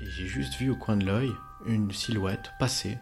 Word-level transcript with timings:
Et 0.00 0.10
j'ai 0.10 0.26
juste 0.26 0.54
vu 0.54 0.70
au 0.70 0.76
coin 0.76 0.96
de 0.96 1.06
l'œil 1.06 1.32
une 1.64 1.90
silhouette 1.90 2.52
passer 2.58 2.98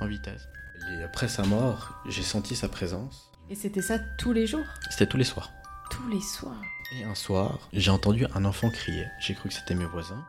en 0.00 0.06
vitesse. 0.06 0.48
Et 0.90 1.02
après 1.02 1.28
sa 1.28 1.42
mort, 1.42 2.00
j'ai 2.08 2.22
senti 2.22 2.56
sa 2.56 2.68
présence. 2.68 3.30
Et 3.50 3.54
c'était 3.54 3.82
ça 3.82 3.98
tous 3.98 4.32
les 4.32 4.46
jours? 4.46 4.66
C'était 4.90 5.06
tous 5.06 5.16
les 5.16 5.24
soirs. 5.24 5.52
Tous 5.90 6.08
les 6.08 6.20
soirs? 6.20 6.62
Et 6.96 7.04
un 7.04 7.14
soir, 7.14 7.68
j'ai 7.72 7.90
entendu 7.90 8.26
un 8.34 8.44
enfant 8.44 8.70
crier. 8.70 9.06
J'ai 9.20 9.34
cru 9.34 9.48
que 9.48 9.54
c'était 9.54 9.74
mes 9.74 9.84
voisins. 9.84 10.24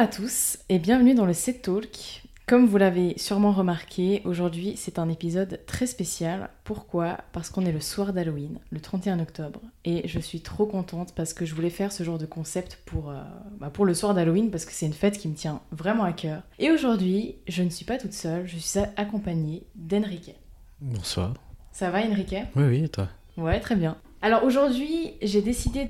À 0.00 0.06
tous 0.06 0.56
et 0.70 0.78
bienvenue 0.78 1.12
dans 1.12 1.26
le 1.26 1.34
Set 1.34 1.60
Talk. 1.60 2.22
Comme 2.46 2.64
vous 2.64 2.78
l'avez 2.78 3.18
sûrement 3.18 3.52
remarqué, 3.52 4.22
aujourd'hui 4.24 4.72
c'est 4.78 4.98
un 4.98 5.10
épisode 5.10 5.60
très 5.66 5.86
spécial. 5.86 6.48
Pourquoi? 6.64 7.18
Parce 7.32 7.50
qu'on 7.50 7.66
est 7.66 7.70
le 7.72 7.80
soir 7.80 8.14
d'Halloween, 8.14 8.60
le 8.70 8.80
31 8.80 9.20
octobre. 9.20 9.60
Et 9.84 10.08
je 10.08 10.18
suis 10.18 10.40
trop 10.40 10.64
contente 10.64 11.14
parce 11.14 11.34
que 11.34 11.44
je 11.44 11.54
voulais 11.54 11.68
faire 11.68 11.92
ce 11.92 12.02
genre 12.02 12.16
de 12.16 12.24
concept 12.24 12.78
pour, 12.86 13.10
euh, 13.10 13.20
bah, 13.58 13.68
pour 13.68 13.84
le 13.84 13.92
soir 13.92 14.14
d'Halloween 14.14 14.50
parce 14.50 14.64
que 14.64 14.72
c'est 14.72 14.86
une 14.86 14.94
fête 14.94 15.18
qui 15.18 15.28
me 15.28 15.34
tient 15.34 15.60
vraiment 15.70 16.04
à 16.04 16.14
cœur. 16.14 16.44
Et 16.58 16.70
aujourd'hui, 16.70 17.34
je 17.46 17.62
ne 17.62 17.68
suis 17.68 17.84
pas 17.84 17.98
toute 17.98 18.14
seule, 18.14 18.46
je 18.46 18.56
suis 18.56 18.80
accompagnée 18.96 19.66
d'Enrique. 19.74 20.34
Bonsoir. 20.80 21.34
Ça 21.72 21.90
va 21.90 21.98
Enrique? 21.98 22.36
Oui, 22.56 22.64
oui, 22.64 22.84
et 22.84 22.88
toi? 22.88 23.08
Ouais, 23.36 23.60
très 23.60 23.76
bien. 23.76 23.98
Alors 24.22 24.44
aujourd'hui, 24.44 25.12
j'ai 25.20 25.42
décidé 25.42 25.86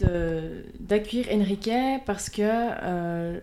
d'accueillir 0.81 1.29
Enrique 1.33 2.03
parce 2.07 2.29
que 2.29 2.43
euh, 2.43 3.41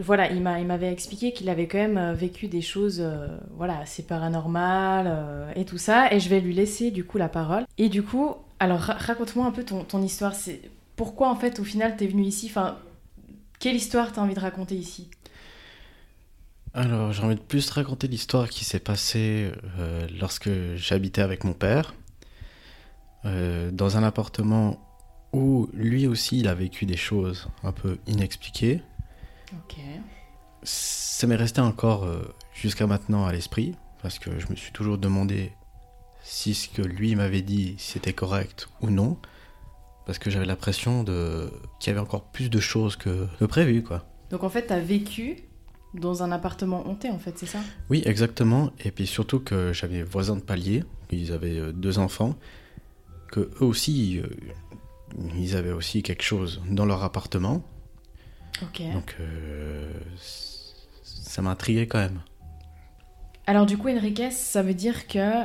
voilà, 0.00 0.30
il 0.30 0.40
m'a- 0.42 0.60
il 0.60 0.66
m'avait 0.66 0.92
expliqué 0.92 1.32
qu'il 1.32 1.48
avait 1.48 1.66
quand 1.66 1.78
même 1.78 1.98
euh, 1.98 2.14
vécu 2.14 2.48
des 2.48 2.62
choses 2.62 3.00
euh, 3.00 3.28
voilà, 3.56 3.78
assez 3.78 4.02
paranormales 4.02 5.06
euh, 5.08 5.52
et 5.56 5.64
tout 5.64 5.78
ça, 5.78 6.12
et 6.12 6.20
je 6.20 6.28
vais 6.28 6.40
lui 6.40 6.54
laisser 6.54 6.90
du 6.90 7.04
coup 7.04 7.18
la 7.18 7.28
parole. 7.28 7.64
Et 7.78 7.88
du 7.88 8.02
coup, 8.02 8.34
alors 8.60 8.80
ra- 8.80 8.94
raconte-moi 8.94 9.46
un 9.46 9.50
peu 9.50 9.64
ton, 9.64 10.02
histoire. 10.02 10.34
C'est 10.34 10.60
pourquoi 10.96 11.28
en 11.30 11.36
fait 11.36 11.58
au 11.60 11.64
final 11.64 11.96
t'es 11.96 12.06
venu 12.06 12.22
ici? 12.24 12.46
Enfin, 12.50 12.78
quelle 13.58 13.76
histoire 13.76 14.12
t'as 14.12 14.22
envie 14.22 14.34
de 14.34 14.40
raconter 14.40 14.74
ici? 14.74 15.08
Alors, 16.74 17.12
j'ai 17.12 17.22
envie 17.24 17.34
de 17.34 17.40
plus 17.40 17.66
te 17.66 17.74
raconter 17.74 18.06
l'histoire 18.08 18.48
qui 18.48 18.64
s'est 18.64 18.78
passée 18.78 19.50
lorsque 20.20 20.50
j'habitais 20.76 21.22
avec 21.22 21.42
mon 21.42 21.54
père, 21.54 21.94
dans 23.24 23.96
un 23.96 24.02
appartement 24.02 24.78
où 25.32 25.68
lui 25.72 26.06
aussi 26.06 26.38
il 26.38 26.46
a 26.46 26.54
vécu 26.54 26.86
des 26.86 26.96
choses 26.96 27.48
un 27.64 27.72
peu 27.72 27.98
inexpliquées. 28.06 28.82
Ok. 29.52 29.76
Ça 30.62 31.26
m'est 31.26 31.36
resté 31.36 31.60
encore 31.60 32.04
euh, 32.04 32.22
jusqu'à 32.52 32.86
maintenant 32.86 33.26
à 33.26 33.32
l'esprit, 33.32 33.74
parce 34.02 34.18
que 34.18 34.38
je 34.38 34.48
me 34.48 34.56
suis 34.56 34.72
toujours 34.72 34.98
demandé 34.98 35.52
si 36.22 36.54
ce 36.54 36.68
que 36.68 36.82
lui 36.82 37.14
m'avait 37.14 37.42
dit 37.42 37.76
c'était 37.78 38.12
correct 38.12 38.68
ou 38.80 38.90
non, 38.90 39.16
parce 40.06 40.18
que 40.18 40.30
j'avais 40.30 40.46
l'impression 40.46 41.04
de 41.04 41.50
qu'il 41.78 41.90
y 41.90 41.96
avait 41.96 42.00
encore 42.00 42.24
plus 42.24 42.50
de 42.50 42.60
choses 42.60 42.96
que, 42.96 43.26
que 43.38 43.44
prévu, 43.44 43.82
quoi. 43.82 44.04
Donc 44.30 44.42
en 44.44 44.48
fait, 44.48 44.66
t'as 44.66 44.80
vécu 44.80 45.44
dans 45.94 46.22
un 46.22 46.32
appartement 46.32 46.86
hanté 46.86 47.10
en 47.10 47.18
fait, 47.18 47.38
c'est 47.38 47.46
ça? 47.46 47.60
Oui, 47.88 48.02
exactement. 48.04 48.70
Et 48.84 48.90
puis 48.90 49.06
surtout 49.06 49.40
que 49.40 49.72
j'avais 49.72 50.02
voisins 50.02 50.36
de 50.36 50.42
palier, 50.42 50.84
ils 51.10 51.32
avaient 51.32 51.58
euh, 51.58 51.72
deux 51.72 51.98
enfants, 51.98 52.34
que 53.30 53.40
eux 53.40 53.64
aussi, 53.64 54.20
euh, 54.20 54.26
ils 55.36 55.56
avaient 55.56 55.72
aussi 55.72 56.02
quelque 56.02 56.22
chose 56.22 56.60
dans 56.70 56.84
leur 56.84 57.02
appartement. 57.04 57.62
Ok. 58.62 58.82
Donc 58.92 59.16
euh, 59.20 59.92
ça 61.02 61.42
m'a 61.42 61.50
intrigué 61.50 61.86
quand 61.86 61.98
même. 61.98 62.20
Alors 63.46 63.66
du 63.66 63.78
coup, 63.78 63.88
Enriquez, 63.88 64.30
ça 64.30 64.62
veut 64.62 64.74
dire 64.74 65.06
que... 65.06 65.44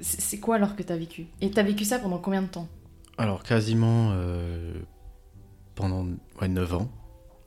C'est 0.00 0.38
quoi 0.38 0.56
alors 0.56 0.76
que 0.76 0.82
t'as 0.82 0.96
vécu? 0.96 1.26
Et 1.40 1.50
t'as 1.50 1.62
vécu 1.64 1.84
ça 1.84 1.98
pendant 1.98 2.18
combien 2.18 2.42
de 2.42 2.46
temps? 2.48 2.68
Alors 3.16 3.42
quasiment 3.42 4.10
euh, 4.12 4.74
pendant 5.74 6.06
ouais, 6.40 6.48
9 6.48 6.72
ans. 6.74 6.88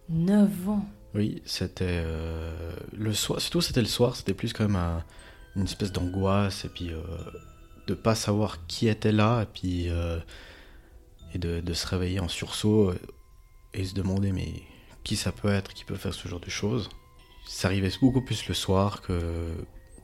9 0.10 0.70
ans? 0.70 0.86
Oui, 1.14 1.42
c'était 1.46 1.86
euh, 2.04 2.74
le 2.94 3.14
soir, 3.14 3.40
surtout 3.40 3.62
c'était 3.62 3.82
le 3.82 3.88
soir, 3.88 4.16
c'était 4.18 4.34
plus 4.34 4.52
quand 4.54 4.66
même 4.66 4.76
un- 4.76 5.04
une 5.56 5.64
espèce 5.64 5.92
d'angoisse 5.92 6.66
et 6.66 6.70
puis 6.70 6.92
de 7.88 7.94
pas 7.94 8.16
savoir 8.16 8.66
qui 8.68 8.88
était 8.88 9.12
là 9.12 9.44
et 9.44 9.46
puis 9.46 9.88
et 11.34 11.38
de, 11.38 11.60
de 11.62 11.74
se 11.74 11.88
réveiller 11.88 12.20
en 12.22 12.28
sursaut 12.30 12.94
et 13.74 13.86
se 13.86 13.94
demander 13.94 14.32
mais 14.32 14.64
qui 15.04 15.16
ça 15.16 15.32
peut 15.32 15.50
être, 15.50 15.74
qui 15.74 15.86
peut 15.86 15.96
faire 15.96 16.14
ce 16.14 16.28
genre 16.28 16.40
de 16.40 16.50
choses. 16.50 16.90
Ça 17.48 17.68
arrivait 17.68 17.92
beaucoup 18.02 18.22
plus 18.22 18.48
le 18.48 18.54
soir 18.54 19.02
que 19.02 19.52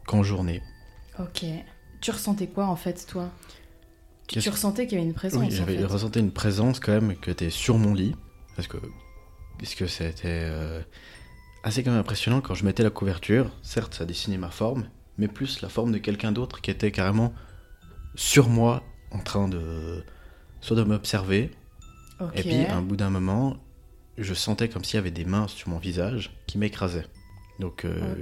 qu'en 0.08 0.24
journée. 0.24 0.62
Ok. 1.20 1.46
Tu 2.02 2.12
ressentais 2.12 2.48
quoi 2.48 2.68
en 2.68 2.76
fait, 2.76 3.06
toi? 3.08 3.30
Tu, 4.28 4.36
Qu'est-ce- 4.36 4.44
tu 4.46 4.50
ressentais 4.50 4.88
qu'il 4.88 4.98
y 4.98 5.02
avait 5.02 5.08
une 5.10 5.14
présence 5.16 5.40
Oui, 5.42 5.48
en 5.48 5.52
j'avais 5.52 5.78
fait. 5.78 5.86
ressenti 5.86 6.20
une 6.20 6.32
présence 6.32 6.80
quand 6.80 6.92
même 6.94 7.16
qui 7.20 7.30
était 7.30 7.50
sur 7.50 7.78
mon 7.78 7.94
lit 7.94 8.16
parce 8.56 8.68
que 8.68 8.78
puisque 9.58 9.88
c'était 9.90 10.28
euh, 10.28 10.82
assez 11.64 11.84
quand 11.84 11.92
même 11.92 12.00
impressionnant 12.00 12.42
quand 12.42 12.54
je 12.54 12.66
mettais 12.66 12.84
la 12.84 12.90
couverture. 12.90 13.52
Certes, 13.64 13.94
ça 13.96 14.06
dessinait 14.06 14.38
ma 14.38 14.50
forme, 14.52 14.90
mais 15.18 15.28
plus 15.28 15.62
la 15.62 15.70
forme 15.70 15.92
de 15.92 15.98
quelqu'un 15.98 16.32
d'autre 16.32 16.62
qui 16.62 16.70
était 16.72 16.92
carrément 16.92 17.34
sur 18.16 18.50
moi, 18.50 18.84
en 19.12 19.20
train 19.20 19.48
de 19.48 20.04
soit 20.62 20.76
de 20.76 20.84
m'observer, 20.84 21.52
Et 22.36 22.42
puis 22.42 22.66
à 22.66 22.76
un 22.78 22.82
bout 22.82 22.96
d'un 22.96 23.10
moment, 23.10 23.58
je 24.18 24.34
sentais 24.34 24.70
comme 24.70 24.84
s'il 24.84 24.96
y 24.96 25.00
avait 25.00 25.12
des 25.12 25.26
mains 25.26 25.48
sur 25.48 25.70
mon 25.70 25.78
visage 25.78 26.32
qui 26.48 26.58
m'écrasaient. 26.58 27.06
Donc 27.60 27.86
euh, 27.86 28.16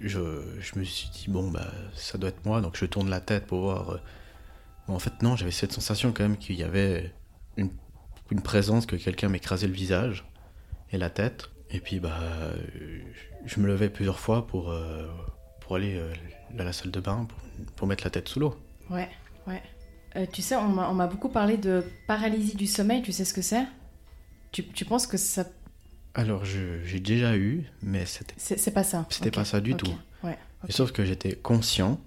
je, 0.00 0.20
je 0.60 0.78
me 0.78 0.84
suis 0.84 1.08
dit 1.10 1.26
bon 1.28 1.50
bah 1.50 1.70
ça 1.94 2.18
doit 2.18 2.28
être 2.28 2.44
moi, 2.44 2.60
donc 2.60 2.76
je 2.76 2.84
tourne 2.86 3.08
la 3.10 3.20
tête 3.20 3.46
pour 3.46 3.60
voir. 3.60 3.90
euh, 3.90 3.98
Bon, 4.86 4.94
en 4.94 4.98
fait 5.00 5.20
non, 5.22 5.34
j'avais 5.34 5.50
cette 5.50 5.72
sensation 5.72 6.12
quand 6.12 6.22
même 6.22 6.36
qu'il 6.36 6.54
y 6.56 6.62
avait 6.62 7.12
une, 7.56 7.70
une 8.30 8.40
présence, 8.42 8.86
que 8.86 8.94
quelqu'un 8.96 9.28
m'écrasait 9.28 9.66
le 9.66 9.72
visage 9.72 10.24
et 10.92 10.98
la 10.98 11.10
tête. 11.10 11.50
Et 11.70 11.80
puis 11.80 11.98
bah 12.00 12.20
je 13.44 13.60
me 13.60 13.66
levais 13.66 13.88
plusieurs 13.90 14.20
fois 14.20 14.46
pour, 14.46 14.70
euh, 14.70 15.06
pour 15.60 15.74
aller 15.76 15.96
euh, 15.96 16.12
à 16.58 16.62
la 16.64 16.72
salle 16.72 16.90
de 16.92 17.00
bain 17.00 17.26
pour, 17.28 17.38
pour 17.74 17.86
mettre 17.88 18.04
la 18.04 18.10
tête 18.10 18.28
sous 18.28 18.38
l'eau. 18.40 18.54
Ouais, 18.90 19.08
ouais. 19.48 19.62
Euh, 20.16 20.26
tu 20.32 20.42
sais, 20.42 20.56
on 20.56 20.94
m'a 20.94 21.06
beaucoup 21.06 21.28
parlé 21.28 21.56
de 21.58 21.84
paralysie 22.06 22.56
du 22.56 22.66
sommeil, 22.66 23.02
tu 23.02 23.12
sais 23.12 23.24
ce 23.24 23.34
que 23.34 23.42
c'est? 23.42 23.64
Tu, 24.52 24.66
tu 24.66 24.84
penses 24.84 25.06
que 25.06 25.16
ça... 25.16 25.44
Alors 26.14 26.44
j'ai 26.46 26.98
déjà 27.00 27.36
eu, 27.36 27.66
mais 27.82 28.06
c'était 28.06 28.34
C'est 28.38 28.70
pas 28.72 28.82
ça 28.84 29.06
C'était 29.10 29.30
pas 29.30 29.44
ça 29.44 29.60
du 29.60 29.74
tout. 29.74 29.92
Ouais. 30.24 30.38
Sauf 30.70 30.90
que 30.92 31.04
j'étais 31.04 31.34
conscient 31.36 32.00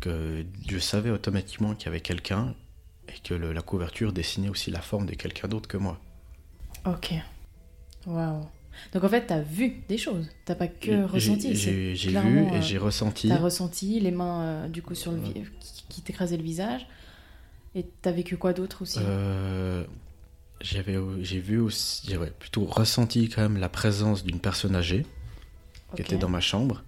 que 0.00 0.44
je 0.68 0.78
savais 0.78 1.10
automatiquement 1.10 1.74
qu'il 1.74 1.86
y 1.86 1.88
avait 1.88 2.00
quelqu'un 2.00 2.54
et 3.08 3.18
que 3.22 3.34
le- 3.34 3.52
la 3.52 3.62
couverture 3.62 4.12
dessinait 4.12 4.48
aussi 4.48 4.70
la 4.72 4.80
forme 4.80 5.06
de 5.06 5.14
quelqu'un 5.14 5.46
d'autre 5.48 5.68
que 5.68 5.76
moi. 5.76 6.00
Ok. 6.84 7.14
Waouh. 8.06 8.44
Donc 8.92 9.04
en 9.04 9.08
fait, 9.08 9.26
t'as 9.26 9.40
vu 9.40 9.82
des 9.88 9.98
choses. 9.98 10.28
T'as 10.44 10.54
pas 10.54 10.68
que 10.68 11.04
ressenti. 11.04 11.54
J'ai 11.54 11.94
vu 11.94 12.44
et 12.44 12.56
euh, 12.56 12.60
j'ai 12.60 12.78
ressenti. 12.78 13.28
T'as 13.28 13.38
ressenti 13.38 14.00
les 14.00 14.10
mains 14.10 14.42
euh, 14.42 14.68
du 14.68 14.82
coup 14.82 14.94
sur 14.94 15.12
le 15.12 15.18
qui, 15.20 15.44
qui 15.88 16.02
t'écrasaient 16.02 16.36
le 16.36 16.42
visage. 16.42 16.86
Et 17.78 17.86
t'as 18.02 18.10
vécu 18.10 18.36
quoi 18.36 18.52
d'autre 18.52 18.82
aussi 18.82 18.98
Euh, 19.00 19.84
J'avais, 20.60 20.98
j'ai 21.20 21.38
vu 21.38 21.60
aussi, 21.60 22.16
ouais, 22.16 22.32
plutôt 22.36 22.64
ressenti 22.64 23.28
quand 23.28 23.42
même 23.42 23.56
la 23.56 23.68
présence 23.68 24.24
d'une 24.24 24.40
personne 24.40 24.74
âgée 24.74 25.06
qui 25.94 26.02
était 26.02 26.18
dans 26.18 26.28
ma 26.28 26.40
chambre. 26.40 26.82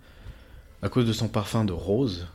À 0.82 0.88
cause 0.88 1.06
de 1.06 1.12
son 1.12 1.28
parfum 1.28 1.64
de 1.64 1.72
rose, 1.72 2.26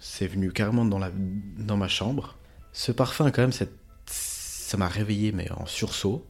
c'est 0.00 0.26
venu 0.26 0.50
carrément 0.50 0.86
dans, 0.86 0.98
la, 0.98 1.10
dans 1.58 1.76
ma 1.76 1.88
chambre. 1.88 2.36
Ce 2.72 2.90
parfum, 2.90 3.30
quand 3.30 3.42
même, 3.42 3.52
ça 4.06 4.76
m'a 4.78 4.88
réveillé, 4.88 5.32
mais 5.32 5.50
en 5.52 5.66
sursaut. 5.66 6.24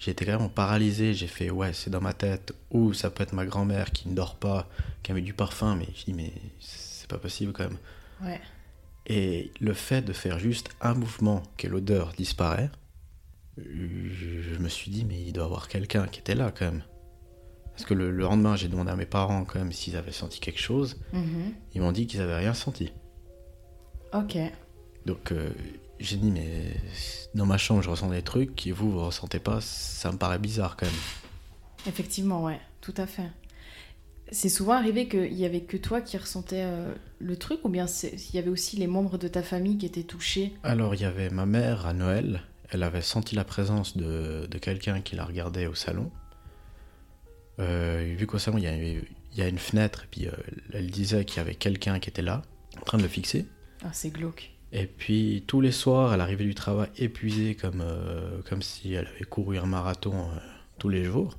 J'ai 0.00 0.10
été 0.10 0.24
carrément 0.24 0.48
paralysé. 0.48 1.14
J'ai 1.14 1.28
fait, 1.28 1.50
ouais, 1.50 1.72
c'est 1.74 1.90
dans 1.90 2.00
ma 2.00 2.12
tête. 2.12 2.52
Ou 2.72 2.92
ça 2.92 3.08
peut 3.08 3.22
être 3.22 3.34
ma 3.34 3.46
grand-mère 3.46 3.92
qui 3.92 4.08
ne 4.08 4.14
dort 4.14 4.34
pas, 4.34 4.68
qui 5.04 5.12
a 5.12 5.14
mis 5.14 5.22
du 5.22 5.32
parfum. 5.32 5.76
Mais 5.76 5.86
je 5.94 6.06
dis, 6.06 6.12
mais 6.12 6.32
c'est 6.58 7.08
pas 7.08 7.18
possible 7.18 7.52
quand 7.52 7.68
même. 7.68 7.78
Ouais. 8.24 8.40
Et 9.08 9.50
le 9.60 9.72
fait 9.72 10.02
de 10.02 10.12
faire 10.12 10.38
juste 10.38 10.68
un 10.80 10.94
mouvement 10.94 11.42
que 11.56 11.66
l'odeur 11.66 12.12
disparaît, 12.16 12.70
je, 13.56 14.58
me 14.58 14.68
suis 14.68 14.90
dit, 14.90 15.04
mais 15.04 15.20
il 15.20 15.32
doit 15.32 15.44
y 15.44 15.46
avoir 15.46 15.68
quelqu'un 15.68 16.06
qui 16.06 16.20
était 16.20 16.34
là 16.34 16.52
quand 16.56 16.66
même. 16.66 16.82
Parce 17.72 17.84
que 17.84 17.94
le, 17.94 18.10
le 18.10 18.22
lendemain, 18.24 18.56
j'ai 18.56 18.68
demandé 18.68 18.90
à 18.90 18.96
mes 18.96 19.06
parents 19.06 19.44
quand 19.44 19.58
même 19.58 19.72
s'ils 19.72 19.96
avaient 19.96 20.12
senti 20.12 20.40
quelque 20.40 20.60
chose. 20.60 21.00
Mhm. 21.12 21.54
Ils 21.74 21.80
m'ont 21.80 21.92
dit 21.92 22.06
qu'ils 22.06 22.20
n'avaient 22.20 22.38
rien 22.38 22.54
senti. 22.54 22.92
Ok. 24.12 24.36
Donc 25.06 25.32
euh, 25.32 25.50
j'ai 26.00 26.16
dit, 26.16 26.30
mais 26.30 26.76
dans 27.34 27.46
ma 27.46 27.58
chambre, 27.58 27.82
je 27.82 27.90
ressens 27.90 28.10
des 28.10 28.22
trucs, 28.22 28.66
et 28.66 28.72
vous, 28.72 28.90
vous 28.90 29.06
ressentez 29.06 29.38
pas, 29.38 29.60
ça 29.60 30.12
me 30.12 30.18
paraît 30.18 30.38
bizarre 30.38 30.76
quand 30.76 30.86
même. 30.86 30.94
Effectivement, 31.86 32.44
ouais, 32.44 32.60
tout 32.80 32.94
à 32.96 33.06
fait. 33.06 33.30
C'est 34.30 34.48
souvent 34.48 34.74
arrivé 34.74 35.08
qu'il 35.08 35.34
y 35.34 35.44
avait 35.44 35.62
que 35.62 35.76
toi 35.76 36.00
qui 36.00 36.16
ressentais 36.16 36.62
euh, 36.62 36.92
le 37.18 37.36
truc 37.36 37.60
ou 37.64 37.68
bien 37.68 37.86
il 38.04 38.34
y 38.34 38.38
avait 38.38 38.50
aussi 38.50 38.76
les 38.76 38.86
membres 38.86 39.16
de 39.16 39.28
ta 39.28 39.42
famille 39.42 39.78
qui 39.78 39.86
étaient 39.86 40.02
touchés? 40.02 40.52
Alors 40.62 40.94
il 40.94 41.00
y 41.00 41.04
avait 41.04 41.30
ma 41.30 41.46
mère 41.46 41.86
à 41.86 41.94
Noël, 41.94 42.42
elle 42.70 42.82
avait 42.82 43.00
senti 43.00 43.34
la 43.34 43.44
présence 43.44 43.96
de, 43.96 44.46
de 44.46 44.58
quelqu'un 44.58 45.00
qui 45.00 45.16
la 45.16 45.24
regardait 45.24 45.66
au 45.66 45.74
salon. 45.74 46.10
Euh, 47.58 48.14
vu 48.16 48.26
qu'au 48.26 48.38
salon 48.38 48.58
il 48.58 48.64
y, 48.64 48.66
a, 48.66 48.76
il 48.76 49.04
y, 49.34 49.42
a, 49.42 49.48
une 49.48 49.58
fenêtre, 49.58 50.04
et 50.04 50.08
puis 50.10 50.26
euh, 50.28 50.32
elle 50.72 50.90
disait 50.90 51.24
qu'il 51.24 51.38
y 51.38 51.40
avait 51.40 51.54
quelqu'un 51.54 51.98
qui 51.98 52.08
était 52.10 52.22
là, 52.22 52.42
en 52.80 52.84
train 52.84 52.98
de 52.98 53.02
le 53.02 53.08
fixer. 53.08 53.46
Ah 53.82 53.90
c'est 53.92 54.10
glauque. 54.10 54.52
Et 54.72 54.86
puis 54.86 55.42
tous 55.46 55.62
les 55.62 55.72
soirs, 55.72 56.12
elle 56.12 56.20
arrivait 56.20 56.44
du 56.44 56.54
travail 56.54 56.90
épuisée 56.98 57.54
comme, 57.54 57.82
comme 58.46 58.60
si 58.60 58.92
elle 58.92 59.06
avait 59.06 59.24
couru 59.24 59.56
un 59.56 59.64
marathon 59.64 60.28
tous 60.78 60.90
les 60.90 61.04
jours. 61.04 61.38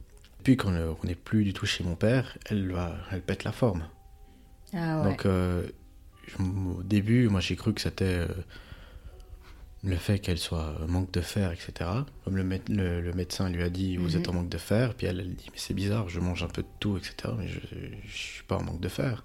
Quand 0.57 0.69
on 0.71 1.07
n'est 1.07 1.15
plus 1.15 1.43
du 1.43 1.53
tout 1.53 1.65
chez 1.65 1.83
mon 1.83 1.95
père, 1.95 2.37
elle, 2.45 2.71
va, 2.71 2.95
elle 3.11 3.21
pète 3.21 3.43
la 3.43 3.51
forme. 3.51 3.83
Ah 4.73 5.01
ouais. 5.01 5.09
Donc 5.09 5.25
euh, 5.25 5.63
au 6.39 6.83
début, 6.83 7.27
moi 7.29 7.39
j'ai 7.39 7.55
cru 7.55 7.73
que 7.73 7.81
c'était 7.81 8.05
euh, 8.05 8.27
le 9.83 9.95
fait 9.95 10.19
qu'elle 10.19 10.37
soit 10.37 10.75
manque 10.87 11.11
de 11.11 11.21
fer, 11.21 11.51
etc. 11.51 11.89
Comme 12.23 12.37
le, 12.37 12.43
le, 12.69 13.01
le 13.01 13.13
médecin 13.13 13.49
lui 13.49 13.63
a 13.63 13.69
dit, 13.69 13.97
vous 13.97 14.15
êtes 14.17 14.27
en 14.29 14.33
manque 14.33 14.49
de 14.49 14.57
fer. 14.57 14.93
Puis 14.93 15.07
elle, 15.07 15.19
elle 15.19 15.35
dit, 15.35 15.47
mais 15.51 15.57
c'est 15.57 15.73
bizarre, 15.73 16.09
je 16.09 16.19
mange 16.19 16.43
un 16.43 16.47
peu 16.47 16.61
de 16.61 16.67
tout, 16.79 16.97
etc. 16.97 17.33
Mais 17.37 17.47
je 17.47 17.59
ne 17.59 18.09
suis 18.09 18.43
pas 18.43 18.57
en 18.57 18.63
manque 18.63 18.81
de 18.81 18.89
fer. 18.89 19.23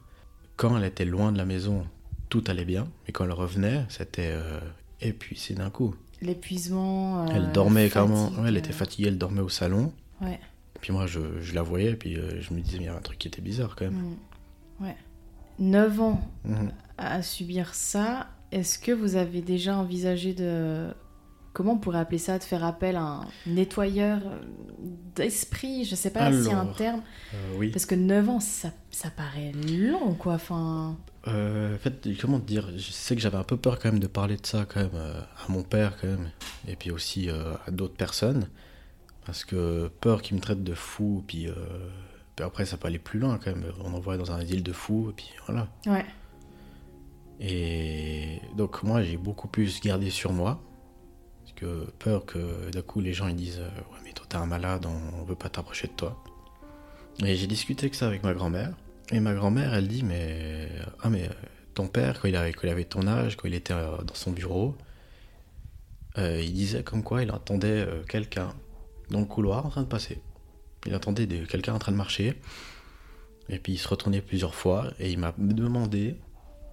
Quand 0.56 0.76
elle 0.78 0.84
était 0.84 1.04
loin 1.04 1.32
de 1.32 1.38
la 1.38 1.44
maison, 1.44 1.86
tout 2.28 2.44
allait 2.46 2.64
bien. 2.64 2.88
Mais 3.06 3.12
quand 3.12 3.24
elle 3.24 3.32
revenait, 3.32 3.84
c'était 3.88 4.30
euh, 4.32 4.60
épuisé 5.00 5.54
d'un 5.54 5.70
coup. 5.70 5.94
L'épuisement. 6.22 7.26
elle 7.26 7.52
dormait 7.52 7.90
carrément. 7.90 8.30
Ouais, 8.30 8.48
elle 8.48 8.56
était 8.56 8.72
fatiguée, 8.72 9.08
elle 9.08 9.18
dormait 9.18 9.40
au 9.40 9.48
salon. 9.48 9.92
Ouais. 10.20 10.38
Puis 10.84 10.92
moi, 10.92 11.06
je, 11.06 11.40
je 11.40 11.54
la 11.54 11.62
voyais, 11.62 11.94
puis 11.94 12.18
euh, 12.18 12.42
je 12.42 12.52
me 12.52 12.60
disais, 12.60 12.76
il 12.76 12.82
y 12.82 12.88
a 12.88 12.94
un 12.94 13.00
truc 13.00 13.16
qui 13.16 13.26
était 13.26 13.40
bizarre 13.40 13.74
quand 13.74 13.86
même. 13.86 13.94
Mmh. 13.94 14.84
Ouais. 14.84 14.96
9 15.58 16.00
ans 16.02 16.20
mmh. 16.44 16.66
à 16.98 17.22
subir 17.22 17.74
ça. 17.74 18.28
Est-ce 18.52 18.78
que 18.78 18.92
vous 18.92 19.16
avez 19.16 19.40
déjà 19.40 19.78
envisagé 19.78 20.34
de. 20.34 20.88
Comment 21.54 21.72
on 21.72 21.78
pourrait 21.78 22.00
appeler 22.00 22.18
ça 22.18 22.38
De 22.38 22.44
faire 22.44 22.62
appel 22.64 22.96
à 22.96 23.00
un 23.00 23.26
nettoyeur 23.46 24.20
d'esprit? 25.14 25.86
Je 25.86 25.94
sais 25.94 26.10
pas 26.10 26.30
si 26.30 26.52
un 26.52 26.66
terme. 26.66 27.00
Euh, 27.32 27.56
oui. 27.56 27.70
Parce 27.70 27.86
que 27.86 27.94
9 27.94 28.28
ans, 28.28 28.40
ça, 28.40 28.70
ça 28.90 29.08
paraît 29.08 29.52
long, 29.52 30.12
quoi. 30.12 30.34
Enfin. 30.34 30.98
Euh, 31.28 31.76
en 31.76 31.78
fait, 31.78 32.06
comment 32.20 32.40
te 32.40 32.46
dire 32.46 32.68
Je 32.76 32.92
sais 32.92 33.16
que 33.16 33.22
j'avais 33.22 33.38
un 33.38 33.44
peu 33.44 33.56
peur 33.56 33.78
quand 33.78 33.90
même 33.90 34.00
de 34.00 34.06
parler 34.06 34.36
de 34.36 34.44
ça 34.44 34.66
quand 34.68 34.80
même 34.80 34.90
euh, 34.94 35.18
à 35.20 35.50
mon 35.50 35.62
père 35.62 35.96
quand 35.98 36.08
même, 36.08 36.30
et 36.68 36.76
puis 36.76 36.90
aussi 36.90 37.30
euh, 37.30 37.54
à 37.66 37.70
d'autres 37.70 37.96
personnes. 37.96 38.48
Parce 39.24 39.44
que 39.44 39.88
peur 40.00 40.22
qu'il 40.22 40.36
me 40.36 40.40
traite 40.40 40.62
de 40.62 40.74
fou, 40.74 41.24
puis, 41.26 41.48
euh, 41.48 41.54
puis, 42.36 42.44
après 42.44 42.66
ça 42.66 42.76
peut 42.76 42.88
aller 42.88 42.98
plus 42.98 43.18
loin 43.18 43.38
quand 43.42 43.54
même. 43.54 43.64
On 43.82 43.94
envoie 43.94 44.16
dans 44.16 44.32
un 44.32 44.36
asile 44.36 44.62
de 44.62 44.72
fou, 44.72 45.10
et 45.10 45.12
puis 45.12 45.30
voilà. 45.46 45.68
Ouais. 45.86 46.04
Et 47.40 48.40
donc 48.56 48.82
moi 48.84 49.02
j'ai 49.02 49.16
beaucoup 49.16 49.48
plus 49.48 49.80
gardé 49.80 50.10
sur 50.10 50.32
moi. 50.32 50.62
Parce 51.42 51.52
que 51.54 51.90
peur 51.98 52.26
que 52.26 52.70
d'un 52.70 52.82
coup 52.82 53.00
les 53.00 53.12
gens 53.12 53.28
ils 53.28 53.36
disent 53.36 53.60
Ouais, 53.60 53.98
mais 54.04 54.12
toi 54.12 54.26
t'es 54.28 54.36
un 54.36 54.46
malade, 54.46 54.86
on 54.86 55.24
veut 55.24 55.34
pas 55.34 55.48
t'approcher 55.48 55.88
de 55.88 55.92
toi. 55.92 56.22
Et 57.24 57.36
j'ai 57.36 57.46
discuté 57.46 57.90
que 57.90 57.96
ça 57.96 58.06
avec 58.06 58.22
ma 58.22 58.34
grand-mère. 58.34 58.74
Et 59.10 59.20
ma 59.20 59.34
grand-mère 59.34 59.74
elle 59.74 59.88
dit 59.88 60.02
Mais. 60.02 60.68
Ah, 61.00 61.10
mais 61.10 61.28
ton 61.74 61.88
père, 61.88 62.20
quand 62.20 62.28
il 62.28 62.36
avait, 62.36 62.52
quand 62.52 62.66
il 62.66 62.70
avait 62.70 62.84
ton 62.84 63.06
âge, 63.06 63.36
quand 63.36 63.48
il 63.48 63.54
était 63.54 63.74
dans 63.74 64.14
son 64.14 64.30
bureau, 64.30 64.76
euh, 66.18 66.40
il 66.42 66.52
disait 66.52 66.82
comme 66.82 67.02
quoi 67.02 67.22
il 67.22 67.32
entendait 67.32 67.84
euh, 67.86 68.02
quelqu'un 68.04 68.54
dans 69.14 69.20
le 69.20 69.26
couloir 69.26 69.64
en 69.64 69.70
train 69.70 69.82
de 69.82 69.86
passer. 69.86 70.20
Il 70.86 70.94
entendait 70.94 71.26
de, 71.26 71.44
quelqu'un 71.46 71.74
en 71.74 71.78
train 71.78 71.92
de 71.92 71.96
marcher. 71.96 72.40
Et 73.48 73.58
puis 73.58 73.74
il 73.74 73.78
se 73.78 73.86
retournait 73.86 74.20
plusieurs 74.20 74.54
fois 74.54 74.90
et 74.98 75.10
il 75.10 75.18
m'a 75.18 75.32
demandé 75.38 76.18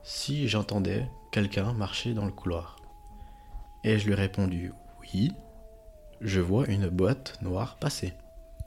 si 0.04 0.48
j'entendais 0.48 1.08
quelqu'un 1.32 1.74
marcher 1.74 2.14
dans 2.14 2.26
le 2.26 2.32
couloir. 2.32 2.78
Et 3.84 4.00
je 4.00 4.06
lui 4.06 4.14
ai 4.14 4.16
répondu 4.16 4.72
oui, 5.00 5.32
je 6.20 6.40
vois 6.40 6.68
une 6.68 6.88
boîte 6.88 7.38
noire 7.42 7.78
passer. 7.78 8.14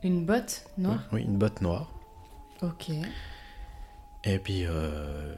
Une 0.03 0.25
botte 0.25 0.67
noire? 0.79 1.01
Oui, 1.13 1.23
une 1.23 1.39
botte 1.39 1.61
noire. 1.61 1.91
Ok. 2.63 2.91
Et 4.25 4.39
puis 4.39 4.67
euh, 4.67 5.35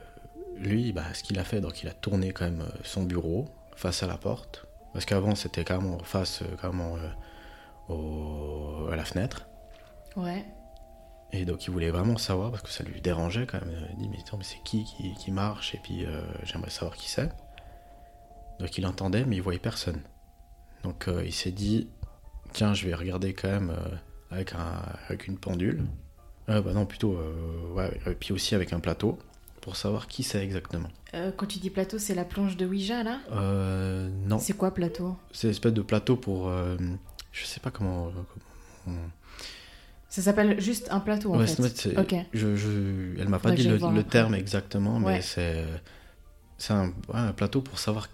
lui, 0.56 0.92
bah, 0.92 1.14
ce 1.14 1.22
qu'il 1.22 1.38
a 1.38 1.44
fait, 1.44 1.60
donc 1.60 1.82
il 1.82 1.88
a 1.88 1.92
tourné 1.92 2.32
quand 2.32 2.44
même 2.44 2.64
son 2.82 3.04
bureau 3.04 3.48
face 3.76 4.02
à 4.02 4.06
la 4.06 4.18
porte. 4.18 4.66
Parce 4.92 5.06
qu'avant 5.06 5.34
c'était 5.34 5.64
carrément 5.64 5.98
face, 6.00 6.42
carrément 6.60 6.96
euh, 6.96 7.08
au, 7.88 8.88
à 8.90 8.96
la 8.96 9.04
fenêtre. 9.04 9.48
Ouais. 10.16 10.44
Et 11.32 11.44
donc 11.44 11.66
il 11.66 11.70
voulait 11.70 11.90
vraiment 11.90 12.16
savoir 12.16 12.50
parce 12.50 12.62
que 12.62 12.70
ça 12.70 12.84
lui 12.84 13.00
dérangeait 13.00 13.46
quand 13.46 13.60
même. 13.60 13.88
Il 13.92 13.96
dit 13.98 14.08
mais, 14.08 14.18
attends, 14.20 14.38
mais 14.38 14.44
c'est 14.44 14.62
qui, 14.64 14.84
qui, 14.84 15.12
qui 15.14 15.30
marche? 15.30 15.74
Et 15.74 15.78
puis 15.82 16.06
euh, 16.06 16.22
j'aimerais 16.44 16.70
savoir 16.70 16.96
qui 16.96 17.10
c'est. 17.10 17.30
Donc 18.60 18.78
il 18.78 18.86
entendait 18.86 19.24
mais 19.24 19.36
il 19.36 19.42
voyait 19.42 19.58
personne. 19.58 20.00
Donc 20.82 21.08
euh, 21.08 21.24
il 21.26 21.32
s'est 21.32 21.50
dit 21.50 21.88
tiens 22.52 22.74
je 22.74 22.86
vais 22.86 22.94
regarder 22.94 23.34
quand 23.34 23.50
même 23.50 23.70
euh, 23.70 23.96
avec, 24.30 24.54
un, 24.54 24.82
avec 25.08 25.26
une 25.26 25.36
pendule. 25.36 25.84
bah 26.46 26.62
non 26.72 26.86
plutôt 26.86 27.18
ouais 27.74 28.00
et 28.06 28.14
puis 28.14 28.32
aussi 28.32 28.54
avec 28.54 28.72
un 28.72 28.80
plateau 28.80 29.18
pour 29.60 29.74
savoir 29.74 30.06
qui 30.06 30.22
c'est 30.22 30.42
exactement. 30.44 30.88
quand 31.36 31.46
tu 31.46 31.58
dis 31.58 31.70
plateau 31.70 31.98
c'est 31.98 32.14
la 32.14 32.24
planche 32.24 32.56
de 32.56 32.66
Ouija 32.66 33.02
là? 33.02 33.18
Non. 34.26 34.38
C'est 34.38 34.56
quoi 34.56 34.72
plateau? 34.72 35.16
C'est 35.32 35.48
une 35.48 35.50
espèce 35.50 35.72
de 35.72 35.82
plateau 35.82 36.16
pour 36.16 36.52
je 37.38 37.44
sais 37.44 37.60
pas 37.60 37.70
comment, 37.70 38.10
comment 38.84 39.00
ça 40.08 40.22
s'appelle 40.22 40.60
juste 40.60 40.88
un 40.90 41.00
plateau 41.00 41.34
en 41.34 41.38
ouais, 41.38 41.46
fait. 41.46 41.98
Ok. 41.98 42.14
Je, 42.32 42.56
je, 42.56 43.20
elle 43.20 43.28
m'a 43.28 43.38
pas 43.38 43.50
dit 43.50 43.64
le, 43.68 43.76
le 43.76 44.02
terme 44.02 44.34
exactement, 44.34 44.98
mais 44.98 45.06
Ouais. 45.06 45.20
c'est 45.20 45.64
c'est 46.58 46.72
un, 46.72 47.32
plateau 47.32 47.60
pour 47.60 47.78
savoir 47.78 48.08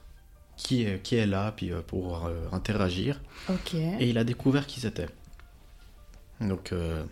qui 0.57 0.83
est, 0.83 1.01
qui 1.01 1.15
est 1.15 1.27
là, 1.27 1.53
puis 1.53 1.71
euh, 1.71 1.81
pour 1.81 2.27
euh, 2.27 2.47
interagir. 2.51 3.21
Ok. 3.49 3.75
Et 3.75 4.09
il 4.09 4.19
a 4.19 4.25
découvert 4.25 4.67
qui 4.67 4.81
c'était. 4.81 5.09
Donc 6.41 6.73
euh, 6.73 7.05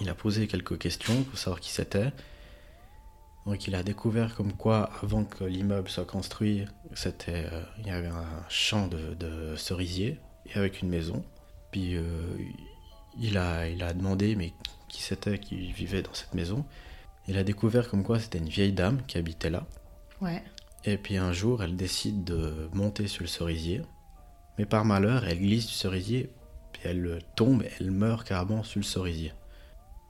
il 0.00 0.08
a 0.08 0.14
posé 0.14 0.46
quelques 0.46 0.78
questions 0.78 1.24
pour 1.24 1.38
savoir 1.38 1.58
qui 1.58 1.70
c'était. 1.70 2.12
Donc 3.46 3.66
il 3.66 3.74
a 3.74 3.82
découvert 3.82 4.36
comme 4.36 4.52
quoi, 4.52 4.90
avant 5.02 5.24
que 5.24 5.44
l'immeuble 5.44 5.88
soit 5.88 6.06
construit, 6.06 6.66
c'était 6.94 7.46
euh, 7.52 7.62
il 7.80 7.88
y 7.88 7.90
avait 7.90 8.06
un 8.08 8.24
champ 8.48 8.86
de, 8.86 9.14
de 9.14 9.56
cerisiers 9.56 10.20
et 10.46 10.58
avec 10.58 10.82
une 10.82 10.88
maison. 10.88 11.24
Puis 11.70 11.96
euh, 11.96 12.04
il 13.18 13.38
a, 13.38 13.68
il 13.68 13.82
a 13.82 13.92
demandé 13.92 14.36
mais 14.36 14.52
qui 14.88 15.02
c'était 15.02 15.38
qui 15.38 15.72
vivait 15.72 16.02
dans 16.02 16.14
cette 16.14 16.34
maison. 16.34 16.64
Il 17.26 17.38
a 17.38 17.44
découvert 17.44 17.88
comme 17.88 18.04
quoi 18.04 18.18
c'était 18.18 18.38
une 18.38 18.48
vieille 18.48 18.72
dame 18.72 19.02
qui 19.06 19.18
habitait 19.18 19.50
là. 19.50 19.66
Ouais. 20.20 20.42
Et 20.84 20.98
puis 20.98 21.16
un 21.16 21.32
jour, 21.32 21.62
elle 21.62 21.76
décide 21.76 22.24
de 22.24 22.68
monter 22.72 23.08
sur 23.08 23.22
le 23.22 23.28
cerisier. 23.28 23.82
Mais 24.58 24.66
par 24.66 24.84
malheur, 24.84 25.24
elle 25.24 25.38
glisse 25.38 25.66
du 25.66 25.72
cerisier, 25.72 26.30
puis 26.72 26.82
elle 26.84 27.18
tombe, 27.34 27.64
elle 27.80 27.90
meurt 27.90 28.26
carrément 28.26 28.62
sur 28.62 28.78
le 28.78 28.84
cerisier. 28.84 29.32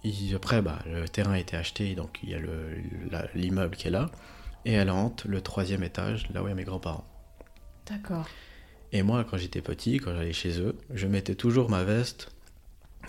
Et 0.03 0.13
après, 0.35 0.61
bah, 0.61 0.81
le 0.87 1.09
terrain 1.09 1.33
a 1.33 1.39
été 1.39 1.57
acheté, 1.57 1.95
donc 1.95 2.19
il 2.23 2.31
y 2.31 2.35
a 2.35 2.41
l'immeuble 3.35 3.75
qui 3.75 3.89
est 3.89 3.91
là. 3.91 4.11
Et 4.67 4.73
elle 4.73 4.91
hante 4.91 5.25
le 5.25 5.41
troisième 5.41 5.83
étage, 5.83 6.29
là 6.31 6.43
où 6.43 6.47
il 6.47 6.51
y 6.51 6.53
a 6.53 6.55
mes 6.55 6.65
grands-parents. 6.65 7.07
D'accord. 7.87 8.29
Et 8.95 9.03
moi, 9.03 9.25
quand 9.25 9.37
j'étais 9.37 9.61
petit, 9.61 9.99
quand 9.99 10.15
j'allais 10.15 10.33
chez 10.33 10.61
eux, 10.61 10.77
je 10.95 11.09
mettais 11.09 11.35
toujours 11.35 11.69
ma 11.69 11.83
veste 11.83 12.31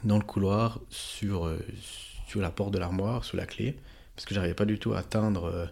dans 0.04 0.18
le 0.18 0.24
couloir 0.24 0.80
sur, 0.90 1.46
euh, 1.46 1.60
sur 2.28 2.42
la 2.42 2.50
porte 2.50 2.74
de 2.74 2.80
l'armoire, 2.80 3.24
sous 3.24 3.38
la 3.38 3.46
clé, 3.46 3.78
parce 4.16 4.26
que 4.26 4.34
j'arrivais 4.34 4.56
pas 4.56 4.66
du 4.66 4.80
tout 4.80 4.94
à 4.94 5.00
atteindre 5.00 5.46
euh, 5.46 5.66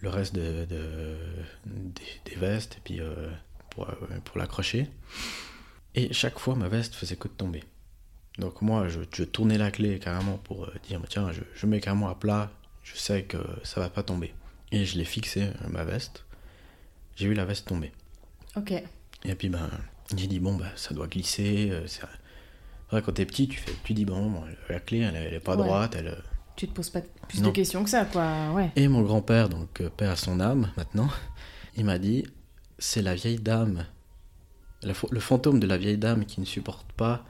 le 0.00 0.08
reste 0.08 0.34
de, 0.34 0.64
de- 0.64 1.16
des, 2.24 2.34
vestes 2.34 2.78
et 2.78 2.80
puis 2.82 3.00
euh, 3.00 3.30
pour, 3.70 3.86
pour 4.24 4.36
l'accrocher. 4.36 4.88
Et 5.94 6.12
chaque 6.12 6.40
fois, 6.40 6.56
ma 6.56 6.66
veste 6.66 6.96
faisait 6.96 7.16
que 7.16 7.28
de 7.28 7.32
tomber. 7.32 7.62
Donc 8.40 8.62
moi, 8.62 8.88
je, 8.88 9.22
tournais 9.22 9.58
la 9.58 9.70
clé 9.70 10.00
carrément 10.00 10.38
pour 10.38 10.68
dire, 10.88 11.00
tiens, 11.08 11.30
je, 11.54 11.66
mets 11.66 11.80
carrément 11.80 12.08
à 12.08 12.16
plat, 12.16 12.50
je 12.82 12.96
sais 12.96 13.22
que 13.22 13.38
ça 13.62 13.80
va 13.80 13.90
pas 13.90 14.02
tomber. 14.02 14.34
Et 14.72 14.84
je 14.84 14.98
l'ai 14.98 15.04
fixé, 15.04 15.50
ma 15.70 15.84
veste. 15.84 16.24
J'ai 17.14 17.28
vu 17.28 17.34
la 17.34 17.44
veste 17.44 17.68
tomber. 17.68 17.92
Ok. 18.56 18.74
Et 19.26 19.34
puis 19.34 19.48
ben, 19.48 19.68
j'ai 20.16 20.26
dit 20.26 20.38
bon 20.40 20.54
bah 20.56 20.66
ça 20.76 20.94
doit 20.94 21.06
glisser. 21.06 21.68
euh, 21.70 21.86
c'est 21.86 22.02
vrai 22.90 23.02
quand 23.02 23.12
t'es 23.12 23.26
petit, 23.26 23.48
tu 23.48 23.58
fais, 23.58 23.72
tu 23.84 23.94
dis 23.94 24.04
bon, 24.04 24.30
bon, 24.30 24.44
la 24.68 24.80
clé 24.80 25.00
elle, 25.00 25.16
elle 25.16 25.34
est 25.34 25.40
pas 25.40 25.56
Ouais. 25.56 25.64
droite, 25.64 25.94
elle. 25.96 26.08
euh. 26.08 26.16
Tu 26.54 26.66
te 26.68 26.72
poses 26.72 26.88
pas 26.90 27.00
plus 27.28 27.40
Non. 27.42 27.48
de 27.48 27.52
questions 27.54 27.84
que 27.84 27.90
ça, 27.90 28.04
quoi. 28.06 28.52
Ouais. 28.54 28.70
Et 28.76 28.88
mon 28.88 29.02
grand-père, 29.02 29.48
donc 29.50 29.80
euh, 29.82 29.90
père 29.90 30.12
à 30.12 30.16
son 30.16 30.40
âme 30.40 30.70
maintenant, 30.76 31.08
il 31.76 31.84
m'a 31.84 31.98
dit 31.98 32.24
c'est 32.78 33.02
la 33.02 33.14
vieille 33.14 33.38
dame, 33.40 33.84
la 34.82 34.92
le 35.10 35.20
fantôme 35.20 35.60
de 35.60 35.66
la 35.66 35.76
vieille 35.76 35.98
dame 35.98 36.24
qui 36.24 36.40
ne 36.40 36.46
supporte 36.46 36.90
pas 36.92 37.24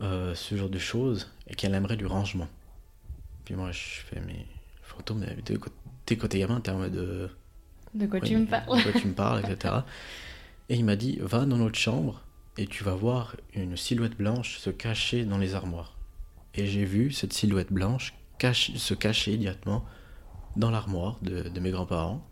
euh, 0.00 0.34
ce 0.34 0.56
genre 0.56 0.68
de 0.70 0.78
choses 0.78 1.30
et 1.48 1.54
qu'elle 1.54 1.74
aimerait 1.74 1.96
du 1.96 2.06
rangement. 2.06 2.48
Puis 3.44 3.54
moi 3.54 3.72
je 3.72 3.78
fais 3.80 4.20
mais 4.26 4.46
fantôme, 4.82 5.22
euh, 5.24 5.34
t'es 5.44 5.58
t'es 6.28 6.38
gamin, 6.38 6.60
t'es 6.60 6.70
en 6.70 6.78
mode 6.78 6.96
euh, 6.96 7.28
De 7.94 8.06
quoi 8.06 8.20
Oui, 8.22 8.28
tu 8.28 8.36
me 8.36 8.44
De 8.46 8.50
parles 8.50 8.82
quoi 8.82 8.92
tu 8.92 9.06
me 9.08 9.12
parles, 9.14 9.40
etc. 9.50 9.74
Et 10.68 10.76
il 10.76 10.84
m'a 10.84 10.96
dit, 10.96 11.18
va 11.20 11.44
dans 11.44 11.58
notre 11.58 11.78
chambre 11.78 12.22
et 12.56 12.66
tu 12.66 12.84
vas 12.84 12.94
voir 12.94 13.36
une 13.54 13.76
silhouette 13.76 14.16
blanche 14.16 14.58
se 14.58 14.70
cacher 14.70 15.24
dans 15.24 15.38
les 15.38 15.54
armoires. 15.54 15.96
et 16.54 16.66
j'ai 16.66 16.84
vu 16.84 17.12
cette 17.12 17.32
silhouette 17.32 17.72
blanche 17.72 18.14
se 18.54 18.94
cacher 18.94 19.36
directement 19.36 19.84
dans 20.56 20.70
l'armoire 20.70 21.18
de, 21.22 21.60
mes 21.60 21.70
grands-parents. 21.70 22.26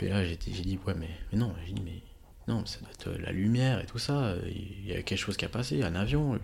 Et 0.00 0.08
là, 0.08 0.24
j'ai 0.24 0.36
dit, 0.36 0.78
ouais, 0.86 0.94
mais, 0.94 1.10
mais 1.32 1.38
non, 1.38 1.54
j'ai 1.66 1.72
dit, 1.72 1.82
mais 1.82 2.02
non, 2.46 2.64
ça 2.66 2.78
doit 2.80 2.90
être 2.90 3.20
la 3.20 3.32
lumière 3.32 3.80
et 3.80 3.86
tout 3.86 3.98
ça. 3.98 4.34
Il 4.46 4.86
y 4.86 4.92
a 4.92 5.02
quelque 5.02 5.18
chose 5.18 5.36
qui 5.36 5.44
a 5.44 5.48
passé, 5.48 5.82
un 5.82 5.94
avion. 5.94 6.38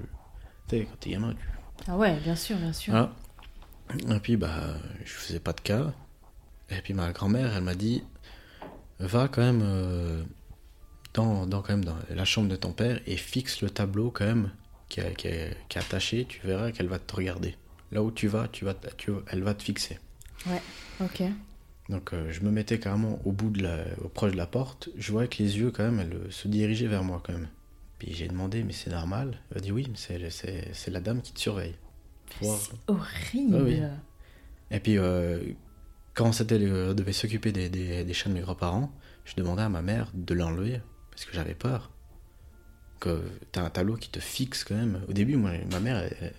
Tu 0.68 0.76
sais, 0.76 0.84
quand 0.84 0.96
t'es 1.00 1.10
gamin, 1.10 1.34
tu. 1.34 1.48
Ah 1.88 1.96
ouais, 1.96 2.18
bien 2.20 2.36
sûr, 2.36 2.56
bien 2.56 2.72
sûr. 2.72 2.94
Ah. 2.94 3.12
Et 4.10 4.20
puis, 4.20 4.36
bah, 4.36 4.74
je 5.04 5.12
faisais 5.12 5.40
pas 5.40 5.52
de 5.52 5.60
cas. 5.60 5.92
Et 6.70 6.80
puis, 6.82 6.94
ma 6.94 7.12
grand-mère, 7.12 7.54
elle 7.54 7.62
m'a 7.62 7.74
dit, 7.74 8.02
va 8.98 9.28
quand 9.28 9.42
même 9.42 9.62
euh, 9.62 10.24
dans, 11.14 11.46
dans, 11.46 11.62
quand 11.62 11.72
même 11.72 11.84
dans 11.84 11.96
la 12.10 12.24
chambre 12.24 12.48
de 12.48 12.56
ton 12.56 12.72
père 12.72 13.00
et 13.06 13.16
fixe 13.16 13.62
le 13.62 13.70
tableau 13.70 14.10
quand 14.10 14.26
même 14.26 14.50
qui 14.88 15.00
est, 15.00 15.14
qui 15.16 15.28
est, 15.28 15.76
attaché. 15.76 16.26
Tu 16.26 16.40
verras 16.46 16.72
qu'elle 16.72 16.88
va 16.88 16.98
te 16.98 17.14
regarder. 17.14 17.56
Là 17.92 18.02
où 18.02 18.10
tu 18.10 18.28
vas, 18.28 18.48
tu 18.48 18.64
vas, 18.64 18.74
tu, 18.96 19.12
elle 19.28 19.42
va 19.42 19.54
te 19.54 19.62
fixer. 19.62 19.98
Ouais, 20.46 20.62
ok. 21.00 21.22
Donc 21.88 22.12
euh, 22.12 22.30
je 22.30 22.40
me 22.40 22.50
mettais 22.50 22.78
carrément 22.78 23.20
au 23.24 23.32
bout 23.32 23.50
de 23.50 23.62
la, 23.62 23.84
au 24.02 24.08
proche 24.08 24.32
de 24.32 24.36
la 24.36 24.46
porte. 24.46 24.88
Je 24.96 25.12
voyais 25.12 25.28
que 25.28 25.42
les 25.42 25.58
yeux 25.58 25.70
quand 25.70 25.84
même, 25.84 26.00
elle 26.00 26.32
se 26.32 26.48
dirigeaient 26.48 26.86
vers 26.86 27.04
moi 27.04 27.22
quand 27.24 27.32
même. 27.32 27.48
Puis 27.98 28.12
j'ai 28.12 28.26
demandé, 28.26 28.64
mais 28.64 28.72
c'est 28.72 28.90
normal? 28.90 29.38
Elle 29.50 29.58
a 29.58 29.60
dit 29.60 29.72
oui, 29.72 29.86
mais 29.88 30.18
c'est 30.32 30.90
la 30.90 31.00
dame 31.00 31.22
qui 31.22 31.32
te 31.32 31.40
surveille. 31.40 31.76
C'est 32.40 32.72
horrible. 32.88 33.90
Et 34.70 34.80
puis 34.80 34.98
euh, 34.98 35.40
quand 36.14 36.32
c'était, 36.32 36.58
euh, 36.60 36.94
devait 36.94 37.12
s'occuper 37.12 37.52
des, 37.52 37.68
des, 37.68 38.04
des, 38.04 38.14
chiens 38.14 38.30
de 38.30 38.36
mes 38.36 38.42
grands-parents, 38.42 38.90
je 39.24 39.34
demandais 39.36 39.62
à 39.62 39.68
ma 39.68 39.82
mère 39.82 40.10
de 40.14 40.34
l'enlever 40.34 40.80
parce 41.14 41.24
que 41.24 41.34
j'avais 41.34 41.54
peur. 41.54 41.90
Que 43.00 43.22
t'as 43.52 43.62
un 43.62 43.70
tableau 43.70 43.96
qui 43.96 44.08
te 44.08 44.20
fixe 44.20 44.64
quand 44.64 44.76
même. 44.76 45.02
Au 45.08 45.12
début, 45.12 45.36
moi, 45.36 45.52
ma 45.70 45.80
mère, 45.80 45.96
elle, 45.96 46.32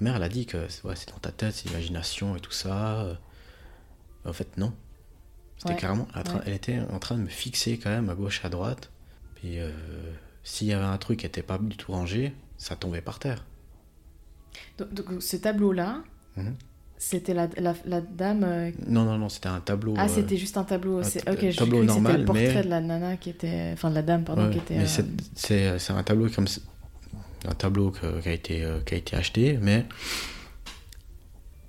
ma 0.00 0.04
mère, 0.04 0.16
elle 0.16 0.22
a 0.22 0.28
dit 0.28 0.46
que 0.46 0.58
ouais, 0.84 0.96
c'est 0.96 1.10
dans 1.10 1.18
ta 1.18 1.32
tête, 1.32 1.54
c'est 1.54 1.68
l'imagination 1.68 2.36
et 2.36 2.40
tout 2.40 2.52
ça. 2.52 3.18
En 4.24 4.32
fait, 4.32 4.56
non. 4.56 4.74
C'était 5.56 5.76
carrément. 5.76 6.08
Elle 6.44 6.52
était 6.52 6.80
en 6.80 6.98
train 6.98 7.16
de 7.16 7.22
me 7.22 7.28
fixer 7.28 7.78
quand 7.78 7.90
même 7.90 8.10
à 8.10 8.14
gauche, 8.14 8.44
à 8.44 8.48
droite. 8.48 8.90
Puis 9.36 9.58
euh, 9.60 9.70
s'il 10.42 10.66
y 10.66 10.72
avait 10.72 10.84
un 10.84 10.98
truc 10.98 11.20
qui 11.20 11.26
n'était 11.26 11.42
pas 11.42 11.58
du 11.58 11.76
tout 11.76 11.92
rangé, 11.92 12.34
ça 12.58 12.76
tombait 12.76 13.00
par 13.00 13.18
terre. 13.18 13.44
Donc, 14.78 15.22
ce 15.22 15.36
tableau-là, 15.36 16.02
mhm. 16.36 16.54
C'était 16.96 17.34
la, 17.34 17.48
la, 17.56 18.00
dame. 18.00 18.44
Euh, 18.44 18.70
non, 18.86 19.04
non, 19.04 19.18
non, 19.18 19.28
c'était 19.28 19.48
un 19.48 19.60
tableau. 19.60 19.94
Ah, 19.96 20.08
c'était 20.08 20.36
euh, 20.36 20.38
juste 20.38 20.56
un 20.56 20.64
tableau. 20.64 21.02
C'est 21.02 21.28
ok, 21.28 21.50
je 21.50 21.56
tableau 21.56 21.82
normal, 21.82 22.12
c'était 22.12 22.18
le 22.18 22.24
portrait 22.24 22.62
de 22.62 22.68
la 22.70 22.80
nana 22.80 23.16
qui 23.16 23.30
était, 23.30 23.70
enfin 23.72 23.90
de 23.90 23.94
la 23.94 24.02
dame, 24.02 24.24
pardon, 24.24 24.50
qui 24.50 24.58
était. 24.58 24.76
Mais 24.76 24.86
c'est 25.76 25.92
un 25.92 26.02
tableau 26.02 26.28
comme 26.28 26.46
un 27.46 27.54
tableau 27.54 27.90
qui 27.90 28.28
a 28.28 28.32
été 28.32 28.66
qui 28.86 28.94
a 28.94 28.96
été 28.96 29.16
acheté, 29.16 29.58
mais 29.60 29.84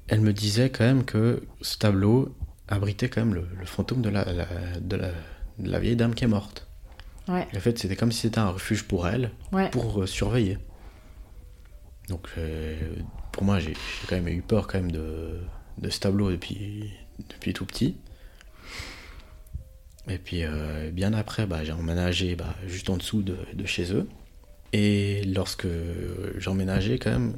elle 0.07 0.21
me 0.21 0.33
disait 0.33 0.69
quand 0.69 0.83
même 0.83 1.03
que 1.03 1.43
ce 1.61 1.77
tableau 1.77 2.35
abritait 2.67 3.09
quand 3.09 3.25
même 3.25 3.33
le, 3.33 3.65
fantôme 3.65 4.01
de 4.01 4.09
la, 4.09 4.25
de, 4.25 4.95
la, 4.95 5.11
de 5.59 5.69
la, 5.69 5.79
vieille 5.79 5.95
dame 5.95 6.13
qui 6.13 6.23
est 6.23 6.27
morte. 6.27 6.67
Ouais. 7.27 7.47
En 7.55 7.59
fait, 7.59 7.77
c'était 7.79 7.95
comme 7.95 8.11
si 8.11 8.21
c'était 8.21 8.39
un 8.39 8.49
refuge 8.49 8.83
pour 8.83 9.07
elle, 9.07 9.31
pour 9.71 10.01
euh, 10.01 10.05
surveiller. 10.05 10.57
Donc, 12.09 12.27
euh, 12.37 12.75
pour 13.35 13.43
moi, 13.43 13.59
j'ai 13.59 13.73
quand 14.07 14.15
même 14.15 14.29
eu 14.29 14.41
peur 14.41 14.65
quand 14.65 14.77
même 14.77 14.93
de, 14.93 15.41
de 15.77 15.89
ce 15.89 15.99
tableau 15.99 16.31
depuis, 16.31 16.93
depuis 17.29 17.51
tout 17.51 17.65
petit. 17.65 17.97
Et 20.07 20.17
puis, 20.17 20.45
euh, 20.45 20.89
bien 20.89 21.11
après, 21.11 21.45
bah, 21.45 21.65
j'ai 21.65 21.73
emménagé 21.73 22.37
bah, 22.37 22.55
juste 22.65 22.89
en 22.89 22.95
dessous 22.95 23.23
de, 23.23 23.37
de, 23.53 23.65
chez 23.65 23.93
eux. 23.93 24.07
Et 24.71 25.21
lorsque 25.25 25.67
j'emménageais, 26.37 26.97
quand 26.97 27.11
même, 27.11 27.37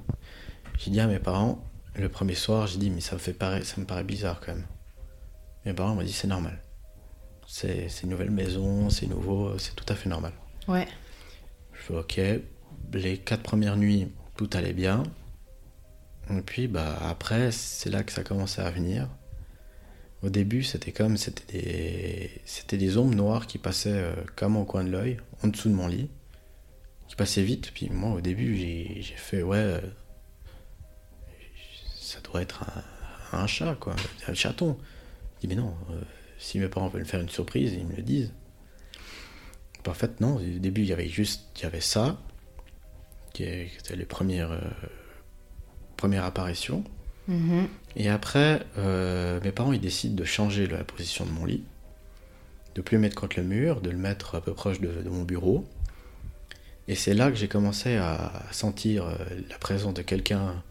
j'ai 0.78 0.92
dit 0.92 1.00
à 1.00 1.08
mes 1.08 1.18
parents, 1.18 1.68
le 1.96 2.10
premier 2.10 2.36
soir, 2.36 2.68
j'ai 2.68 2.78
dit, 2.78 2.92
mais 2.92 3.02
ça 3.02 3.16
me, 3.16 3.20
fait 3.20 3.36
ça 3.64 3.82
me 3.82 3.86
paraît 3.86 4.04
bizarre 4.04 4.40
quand 4.40 4.54
même. 4.54 4.68
Mes 5.66 5.74
parents 5.74 5.96
m'ont 5.96 6.04
dit 6.04 6.14
c'est 6.14 6.28
normal. 6.28 6.62
C'est 7.48 7.90
une 8.04 8.10
nouvelle 8.10 8.30
maison, 8.30 8.92
c'est 8.92 9.08
nouveau, 9.08 9.58
c'est 9.58 9.76
tout 9.76 9.86
à 9.92 9.96
fait 9.96 10.10
normal. 10.10 10.34
Ouais. 10.68 10.88
Je 11.74 11.80
fais 11.80 11.96
ok. 11.96 12.22
Les 12.94 13.18
quatre 13.18 13.42
premières 13.42 13.78
nuits, 13.78 14.10
tout 14.36 14.50
allait 14.54 14.74
bien. 14.74 15.02
Et 16.30 16.42
puis 16.42 16.68
bah 16.68 16.98
après, 17.02 17.52
c'est 17.52 17.90
là 17.90 18.04
que 18.04 18.12
ça 18.12 18.24
commençait 18.24 18.62
à 18.62 18.70
venir. 18.70 19.08
Au 20.24 20.30
début, 20.30 20.64
c'était 20.64 20.92
comme 20.92 21.16
c'était 21.16 21.54
des 21.54 22.42
c'était 22.46 22.78
des 22.78 22.98
ombres 22.98 23.16
noires 23.16 23.48
qui 23.48 23.58
passaient 23.58 23.92
euh, 23.92 24.14
comme 24.36 24.58
au 24.58 24.66
coin 24.66 24.84
de 24.84 24.90
l'œil, 24.90 25.20
en 25.44 25.48
dessous 25.48 25.70
de 25.70 25.76
mon 25.76 25.88
lit, 25.88 26.10
qui 27.08 27.16
passaient 27.16 27.44
vite. 27.44 27.72
Puis 27.74 27.90
moi, 27.90 28.12
au 28.12 28.22
début, 28.22 28.58
j'ai 28.58 29.04
fait 29.16 29.42
ouais, 29.44 29.58
euh, 29.58 29.82
ça 32.00 32.20
doit 32.22 32.42
être 32.42 32.66
un, 33.32 33.48
chat 33.48 33.76
quoi, 33.76 33.96
un 34.28 34.34
chaton. 34.34 34.78
Je 35.36 35.42
dis, 35.42 35.48
mais 35.48 35.62
non, 35.62 35.76
euh, 35.92 36.02
si 36.40 36.60
mes 36.60 36.68
parents 36.68 36.88
veulent 36.88 37.06
faire 37.06 37.22
une 37.22 37.30
surprise, 37.30 37.74
ils 37.74 37.86
me 37.86 37.96
le 37.96 38.04
disent. 38.04 38.34
En 39.88 39.94
fait, 39.94 40.20
non, 40.20 40.36
au 40.36 40.60
début, 40.60 40.82
il 40.82 40.88
y 40.88 40.94
avait 40.94 41.08
juste 41.08 41.62
y 41.62 41.66
avait 41.66 41.80
ça, 41.80 42.20
qui, 43.34 43.44
était 43.44 43.96
les 43.96 44.06
premières, 44.06 44.52
euh, 45.98 46.02
premières 46.02 46.24
apparitions. 46.24 46.84
Mm-hmm. 47.30 47.68
Et 47.98 48.10
après, 48.10 48.66
euh, 48.78 49.40
mes 49.44 49.52
parents, 49.52 49.74
ils 49.74 49.82
décident 49.82 50.16
de 50.16 50.24
changer 50.24 50.68
la 50.68 50.84
position 50.84 51.26
de 51.26 51.32
mon 51.32 51.46
lit, 51.46 51.64
de 52.76 52.82
plus 52.82 52.96
le 52.96 53.02
mettre 53.02 53.16
contre 53.16 53.38
le 53.40 53.46
mur, 53.46 53.82
de 53.82 53.90
le 53.90 53.98
mettre 53.98 54.36
un 54.36 54.42
peu 54.42 54.54
proche 54.54 54.80
de, 54.80 55.10
mon 55.10 55.24
bureau. 55.24 55.66
Et 56.88 56.96
c'est 56.96 57.14
là 57.14 57.30
que 57.30 57.36
j'ai 57.36 57.50
commencé 57.50 57.98
à 57.98 58.32
sentir 58.52 59.06
la 59.50 59.58
présence 59.58 59.94
de 59.94 60.02
quelqu'un 60.02 60.64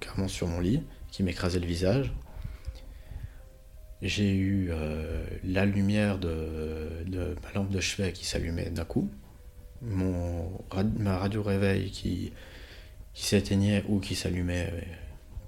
carrément 0.00 0.26
sur 0.26 0.48
mon 0.48 0.58
lit, 0.58 0.82
qui 1.12 1.22
m'écrasait 1.22 1.60
le 1.60 1.66
visage. 1.66 2.12
J'ai 4.02 4.34
eu 4.34 4.70
euh, 4.70 5.24
la 5.44 5.66
lumière 5.66 6.18
de, 6.18 6.88
ma 7.42 7.52
lampe 7.54 7.70
de 7.70 7.80
chevet 7.80 8.12
qui 8.12 8.24
s'allumait 8.24 8.70
d'un 8.70 8.84
coup, 8.84 9.10
mon, 9.82 10.50
ma 10.98 11.18
radio 11.18 11.42
réveil 11.42 11.90
qui, 11.90 12.32
qui 13.12 13.26
s'éteignait 13.26 13.84
ou 13.88 14.00
qui 14.00 14.14
s'allumait 14.14 14.72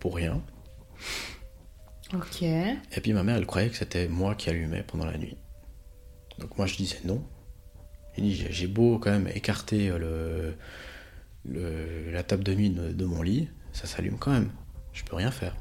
pour 0.01 0.17
rien. 0.17 0.43
Ok. 2.15 2.43
Et 2.43 3.01
puis 3.03 3.13
ma 3.13 3.23
mère, 3.23 3.37
elle 3.37 3.47
croyait 3.47 3.71
que 3.71 3.77
c'était 3.77 4.09
moi 4.09 4.35
qui 4.35 4.51
allumais 4.51 4.83
pendant 4.83 5.07
la 5.07 5.17
nuit. 5.17 5.37
Donc 6.39 6.57
moi, 6.59 6.67
je 6.67 6.77
disais 6.77 6.99
non. 7.05 7.25
J'ai 8.19 8.67
beau 8.67 8.99
quand 8.99 9.11
même 9.11 9.29
écarter 9.29 9.89
le, 9.89 10.55
la 11.45 12.23
table 12.23 12.45
de 12.45 12.55
nuit 12.55 12.71
de, 12.71 13.05
mon 13.05 13.23
lit, 13.23 13.49
ça 13.73 13.87
s'allume 13.87 14.19
quand 14.19 14.33
même. 14.33 14.51
Je 14.93 15.03
peux 15.05 15.17
rien 15.17 15.31
faire. 15.31 15.57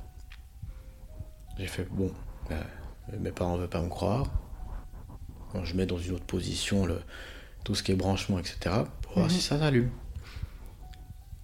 J'ai 1.57 1.67
fait 1.67 1.87
bon. 1.89 2.11
Bah, 2.49 2.65
mes 3.17 3.31
parents 3.31 3.55
ne 3.55 3.61
veulent 3.61 3.69
pas 3.69 3.81
me 3.81 3.89
croire. 3.89 4.29
Quand 5.51 5.63
je 5.63 5.75
mets 5.75 5.85
dans 5.85 5.97
une 5.97 6.13
autre 6.13 6.25
position 6.25 6.85
le, 6.85 7.01
tout 7.63 7.75
ce 7.75 7.83
qui 7.83 7.91
est 7.91 7.95
branchement, 7.95 8.39
etc., 8.39 8.75
pour 9.01 9.13
voir 9.13 9.25
mhm. 9.27 9.31
si 9.31 9.41
ça 9.41 9.59
s'allume. 9.59 9.91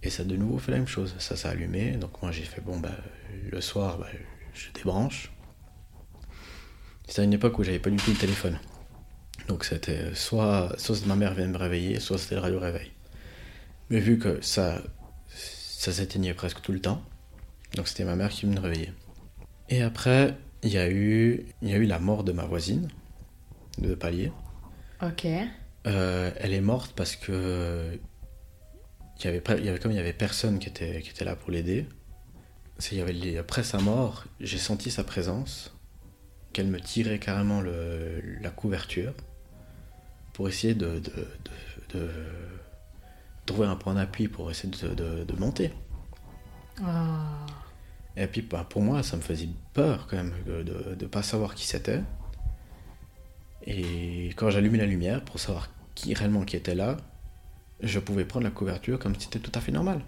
Et 0.02 0.10
ça 0.10 0.24
de 0.24 0.36
nouveau 0.36 0.58
fait 0.58 0.72
la 0.72 0.78
même 0.78 0.86
chose. 0.86 1.14
Ça 1.18 1.36
s'est 1.36 1.48
allumé. 1.48 1.92
Donc 1.92 2.22
moi 2.22 2.30
j'ai 2.32 2.44
fait, 2.44 2.60
bon, 2.60 2.78
bah, 2.78 2.96
le 3.50 3.60
soir, 3.60 3.98
bah, 3.98 4.06
je 4.54 4.70
débranche. 4.72 5.32
C'était 7.06 7.24
une 7.24 7.32
époque 7.32 7.58
où 7.58 7.64
j'avais 7.64 7.78
pas 7.78 7.90
du 7.90 7.96
tout 7.96 8.10
le 8.10 8.16
téléphone. 8.16 8.58
Donc 9.48 9.64
c'était 9.64 10.14
soit, 10.14 10.74
soit 10.78 11.04
ma 11.06 11.16
mère 11.16 11.34
vient 11.34 11.46
me 11.46 11.56
réveiller, 11.56 12.00
soit 12.00 12.18
c'était 12.18 12.34
le 12.34 12.42
radio 12.42 12.58
réveil. 12.58 12.90
Mais 13.88 13.98
vu 13.98 14.18
que 14.18 14.42
ça, 14.42 14.82
ça 15.28 15.92
s'éteignait 15.92 16.34
presque 16.34 16.60
tout 16.60 16.72
le 16.72 16.80
temps, 16.80 17.02
donc 17.74 17.88
c'était 17.88 18.04
ma 18.04 18.14
mère 18.14 18.28
qui 18.28 18.46
me 18.46 18.60
réveillait. 18.60 18.92
Et 19.70 19.82
après, 19.82 20.36
il 20.62 20.70
y, 20.70 20.78
a 20.78 20.90
eu, 20.90 21.46
il 21.62 21.70
y 21.70 21.72
a 21.72 21.76
eu 21.76 21.86
la 21.86 21.98
mort 21.98 22.24
de 22.24 22.32
ma 22.32 22.44
voisine 22.44 22.88
de 23.78 23.94
palier. 23.94 24.32
Ok. 25.02 25.26
Euh, 25.86 26.30
elle 26.36 26.52
est 26.52 26.60
morte 26.60 26.92
parce 26.94 27.16
que 27.16 27.98
il 29.18 29.24
y 29.24 29.28
avait, 29.28 29.42
il 29.58 29.64
y 29.64 29.68
avait 29.68 29.78
comme 29.78 29.92
il 29.92 29.96
y 29.96 30.00
avait 30.00 30.12
personne 30.12 30.58
qui 30.58 30.68
était, 30.68 31.02
qui 31.02 31.10
était 31.10 31.24
là 31.24 31.36
pour 31.36 31.50
l'aider. 31.50 31.86
Il 32.92 32.98
y 32.98 33.00
avait, 33.00 33.38
après 33.38 33.64
sa 33.64 33.78
mort, 33.78 34.24
j'ai 34.40 34.58
senti 34.58 34.90
sa 34.90 35.02
présence, 35.02 35.76
qu'elle 36.52 36.68
me 36.68 36.80
tirait 36.80 37.18
carrément 37.18 37.60
le, 37.60 38.22
la 38.40 38.50
couverture 38.50 39.12
pour 40.32 40.48
essayer 40.48 40.74
de, 40.74 41.00
de, 41.00 41.28
de, 41.94 42.10
trouver 43.46 43.66
un 43.66 43.74
point 43.74 43.94
d'appui 43.94 44.28
pour 44.28 44.50
essayer 44.50 44.72
de, 44.72 45.36
monter. 45.36 45.72
Ah. 46.84 47.46
Et 48.16 48.28
puis 48.28 48.42
bah, 48.42 48.64
pour 48.68 48.82
moi, 48.82 49.02
ça 49.02 49.16
me 49.16 49.22
faisait 49.22 49.48
peur 49.72 50.06
quand 50.08 50.16
même 50.16 50.32
de 50.46 50.96
ne 51.00 51.06
pas 51.08 51.24
savoir 51.24 51.56
qui 51.56 51.66
c'était. 51.66 52.02
Et 53.66 54.28
quand 54.36 54.50
j'allumais 54.50 54.78
la 54.78 54.86
lumière 54.86 55.24
pour 55.24 55.40
savoir 55.40 55.68
qui 55.96 56.14
réellement 56.14 56.44
qui 56.44 56.56
était 56.56 56.76
là, 56.76 56.96
je 57.80 57.98
pouvais 57.98 58.24
prendre 58.24 58.44
la 58.44 58.50
couverture 58.50 58.98
comme 58.98 59.14
si 59.14 59.22
c'était 59.22 59.38
tout 59.38 59.52
à 59.54 59.60
fait 59.60 59.72
normal. 59.72 60.00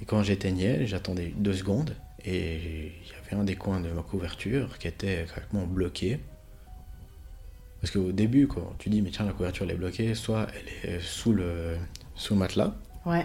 Et 0.00 0.04
quand 0.04 0.22
j'éteignais, 0.22 0.86
j'attendais 0.86 1.32
deux 1.36 1.54
secondes 1.54 1.94
et 2.24 2.92
il 3.04 3.12
y 3.12 3.14
avait 3.14 3.40
un 3.40 3.44
des 3.44 3.56
coins 3.56 3.80
de 3.80 3.90
ma 3.90 4.02
couverture 4.02 4.78
qui 4.78 4.88
était 4.88 5.26
complètement 5.26 5.66
bloqué. 5.66 6.20
Parce 7.80 7.92
qu'au 7.92 8.12
début, 8.12 8.48
quand 8.48 8.74
tu 8.78 8.88
dis, 8.88 9.02
mais 9.02 9.10
tiens, 9.10 9.24
la 9.24 9.32
couverture 9.32 9.64
elle 9.64 9.72
est 9.72 9.78
bloquée, 9.78 10.14
soit 10.14 10.48
elle 10.84 10.90
est 10.90 11.00
sous 11.00 11.32
le, 11.32 11.76
sous 12.14 12.34
le 12.34 12.40
matelas. 12.40 12.74
Ouais. 13.06 13.24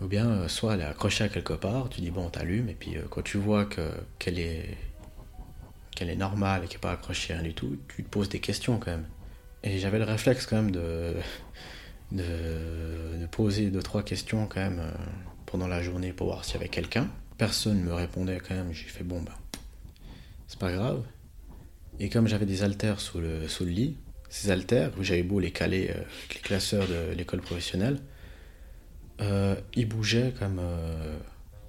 Ou 0.00 0.06
bien, 0.06 0.28
euh, 0.28 0.48
soit 0.48 0.74
elle 0.74 0.82
est 0.82 0.84
accrochée 0.84 1.24
à 1.24 1.28
quelque 1.28 1.54
part, 1.54 1.88
tu 1.88 2.00
dis 2.00 2.10
bon, 2.10 2.28
t'allumes, 2.30 2.68
et 2.68 2.74
puis 2.74 2.96
euh, 2.96 3.02
quand 3.10 3.22
tu 3.22 3.36
vois 3.38 3.64
que, 3.64 3.90
qu'elle 4.20 4.38
est, 4.38 4.76
qu'elle 5.96 6.08
est 6.08 6.16
normale 6.16 6.62
et 6.62 6.66
qu'elle 6.68 6.76
n'est 6.76 6.80
pas 6.80 6.92
accrochée 6.92 7.34
à 7.34 7.38
rien 7.38 7.48
du 7.48 7.54
tout, 7.54 7.76
tu 7.88 8.04
te 8.04 8.08
poses 8.08 8.28
des 8.28 8.38
questions 8.38 8.78
quand 8.78 8.92
même. 8.92 9.06
Et 9.64 9.80
j'avais 9.80 9.98
le 9.98 10.04
réflexe 10.04 10.46
quand 10.46 10.56
même 10.56 10.70
de, 10.70 11.14
de, 12.12 13.18
de 13.20 13.26
poser 13.26 13.70
deux, 13.70 13.82
trois 13.82 14.02
questions 14.02 14.46
quand 14.46 14.60
même 14.60 14.80
euh, 14.80 14.90
pendant 15.46 15.68
la 15.68 15.82
journée 15.82 16.12
pour 16.12 16.28
voir 16.28 16.44
s'il 16.44 16.54
y 16.54 16.58
avait 16.58 16.68
quelqu'un. 16.68 17.08
Personne 17.36 17.80
me 17.80 17.92
répondait 17.92 18.38
quand 18.38 18.54
même, 18.54 18.72
j'ai 18.72 18.86
fait 18.86 19.04
bon, 19.04 19.20
bah, 19.22 19.38
c'est 20.46 20.58
pas 20.58 20.72
grave. 20.72 21.02
Et 22.00 22.08
comme 22.08 22.26
j'avais 22.26 22.46
des 22.46 22.62
haltères 22.62 23.00
sous 23.00 23.20
le, 23.20 23.48
sous 23.48 23.64
le 23.64 23.70
lit, 23.70 23.96
ces 24.30 24.50
haltères, 24.50 24.92
où 24.98 25.02
j'avais 25.02 25.22
beau 25.22 25.40
les 25.40 25.50
caler 25.50 25.88
euh, 25.90 25.94
avec 25.94 26.34
les 26.34 26.40
classeurs 26.40 26.86
de 26.86 27.14
l'école 27.14 27.40
professionnelle, 27.40 28.00
euh, 29.20 29.56
ils 29.74 29.88
bougeaient 29.88 30.32
comme, 30.38 30.60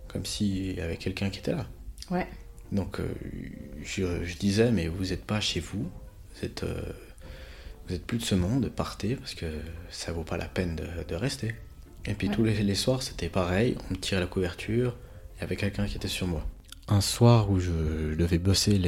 comme 0.07 0.25
s'il 0.25 0.75
y 0.75 0.81
avait 0.81 0.97
quelqu'un 0.97 1.29
qui 1.29 1.39
était 1.39 1.53
là. 1.53 1.67
Ouais. 2.11 2.27
Donc 2.71 2.99
je, 3.83 4.23
je 4.23 4.37
disais, 4.37 4.71
mais 4.71 4.87
vous 4.87 5.05
n'êtes 5.05 5.25
pas 5.25 5.41
chez 5.41 5.59
vous, 5.59 5.89
vous 6.35 6.45
êtes, 6.45 6.63
vous 7.89 7.95
êtes 7.95 8.05
plus 8.05 8.17
de 8.19 8.23
ce 8.23 8.35
monde, 8.35 8.69
partez, 8.69 9.15
parce 9.15 9.33
que 9.33 9.45
ça 9.89 10.11
vaut 10.11 10.23
pas 10.23 10.37
la 10.37 10.45
peine 10.45 10.75
de, 10.75 10.85
de 11.07 11.15
rester. 11.15 11.55
Et 12.05 12.13
puis 12.13 12.29
Ouais. 12.29 12.35
tous 12.35 12.43
les, 12.43 12.53
les 12.63 12.75
soirs, 12.75 13.01
c'était 13.03 13.29
pareil, 13.29 13.75
on 13.89 13.93
me 13.93 13.99
tirait 13.99 14.21
la 14.21 14.27
couverture, 14.27 14.95
il 15.37 15.41
y 15.41 15.43
avait 15.43 15.55
quelqu'un 15.55 15.85
qui 15.87 15.97
était 15.97 16.07
sur 16.07 16.27
moi. 16.27 16.45
Un 16.87 17.01
soir 17.01 17.49
où 17.51 17.59
je, 17.59 17.71
je 18.11 18.15
devais 18.15 18.37
bosser 18.39 18.79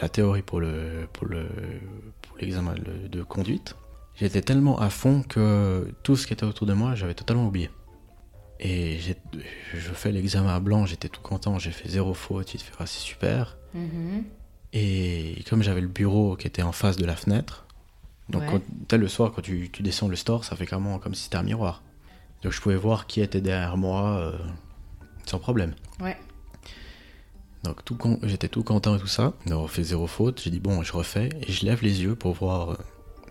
la 0.00 0.08
théorie 0.08 0.42
pour 0.42 0.60
le 0.60 1.06
pour 1.12 1.26
le 1.26 1.46
pour 2.22 2.36
l'examen 2.38 2.74
de- 3.08 3.22
conduite, 3.22 3.76
j'étais 4.16 4.42
tellement 4.42 4.78
à 4.78 4.90
fond 4.90 5.22
que 5.22 5.88
tout 6.02 6.16
ce 6.16 6.26
qui 6.26 6.32
était 6.32 6.44
autour 6.44 6.66
de 6.66 6.72
moi, 6.74 6.94
j'avais 6.94 7.14
totalement 7.14 7.46
oublié. 7.46 7.70
Et 8.60 8.98
j'ai- 8.98 9.16
je 9.74 9.92
fais 9.92 10.12
l'examen 10.12 10.54
à 10.54 10.60
blanc, 10.60 10.86
j'étais 10.86 11.08
tout 11.08 11.20
content, 11.22 11.58
j'ai 11.58 11.70
fait 11.70 11.88
zéro 11.88 12.12
faute, 12.14 12.52
il 12.54 12.58
te 12.58 12.64
fait 12.64 12.72
ah, 12.78 12.86
c'est 12.86 13.00
super. 13.00 13.56
Mhm. 13.74 14.24
Et 14.72 15.42
comme 15.48 15.62
j'avais 15.62 15.80
le 15.80 15.88
bureau 15.88 16.36
qui 16.36 16.46
était 16.46 16.62
en 16.62 16.72
face 16.72 16.96
de 16.96 17.04
la 17.06 17.16
fenêtre, 17.16 17.63
donc 18.28 18.42
Ouais. 18.42 18.60
quand, 18.88 18.96
le 18.96 19.08
soir 19.08 19.32
quand 19.34 19.42
tu, 19.42 19.70
tu 19.70 19.82
descends 19.82 20.08
le 20.08 20.16
store, 20.16 20.44
ça 20.44 20.56
fait 20.56 20.66
carrément 20.66 20.98
comme 20.98 21.14
si 21.14 21.24
c'était 21.24 21.36
un 21.36 21.42
miroir. 21.42 21.82
Donc 22.42 22.52
je 22.52 22.60
pouvais 22.60 22.76
voir 22.76 23.06
qui 23.06 23.20
était 23.20 23.40
derrière 23.40 23.76
moi 23.76 24.16
euh, 24.18 24.38
sans 25.26 25.38
problème. 25.38 25.74
Ouais. 26.00 26.16
Donc 27.62 27.84
tout 27.84 27.96
j'étais 28.22 28.48
tout 28.48 28.62
content 28.62 28.96
et 28.96 28.98
tout 28.98 29.06
ça, 29.06 29.32
d'avoir 29.46 29.70
fait 29.70 29.82
zéro 29.82 30.06
faute. 30.06 30.40
J'ai 30.42 30.50
dit 30.50 30.60
bon, 30.60 30.82
je 30.82 30.92
refais 30.92 31.30
et 31.46 31.50
je 31.52 31.64
lève 31.64 31.82
les 31.82 32.02
yeux 32.02 32.14
pour 32.14 32.34
voir 32.34 32.70
euh, 32.72 32.76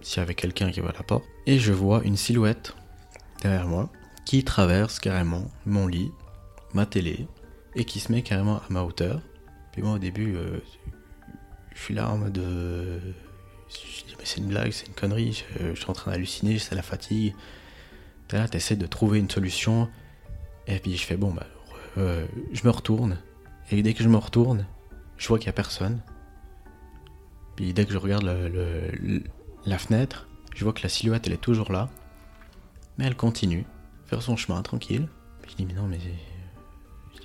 s'il 0.01 0.19
y 0.19 0.21
avait 0.21 0.33
quelqu'un 0.35 0.71
qui 0.71 0.79
va 0.79 0.89
à 0.89 0.93
la 0.93 1.03
porte. 1.03 1.23
Et 1.45 1.59
je 1.59 1.71
vois 1.71 2.01
une 2.03 2.17
silhouette 2.17 2.75
derrière 3.41 3.67
moi 3.67 3.89
qui 4.25 4.43
traverse 4.43 4.99
carrément 4.99 5.51
mon 5.65 5.85
lit, 5.87 6.11
ma 6.73 6.85
télé 6.85 7.27
et 7.75 7.85
qui 7.85 7.99
se 7.99 8.11
met 8.11 8.21
carrément 8.23 8.57
à 8.57 8.63
ma 8.69 8.83
hauteur. 8.83 9.21
Puis 9.71 9.81
moi 9.81 9.93
au 9.93 9.99
début, 9.99 10.35
euh, 10.35 10.59
je 11.75 11.79
suis 11.81 11.93
là 11.93 12.09
en 12.09 12.17
mode, 12.17 12.37
euh, 12.37 12.99
je 13.75 14.05
dis 14.05 14.15
mais 14.17 14.25
c'est 14.25 14.39
une 14.39 14.47
blague, 14.47 14.71
c'est 14.71 14.87
une 14.87 14.93
connerie, 14.93 15.43
je, 15.59 15.75
suis 15.75 15.89
en 15.89 15.93
train 15.93 16.11
d'halluciner, 16.11 16.59
c'est 16.59 16.75
la 16.75 16.81
fatigue. 16.81 17.35
T'es 18.27 18.37
là, 18.37 18.47
t'essaies 18.47 18.75
de 18.75 18.85
trouver 18.85 19.19
une 19.19 19.29
solution. 19.29 19.89
Et 20.67 20.79
puis 20.79 20.95
je 20.95 21.03
fais 21.05 21.17
bon 21.17 21.31
bah, 21.31 21.45
euh, 21.97 22.25
je 22.51 22.61
me 22.65 22.69
retourne. 22.69 23.19
Et 23.71 23.81
dès 23.81 23.93
que 23.93 24.03
je 24.03 24.09
me 24.09 24.17
retourne, 24.17 24.65
je 25.17 25.27
vois 25.27 25.37
qu'il 25.39 25.47
n'y 25.47 25.51
a 25.51 25.53
personne. 25.53 26.01
Puis 27.55 27.73
dès 27.73 27.85
que 27.85 27.93
je 27.93 27.97
regarde 27.97 28.25
la 29.65 29.77
fenêtre, 29.77 30.27
je 30.55 30.63
vois 30.63 30.73
que 30.73 30.83
la 30.83 30.89
silhouette, 30.89 31.27
elle 31.27 31.33
est 31.33 31.37
toujours 31.37 31.71
là. 31.71 31.89
Mais 32.97 33.05
elle 33.05 33.15
continue, 33.15 33.65
faire 34.05 34.21
son 34.21 34.35
chemin 34.35 34.61
tranquille. 34.61 35.07
Puis 35.41 35.51
je 35.51 35.57
dis, 35.57 35.65
mais 35.65 35.73
non, 35.73 35.87
mais 35.87 35.99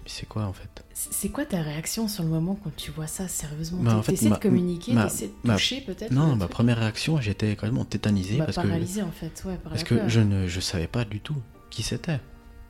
c'est 0.07 0.27
quoi 0.27 0.45
en 0.45 0.53
fait? 0.53 0.85
C'est 1.11 1.29
quoi 1.29 1.45
ta 1.47 1.63
réaction 1.63 2.09
sur 2.09 2.25
le 2.25 2.29
moment 2.29 2.59
quand 2.63 2.75
tu 2.75 2.91
vois 2.91 3.07
ça 3.07 3.29
sérieusement? 3.29 3.83
Bah, 3.85 3.97
en 3.97 4.03
fait, 4.03 4.13
T'essaies 4.13 4.31
de 4.31 4.35
communiquer, 4.35 4.95
ma- 4.95 5.05
t'essaies 5.05 5.31
de 5.45 5.53
toucher 5.53 5.81
peut-être 5.83 6.11
Non, 6.11 6.35
ma 6.35 6.49
première 6.49 6.79
réaction, 6.79 7.21
j'étais 7.21 7.55
carrément 7.55 7.85
tétanisé 7.85 8.37
Bah, 8.39 8.47
parce 8.47 8.57
que. 8.57 8.63
paralysé 8.63 9.03
en 9.03 9.13
fait, 9.13 9.43
ouais, 9.47 9.57
par 9.59 9.71
Parce 9.73 9.85
que 9.85 9.95
peur. 9.95 10.09
je 10.09 10.19
ne 10.21 10.49
je 10.49 10.59
savais 10.59 10.89
pas 10.89 11.05
du 11.05 11.21
tout 11.21 11.37
qui 11.71 11.85
c'était. 11.85 12.19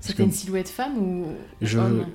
C'était 0.00 0.18
que- 0.18 0.22
une 0.24 0.32
silhouette 0.32 0.68
femme 0.68 0.98
ou 0.98 1.26
Je. 1.62 1.78
homme? 1.78 2.06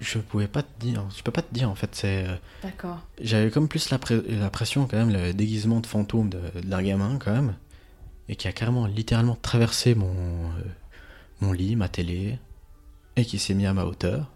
Je 0.00 0.18
pouvais 0.18 0.48
pas 0.48 0.62
te 0.62 0.80
dire. 0.80 1.02
Je 1.16 1.22
peux 1.22 1.32
pas 1.32 1.42
te 1.42 1.52
dire 1.52 1.70
en 1.70 1.74
fait, 1.74 1.94
c'est. 1.94 2.26
euh, 2.26 2.36
D'accord. 2.62 2.98
J'avais 3.22 3.50
comme 3.50 3.68
plus 3.68 3.88
la, 3.90 3.98
pré- 3.98 4.20
la 4.28 4.50
pression 4.50 4.86
quand 4.86 4.98
même, 4.98 5.10
le 5.12 5.32
déguisement 5.32 5.80
de 5.80 5.86
fantôme 5.86 6.28
de- 6.28 6.60
d'un 6.62 6.82
gamin 6.82 7.18
quand 7.18 7.32
même, 7.32 7.54
et 8.28 8.36
qui 8.36 8.48
a 8.48 8.52
carrément 8.52 8.86
littéralement 8.86 9.36
traversé 9.40 9.94
mon, 9.94 10.10
euh, 10.12 10.62
mon 11.40 11.52
lit, 11.52 11.74
ma 11.76 11.88
télé, 11.88 12.38
et 13.16 13.24
qui 13.24 13.38
s'est 13.38 13.54
mis 13.54 13.66
à 13.66 13.72
ma 13.74 13.84
hauteur, 13.84 14.30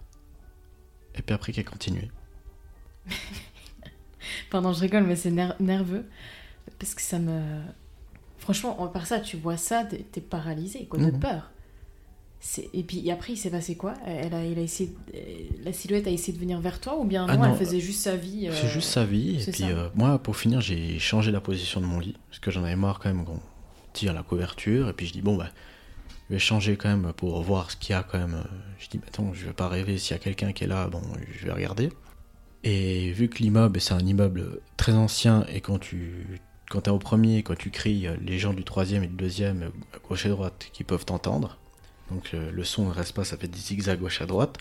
et 1.16 1.22
puis 1.22 1.35
après 1.35 1.53
qui 1.53 1.61
a 1.61 1.64
continué. 1.64 2.11
Pardon, 4.50 4.72
je 4.72 4.81
rigole, 4.81 5.05
mais 5.05 5.16
c'est 5.16 5.31
ner- 5.31 5.55
nerveux. 5.61 6.05
Parce 6.79 6.94
que 6.94 7.03
ça 7.03 7.18
me. 7.18 7.40
Franchement, 8.38 8.81
en- 8.81 8.88
par 8.88 9.07
ça, 9.07 9.20
tu 9.20 9.37
vois 9.37 9.57
ça, 9.57 9.85
t'es 9.85 10.20
paralysé, 10.20 10.87
quoi, 10.87 10.98
de 10.98 11.07
Mhm. 11.07 11.18
peur. 11.18 11.50
Et 12.74 12.83
puis 12.83 13.11
après, 13.11 13.33
il 13.33 13.37
s'est 13.38 13.50
passé 13.50 13.74
quoi? 13.74 13.94
Elle 14.05 14.35
a, 14.35 14.44
il 14.44 14.59
a 14.59 14.62
essayé, 14.62 14.94
euh, 15.14 15.18
La 15.62 15.72
silhouette 15.72 16.07
a 16.07 16.11
essayé 16.11 16.35
de 16.35 16.38
venir 16.38 16.61
vers 16.61 16.79
toi 16.79 16.98
ou 16.98 17.05
bien 17.05 17.24
Ah 17.27 17.38
non, 17.38 17.44
elle 17.46 17.55
faisait 17.57 17.81
juste 17.81 18.03
sa 18.03 18.16
vie 18.16 18.48
C'est 18.53 18.66
euh, 18.66 18.68
juste 18.68 18.90
sa 18.90 19.07
vie, 19.07 19.42
et 19.42 19.50
puis 19.50 19.64
euh, 19.64 19.88
moi, 19.94 20.18
pour 20.18 20.37
finir, 20.37 20.61
j'ai 20.61 20.98
changé 20.98 21.33
la 21.33 21.40
position 21.40 21.81
de 21.81 21.87
mon 21.87 21.98
lit, 22.00 22.16
parce 22.29 22.40
que 22.40 22.50
j'en 22.50 22.62
avais 22.64 22.77
marre 22.77 22.98
quand 22.98 23.09
même 23.09 23.24
qu'on 23.24 23.40
tire 23.94 24.12
la 24.12 24.22
couverture, 24.22 24.90
et 24.90 24.92
puis 24.92 25.07
je 25.07 25.12
dis, 25.14 25.22
bon, 25.22 25.37
bah, 25.37 25.48
changer 26.38 26.77
quand 26.77 26.88
même 26.88 27.12
pour 27.12 27.40
voir 27.42 27.70
ce 27.70 27.77
qu'il 27.77 27.90
y 27.90 27.97
a 27.97 28.03
quand 28.03 28.18
même. 28.18 28.44
Je 28.79 28.88
dis, 28.88 28.99
bah, 28.99 29.07
attends, 29.09 29.33
je 29.33 29.47
vais 29.47 29.53
pas 29.53 29.68
rêver, 29.68 29.99
s'il 29.99 30.16
y 30.16 30.20
a 30.20 30.23
quelqu'un 30.23 30.53
qui 30.53 30.64
est 30.64 30.68
là, 30.68 30.88
bon, 30.88 31.03
je 31.38 31.47
vais 31.47 31.53
regarder. 31.53 31.90
Et 32.62 33.12
vu 33.12 33.29
que 33.29 33.38
l'immeuble, 33.38 33.81
c'est 33.81 33.94
un 33.94 34.01
immeuble 34.01 34.61
très 34.77 34.92
ancien, 34.92 35.44
et 35.53 35.61
quand 35.61 35.79
tu 35.79 36.40
quand 36.70 36.83
t'es 36.83 36.90
au 36.90 36.99
premier, 36.99 37.42
quand 37.42 37.57
tu 37.57 37.70
cries, 37.70 38.07
euh, 38.07 38.16
les 38.20 38.38
gens 38.38 38.55
du 38.55 38.64
troisième 38.64 39.05
et 39.05 39.07
du 39.07 39.14
deuxième, 39.14 39.62
euh, 39.64 39.70
à 39.94 39.99
gauche 39.99 40.27
et 40.27 40.29
droite, 40.29 40.70
qui 40.73 40.85
peuvent 40.85 41.05
t'entendre. 41.05 41.59
Donc 42.11 42.33
euh, 42.35 42.51
le 42.51 42.64
son 42.64 42.87
ne 42.87 42.90
reste 42.90 43.12
pas, 43.14 43.25
ça 43.25 43.37
fait 43.37 43.49
des 43.49 43.59
zigzags 43.59 44.01
gauche 44.01 44.20
à 44.20 44.27
droite. 44.27 44.59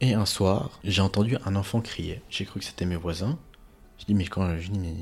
Et 0.00 0.14
un 0.14 0.26
soir, 0.26 0.78
j'ai 0.84 1.02
entendu 1.02 1.36
un 1.44 1.56
enfant 1.56 1.80
crier. 1.80 2.22
J'ai 2.28 2.44
cru 2.44 2.60
que 2.60 2.66
c'était 2.66 2.86
mes 2.86 2.96
voisins. 2.96 3.38
Je 3.98 4.04
dis 4.06 4.14
mais 4.14 4.26
quand 4.26 4.58
je 4.58 4.70
dis 4.70 4.78
mais 4.78 4.94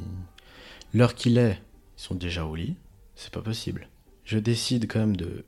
l'heure 0.93 1.15
qu'il 1.15 1.39
est, 1.39 1.61
ils 1.99 2.03
sont 2.03 2.15
déjà 2.15 2.45
au 2.45 2.55
lit. 2.55 2.77
C'est 3.15 3.33
pas 3.33 3.43
possible. 3.43 3.89
Je 4.25 4.39
décide 4.39 4.87
quand 4.91 5.01
même 5.01 5.17
de 5.17 5.45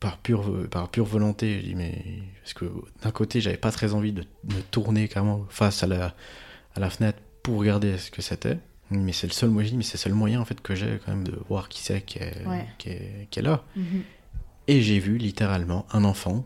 par 0.00 0.18
pure 0.18 0.68
par 0.70 0.88
pure 0.90 1.04
volonté. 1.06 1.60
Je 1.60 1.66
dis 1.66 1.74
mais 1.74 2.04
parce 2.42 2.54
que 2.54 2.66
d'un 3.02 3.10
côté 3.10 3.40
j'avais 3.40 3.56
pas 3.56 3.72
très 3.72 3.94
envie 3.94 4.12
de 4.12 4.24
me 4.44 4.60
tourner 4.70 5.08
carrément 5.08 5.44
face 5.48 5.82
à 5.82 5.86
la 5.86 6.14
à 6.74 6.80
la 6.80 6.90
fenêtre 6.90 7.18
pour 7.42 7.58
regarder 7.58 7.96
ce 7.98 8.10
que 8.10 8.22
c'était. 8.22 8.58
Mais 8.90 9.12
c'est 9.12 9.26
le 9.26 9.32
seul 9.32 9.50
dis 9.64 9.76
mais 9.76 9.82
c'est 9.82 9.94
le 9.98 9.98
seul 9.98 10.14
moyen 10.14 10.40
en 10.40 10.44
fait 10.44 10.60
que 10.60 10.74
j'ai 10.74 10.98
quand 11.04 11.12
même 11.12 11.24
de 11.24 11.38
voir 11.48 11.68
qui 11.68 11.82
c'est 11.82 12.02
qui 12.02 12.18
est, 12.18 12.46
Ouais. 12.46 12.66
qui 12.78 12.90
est 12.90 13.26
qui 13.30 13.38
est 13.40 13.42
là. 13.42 13.62
mhm. 13.76 14.02
Et 14.66 14.82
j'ai 14.82 14.98
vu 14.98 15.16
littéralement 15.18 15.86
un 15.92 16.04
enfant 16.04 16.44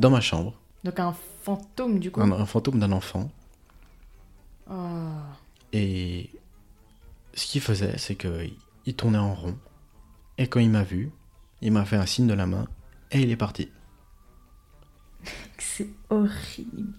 dans 0.00 0.08
ma 0.10 0.20
chambre, 0.22 0.58
Donc 0.84 0.98
un 0.98 1.14
fantôme 1.42 1.98
du 1.98 2.10
coup. 2.10 2.20
un, 2.22 2.32
un 2.32 2.46
fantôme 2.46 2.78
d'un 2.78 2.92
enfant. 2.92 3.30
Oh. 4.70 4.74
Et 5.72 6.30
ce 7.34 7.46
qu'il 7.46 7.60
faisait, 7.60 7.98
c'est 7.98 8.14
qu'il 8.16 8.54
il 8.86 8.94
tournait 8.94 9.18
en 9.18 9.34
rond. 9.34 9.56
Et 10.42 10.48
quand 10.48 10.58
il 10.58 10.70
m'a 10.70 10.82
vu, 10.82 11.12
il 11.60 11.70
m'a 11.70 11.84
fait 11.84 11.94
un 11.94 12.04
signe 12.04 12.26
de 12.26 12.34
la 12.34 12.46
main 12.46 12.66
et 13.12 13.20
il 13.20 13.30
est 13.30 13.36
parti. 13.36 13.68
C'est 15.56 15.86
horrible. 16.10 16.94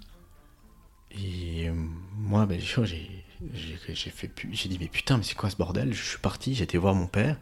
Et 1.12 1.68
euh, 1.68 1.74
moi, 2.16 2.46
ben, 2.46 2.58
j'ai, 2.58 2.86
j'ai, 2.86 3.78
j'ai 3.90 4.10
fait, 4.12 4.32
j'ai 4.50 4.70
dit, 4.70 4.78
mais 4.80 4.88
putain, 4.88 5.18
mais 5.18 5.24
c'est 5.24 5.36
quoi 5.36 5.50
ce 5.50 5.58
bordel? 5.58 5.94
Je 5.94 6.02
suis 6.02 6.20
parti, 6.20 6.54
été 6.64 6.78
voir 6.78 6.96
mon 6.96 7.08
père. 7.08 7.38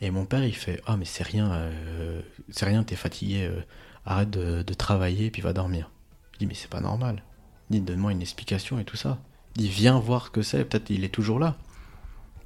Et 0.00 0.10
mon 0.10 0.24
père, 0.24 0.42
il 0.42 0.56
fait, 0.56 0.80
ah, 0.86 0.96
mais 0.96 1.04
c'est 1.04 1.22
rien, 1.22 1.52
euh, 1.52 2.22
c'est 2.48 2.64
rien, 2.64 2.82
t'es 2.82 2.96
fatigué, 2.96 3.44
euh, 3.44 3.60
arrête 4.06 4.30
de, 4.30 4.62
de 4.62 4.74
travailler, 4.74 5.30
puis 5.30 5.42
va 5.42 5.52
dormir. 5.52 5.90
Je 6.32 6.38
dis, 6.38 6.46
mais 6.46 6.54
c'est 6.54 6.70
pas 6.70 6.80
normal. 6.80 7.22
Il 7.68 7.74
dit, 7.74 7.82
donne-moi 7.82 8.12
une 8.12 8.22
explication 8.22 8.78
et 8.78 8.86
tout 8.86 8.96
ça. 8.96 9.18
Il 9.56 9.64
dit, 9.64 9.68
viens 9.68 9.98
voir 9.98 10.28
ce 10.28 10.30
que 10.30 10.40
c'est, 10.40 10.64
peut-être 10.64 10.88
il 10.88 11.04
est 11.04 11.10
toujours 11.10 11.38
là. 11.38 11.58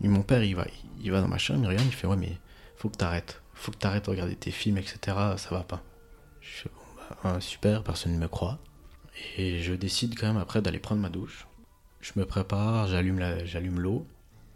Et 0.03 0.09
mon 0.09 0.23
père, 0.23 0.43
il 0.43 0.57
va, 0.57 0.67
il 1.01 1.13
va 1.13 1.21
dans 1.21 1.29
ma 1.29 1.39
chambre, 1.39 1.63
il 1.63 1.69
regarde, 1.69 1.87
il 1.87 1.95
fait, 1.95 2.09
ouais, 2.09 2.17
mais 2.17 2.37
faut 2.79 2.89
que 2.89 2.97
t'arrêtes. 2.97 3.43
Faut 3.55 3.73
que 3.73 3.77
t'arrêtes 3.77 4.07
de 4.07 4.11
regarder 4.11 4.37
tes 4.37 4.51
films, 4.51 4.79
etc. 4.79 4.99
Ça 5.37 5.49
va 5.51 5.63
pas. 5.65 5.83
Je 6.41 6.49
fais, 6.49 6.71
bon, 6.71 6.81
bah, 6.97 7.17
ah, 7.25 7.41
super, 7.41 7.83
personne 7.83 8.13
ne 8.13 8.19
me 8.19 8.29
croit. 8.29 8.59
Et 9.37 9.61
je 9.63 9.75
décide 9.75 10.17
quand 10.19 10.29
même 10.29 10.37
après 10.37 10.63
d'aller 10.63 10.79
prendre 10.79 11.01
ma 11.01 11.09
douche. 11.11 11.47
Je 12.01 12.13
me 12.17 12.25
prépare, 12.25 12.87
j'allume 12.87 13.19
la- 13.19 13.45
j'allume 13.45 13.81
l'eau 13.81 14.07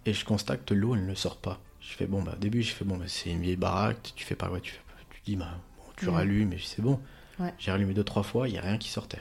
et 0.07 0.15
je 0.15 0.25
constate 0.25 0.65
que 0.65 0.75
l'eau 0.75 0.95
elle 0.95 1.05
ne 1.07 1.15
sort 1.17 1.37
pas. 1.39 1.61
Je 1.81 1.89
fais 1.95 2.07
bon 2.07 2.23
bah 2.23 2.35
au 2.37 2.39
début 2.39 2.63
je 2.63 2.73
fais 2.73 2.85
bon 2.85 2.97
bah, 2.97 3.07
c'est 3.09 3.31
une 3.33 3.43
vieille 3.43 3.57
baraque, 3.57 4.13
tu 4.15 4.25
fais 4.25 4.37
pas 4.37 4.47
quoi, 4.49 4.61
tu 4.61 4.71
fais 4.75 4.79
tu 5.11 5.21
dis 5.25 5.35
bah 5.37 5.51
bon, 5.77 5.83
tu 5.97 6.07
Ouais. 6.07 6.13
rallumes 6.15 6.53
et 6.53 6.59
c'est 6.63 6.81
bon. 6.81 7.01
Ouais. 7.41 7.53
J'ai 7.59 7.73
rallumé 7.73 7.93
deux 7.95 8.05
trois 8.05 8.23
fois, 8.23 8.49
il 8.49 8.55
y 8.55 8.59
a 8.59 8.61
rien 8.63 8.79
qui 8.79 8.89
sortait. 8.89 9.21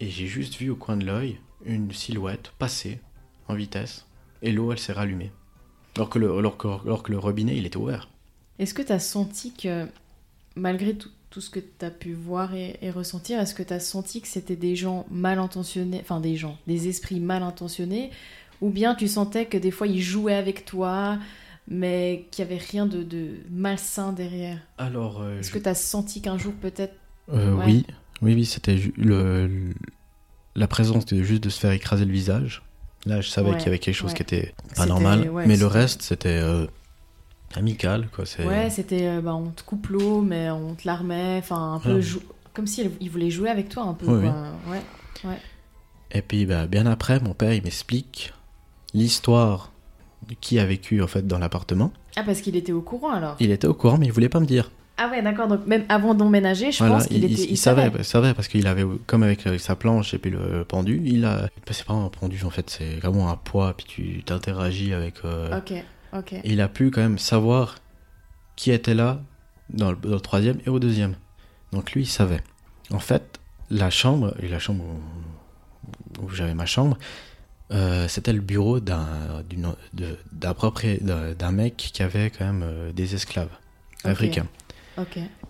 Et 0.00 0.10
j'ai 0.10 0.26
juste 0.26 0.56
vu 0.56 0.68
au 0.68 0.76
coin 0.76 0.98
de 0.98 1.06
l'œil 1.06 1.40
une 1.64 1.90
silhouette 1.92 2.52
passer 2.58 3.00
en 3.48 3.54
vitesse 3.54 4.06
et 4.42 4.52
l'eau 4.52 4.70
elle 4.72 4.78
s'est 4.78 4.92
rallumée. 4.92 5.32
Alors 5.96 6.08
que 6.08 6.18
le 6.18 6.32
alors 6.36 6.56
que, 6.56 6.68
alors 6.68 7.02
que 7.02 7.10
le 7.12 7.18
robinet 7.18 7.56
il 7.56 7.66
était 7.66 7.76
ouvert. 7.76 8.08
Est-ce 8.58 8.74
que 8.74 8.82
tu 8.82 8.92
as 8.92 8.98
senti 9.00 9.52
que 9.52 9.86
malgré 10.56 10.94
tout, 10.94 11.08
tout 11.30 11.40
ce 11.40 11.50
que 11.50 11.60
tu 11.60 11.84
as 11.84 11.90
pu 11.90 12.12
voir 12.12 12.54
et, 12.54 12.76
et 12.82 12.90
ressentir, 12.90 13.38
est-ce 13.40 13.54
que 13.54 13.62
tu 13.62 13.72
as 13.72 13.80
senti 13.80 14.20
que 14.20 14.28
c'était 14.28 14.56
des 14.56 14.76
gens 14.76 15.06
mal 15.10 15.38
intentionnés, 15.38 15.98
enfin 16.02 16.20
des 16.20 16.36
gens, 16.36 16.58
des 16.66 16.88
esprits 16.88 17.20
mal 17.20 17.42
intentionnés, 17.42 18.10
ou 18.60 18.70
bien 18.70 18.94
tu 18.94 19.08
sentais 19.08 19.46
que 19.46 19.56
des 19.56 19.70
fois 19.70 19.86
ils 19.86 20.02
jouaient 20.02 20.34
avec 20.34 20.64
toi, 20.64 21.18
mais 21.68 22.26
qu'il 22.30 22.44
n'y 22.44 22.52
avait 22.52 22.60
rien 22.62 22.86
de, 22.86 23.02
de 23.02 23.28
malsain 23.50 24.12
derrière? 24.12 24.58
Alors, 24.78 25.22
euh, 25.22 25.38
Est-ce 25.38 25.48
je- 25.50 25.54
que 25.54 25.58
tu 25.60 25.68
as 25.68 25.74
senti 25.74 26.20
qu'un 26.20 26.36
jour 26.36 26.52
peut-être... 26.60 26.94
euh, 27.32 27.54
ouais. 27.54 27.64
oui, 27.66 27.86
oui, 28.22 28.34
oui, 28.34 28.44
c'était 28.44 28.76
ju- 28.76 28.92
le, 28.96 29.46
le- 29.46 29.74
la 30.56 30.66
présence 30.66 31.06
de 31.06 31.22
juste 31.22 31.44
de 31.44 31.48
se 31.48 31.60
faire 31.60 31.70
écraser 31.72 32.04
le 32.04 32.12
visage. 32.12 32.62
Là, 33.06 33.20
je 33.20 33.28
savais 33.28 33.50
Ouais, 33.50 33.56
qu'il 33.56 33.66
y 33.66 33.68
avait 33.68 33.78
quelque 33.78 33.94
chose 33.94 34.10
ouais. 34.10 34.16
qui 34.16 34.22
était 34.22 34.54
pas 34.76 34.86
normal, 34.86 35.30
mais 35.46 35.56
le 35.56 35.66
reste, 35.66 36.02
c'était 36.02 36.28
euh, 36.42 36.66
amical, 37.54 38.08
quoi. 38.14 38.24
Ouais, 38.44 38.68
c'était 38.70 39.06
euh, 39.08 39.20
bah, 39.20 39.34
on 39.34 39.50
te 39.50 39.62
coupe 39.62 39.86
l'eau, 39.88 40.20
mais 40.20 40.50
on 40.50 40.74
te 40.74 40.82
l'armait, 40.86 41.36
enfin 41.38 41.74
un 41.74 41.78
peu 41.80 41.88
Voilà. 41.90 42.00
jou- 42.04 42.22
comme 42.52 42.66
si 42.66 42.82
elle- 42.82 42.90
il 43.00 43.08
voulait 43.10 43.30
jouer 43.30 43.48
avec 43.48 43.68
toi 43.70 43.84
un 43.84 43.94
peu. 43.94 44.06
Oui, 44.06 44.28
quoi. 45.22 45.30
Et 46.12 46.22
puis, 46.22 46.44
bah, 46.46 46.66
bien 46.66 46.86
après, 46.86 47.20
mon 47.20 47.32
père, 47.34 47.52
il 47.54 47.62
m'explique 47.62 48.32
l'histoire 48.94 49.70
de 50.28 50.34
qui 50.34 50.58
a 50.58 50.66
vécu 50.66 51.00
en 51.02 51.06
fait 51.06 51.26
dans 51.26 51.38
l'appartement. 51.38 51.92
Ah 52.16 52.22
parce 52.24 52.40
qu'il 52.40 52.56
était 52.56 52.72
au 52.72 52.82
courant 52.82 53.12
alors. 53.12 53.36
Il 53.40 53.50
était 53.50 53.66
au 53.68 53.74
courant, 53.74 53.96
mais 53.98 54.06
il 54.06 54.12
voulait 54.12 54.28
pas 54.28 54.40
me 54.40 54.46
dire. 54.46 54.70
Ah 55.02 55.08
ouais 55.08 55.22
d'accord 55.22 55.48
donc 55.48 55.66
même 55.66 55.84
avant 55.88 56.14
d'emménager 56.14 56.72
je 56.72 56.78
Voilà, 56.78 56.96
pense 56.96 57.06
qu'il 57.06 57.24
il, 57.24 57.32
était 57.32 57.50
il 57.52 57.56
savait, 57.56 57.90
il 57.98 58.04
savait 58.04 58.34
parce 58.34 58.48
qu'il 58.48 58.66
avait, 58.66 58.84
comme 59.06 59.22
avec 59.22 59.48
sa 59.58 59.74
planche 59.74 60.12
et 60.12 60.18
puis 60.18 60.30
le 60.30 60.64
pendu, 60.64 61.00
il 61.04 61.24
a. 61.24 61.42
bah, 61.42 61.48
c'est 61.70 61.86
pas 61.86 61.94
un 61.94 62.08
pendu 62.08 62.38
en 62.44 62.50
fait, 62.50 62.68
c'est 62.68 62.96
vraiment 62.96 63.30
un 63.30 63.36
poids, 63.36 63.74
puis 63.76 63.86
tu 63.88 64.22
t'interagis 64.24 64.92
avec. 64.92 65.24
euh, 65.24 65.56
Ok 65.58 65.72
ok. 66.12 66.32
et 66.34 66.40
il 66.44 66.60
a 66.60 66.68
pu 66.68 66.90
quand 66.90 67.00
même 67.00 67.18
savoir 67.18 67.76
qui 68.56 68.70
était 68.72 68.92
là 68.94 69.22
dans 69.70 69.90
le, 69.92 69.96
dans 69.96 70.10
le 70.10 70.20
troisième 70.20 70.58
et 70.66 70.68
au 70.68 70.78
deuxième. 70.78 71.14
Donc 71.72 71.92
lui, 71.92 72.02
il 72.02 72.06
savait. 72.06 72.42
En 72.90 72.98
fait, 72.98 73.40
la 73.70 73.88
chambre, 73.88 74.34
et 74.42 74.48
la 74.48 74.58
chambre 74.58 74.84
où, 74.84 76.24
où 76.24 76.28
j'avais 76.30 76.54
ma 76.54 76.66
chambre, 76.66 76.98
euh, 77.70 78.06
c'était 78.08 78.32
le 78.32 78.40
bureau 78.40 78.80
d'un 78.80 79.06
d'un 80.32 81.52
mec 81.52 81.76
qui 81.76 82.02
avait 82.02 82.30
quand 82.30 82.44
même 82.44 82.62
euh, 82.64 82.92
des 82.92 83.14
esclaves 83.14 83.48
africains. 84.04 84.46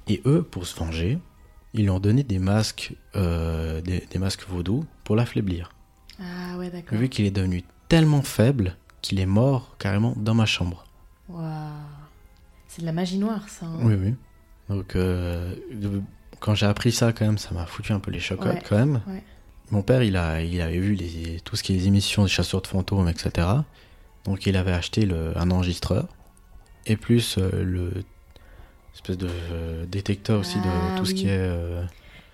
Et 0.08 0.22
eux, 0.26 0.42
pour 0.42 0.66
se 0.66 0.76
venger, 0.78 1.18
ils 1.74 1.82
lui 1.82 1.90
ont 1.90 2.00
donné 2.00 2.22
des 2.24 2.38
masques, 2.38 2.94
euh, 3.16 3.80
des, 3.80 4.06
des 4.10 4.18
masques 4.18 4.46
vaudou 4.48 4.84
pour 5.04 5.16
l'affaiblir. 5.16 5.72
Ah 6.20 6.56
ouais 6.58 6.70
d'accord. 6.70 6.98
Vu 6.98 7.08
qu'il 7.08 7.24
est 7.24 7.30
devenu 7.30 7.64
tellement 7.88 8.22
faible 8.22 8.76
qu'il 9.02 9.18
est 9.20 9.26
mort 9.26 9.76
carrément 9.78 10.14
dans 10.16 10.34
ma 10.34 10.46
chambre. 10.46 10.84
Waouh. 11.28 11.44
C'est 12.68 12.82
de 12.82 12.86
la 12.86 12.92
magie 12.92 13.18
noire 13.18 13.48
ça. 13.48 13.66
hein. 13.66 13.78
Oui, 13.82 13.94
oui. 13.94 14.14
Donc, 14.68 14.94
euh, 14.94 15.54
quand 16.38 16.54
j'ai 16.54 16.66
appris 16.66 16.92
ça, 16.92 17.12
quand 17.12 17.24
même, 17.26 17.38
ça 17.38 17.52
m'a 17.52 17.66
foutu 17.66 17.92
un 17.92 17.98
peu 18.00 18.10
les 18.10 18.20
chocottes, 18.20 18.54
Ouais, 18.54 18.62
quand 18.68 18.76
même. 18.76 19.00
ouais. 19.08 19.22
Mon 19.72 19.82
père, 19.82 20.02
il, 20.02 20.16
a, 20.16 20.42
il 20.42 20.60
avait 20.60 20.78
vu 20.78 20.94
les, 20.94 21.40
tout 21.44 21.54
ce 21.56 21.62
qui 21.62 21.72
est 21.72 21.76
les 21.76 21.86
émissions 21.86 22.24
des 22.24 22.28
chasseurs 22.28 22.60
de 22.62 22.66
fantômes, 22.66 23.08
etc. 23.08 23.46
Donc, 24.24 24.46
il 24.46 24.56
avait 24.56 24.72
acheté 24.72 25.06
le, 25.06 25.36
un 25.38 25.50
enregistreur. 25.50 26.06
Et 26.86 26.96
plus 26.96 27.36
euh, 27.38 27.62
le 27.64 27.92
espèce 29.02 29.18
de 29.18 29.28
euh, 29.30 29.86
détecteur 29.86 30.40
aussi 30.40 30.58
de 30.58 30.64
Ah, 30.66 30.96
tout 30.98 31.04
ce 31.06 31.14
qui 31.14 31.26
est... 31.26 31.30
euh, 31.38 31.84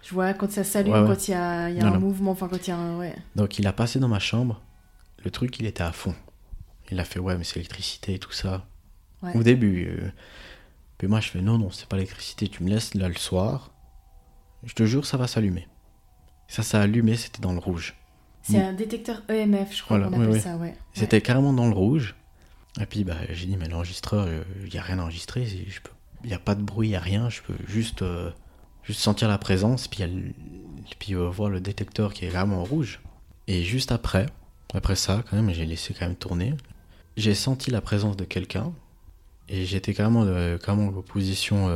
Je 0.02 0.12
vois 0.14 0.34
quand 0.34 0.50
ça 0.50 0.64
s'allume, 0.64 0.92
Ouais, 0.92 1.00
ouais. 1.00 1.06
quand 1.08 1.28
il 1.28 1.30
y 1.30 1.34
a, 1.34 1.70
y 1.70 1.78
a 1.80 1.82
Non, 1.82 1.88
un 1.88 1.94
non. 1.94 2.00
mouvement, 2.00 2.30
enfin 2.32 2.48
quand 2.48 2.66
il 2.66 2.70
y 2.70 2.72
a 2.72 2.76
un... 2.76 2.96
Ouais. 2.98 3.14
Donc, 3.34 3.58
il 3.58 3.66
a 3.66 3.72
passé 3.72 3.98
dans 3.98 4.08
ma 4.08 4.18
chambre. 4.18 4.60
Le 5.24 5.30
truc, 5.30 5.58
il 5.58 5.66
était 5.66 5.82
à 5.82 5.92
fond. 5.92 6.14
Il 6.90 7.00
a 7.00 7.04
fait, 7.04 7.18
ouais, 7.18 7.36
mais 7.36 7.44
c'est 7.44 7.56
l'électricité 7.56 8.14
et 8.14 8.18
tout 8.18 8.32
ça. 8.32 8.66
Au 9.34 9.42
début. 9.42 9.88
euh, 9.88 10.08
Puis 10.98 11.08
moi, 11.08 11.18
je 11.20 11.28
fais, 11.30 11.40
non, 11.40 11.58
non, 11.58 11.70
c'est 11.70 11.88
pas 11.88 11.96
l'électricité. 11.96 12.46
Tu 12.48 12.62
me 12.62 12.68
laisses 12.70 12.94
là 12.94 13.08
le 13.08 13.14
soir. 13.16 13.72
Je 14.64 14.72
te 14.74 14.84
jure, 14.84 15.04
ça 15.04 15.16
va 15.16 15.26
s'allumer. 15.26 15.66
Ça, 16.48 16.62
ça 16.62 16.78
a 16.78 16.82
allumé, 16.82 17.16
c'était 17.16 17.40
dans 17.40 17.52
le 17.52 17.58
rouge. 17.58 17.96
C'est 18.42 18.62
un 18.62 18.72
détecteur 18.72 19.22
EMF, 19.28 19.74
je 19.76 19.82
crois 19.82 19.98
Voilà, 19.98 20.12
qu'on 20.16 20.22
appelle 20.22 20.34
oui. 20.36 20.40
ça, 20.40 20.56
ouais. 20.56 20.76
C'était 20.94 21.20
carrément 21.20 21.52
dans 21.52 21.66
le 21.66 21.74
rouge. 21.74 22.14
Et 22.80 22.86
puis, 22.86 23.02
bah, 23.02 23.16
j'ai 23.30 23.46
dit, 23.46 23.56
mais 23.56 23.68
l'enregistreur, 23.68 24.28
il 24.62 24.70
n'y 24.70 24.78
a 24.78 24.82
rien 24.82 25.00
enregistré. 25.00 25.44
Il 26.24 26.28
n'y 26.28 26.34
a 26.34 26.38
pas 26.38 26.54
de 26.54 26.62
bruit, 26.62 26.88
il 26.88 26.90
n'y 26.90 26.96
a 26.96 27.00
rien. 27.00 27.28
Je 27.30 27.40
peux 27.42 27.54
juste, 27.66 28.02
euh, 28.02 28.30
juste 28.82 29.00
sentir 29.00 29.28
la 29.28 29.38
présence. 29.38 29.86
Puis, 29.88 30.02
puis 30.98 31.14
euh, 31.14 31.28
voir 31.28 31.50
le 31.50 31.60
détecteur 31.60 32.12
qui 32.12 32.24
est 32.24 32.28
vraiment 32.28 32.64
rouge. 32.64 33.00
Et 33.48 33.62
juste 33.62 33.92
après, 33.92 34.26
après 34.74 34.96
ça, 34.96 35.22
quand 35.28 35.36
même, 35.36 35.50
j'ai 35.52 35.66
laissé 35.66 35.94
quand 35.94 36.06
même 36.06 36.16
tourner. 36.16 36.54
J'ai 37.16 37.34
senti 37.34 37.70
la 37.70 37.80
présence 37.80 38.16
de 38.16 38.24
quelqu'un. 38.24 38.72
Et 39.48 39.64
j'étais 39.64 39.94
carrément, 39.94 40.24
euh, 40.24 40.58
carrément 40.58 40.88
en 40.88 41.02
position, 41.02 41.68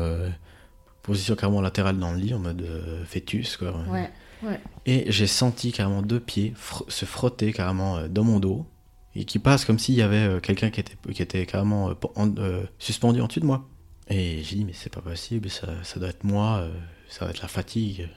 position 1.03 1.37
carrément 1.37 1.61
latérale 1.61 1.99
dans 1.99 2.13
le 2.13 2.19
lit, 2.19 2.35
en 2.35 2.39
mode 2.41 2.67
fœtus, 3.07 3.57
quoi. 3.57 3.73
Ouais, 3.89 4.11
ouais. 4.43 4.61
Et 4.87 5.11
j'ai 5.13 5.27
senti 5.29 5.71
carrément 5.73 6.03
deux 6.03 6.21
pieds 6.21 6.53
fr- 6.57 6.89
se 6.91 7.05
frotter 7.05 7.53
carrément 7.53 8.09
dans 8.09 8.25
mon 8.25 8.41
dos 8.41 8.67
et 9.15 9.25
qui 9.25 9.39
passe 9.39 9.65
comme 9.65 9.79
s'il 9.79 9.95
y 9.95 10.03
avait 10.03 10.41
quelqu'un 10.41 10.71
qui 10.71 10.81
était, 10.81 10.97
qui 11.13 11.23
était 11.23 11.47
carrément 11.47 11.95
pen- 11.95 12.11
en- 12.17 12.35
suspendu 12.79 13.21
en 13.21 13.27
dessus 13.29 13.41
de 13.41 13.47
moi. 13.47 13.69
Et 14.11 14.43
j'ai 14.43 14.57
dit, 14.57 14.65
mais 14.65 14.73
c'est 14.73 14.93
pas 14.93 15.01
possible, 15.01 15.49
ça, 15.51 15.69
ça 15.85 16.01
doit 16.01 16.09
être 16.09 16.25
moi, 16.25 16.59
euh, 16.59 16.73
ça 17.09 17.21
doit 17.25 17.31
être 17.31 17.43
la 17.43 17.49
fatigue. 17.49 18.09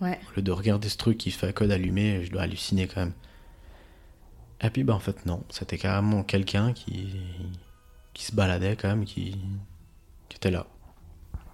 Ouais. 0.00 0.18
Au 0.32 0.36
lieu 0.36 0.42
de 0.42 0.50
regarder 0.50 0.88
ce 0.88 0.96
truc 0.96 1.18
qui 1.18 1.30
fait 1.30 1.52
que 1.52 1.64
d'allumer, 1.64 2.24
je 2.24 2.30
dois 2.30 2.42
halluciner 2.42 2.86
quand 2.86 3.00
même. 3.00 3.12
Et 4.62 4.70
puis, 4.70 4.84
bah 4.84 4.94
en 4.94 4.98
fait, 5.00 5.26
non, 5.26 5.42
c'était 5.50 5.76
carrément 5.78 6.22
quelqu'un 6.22 6.72
qui, 6.72 7.08
qui 8.14 8.24
se 8.24 8.34
baladait 8.34 8.76
quand 8.76 8.88
même, 8.88 9.04
qui, 9.04 9.36
qui 10.28 10.36
était 10.36 10.50
là. 10.50 10.66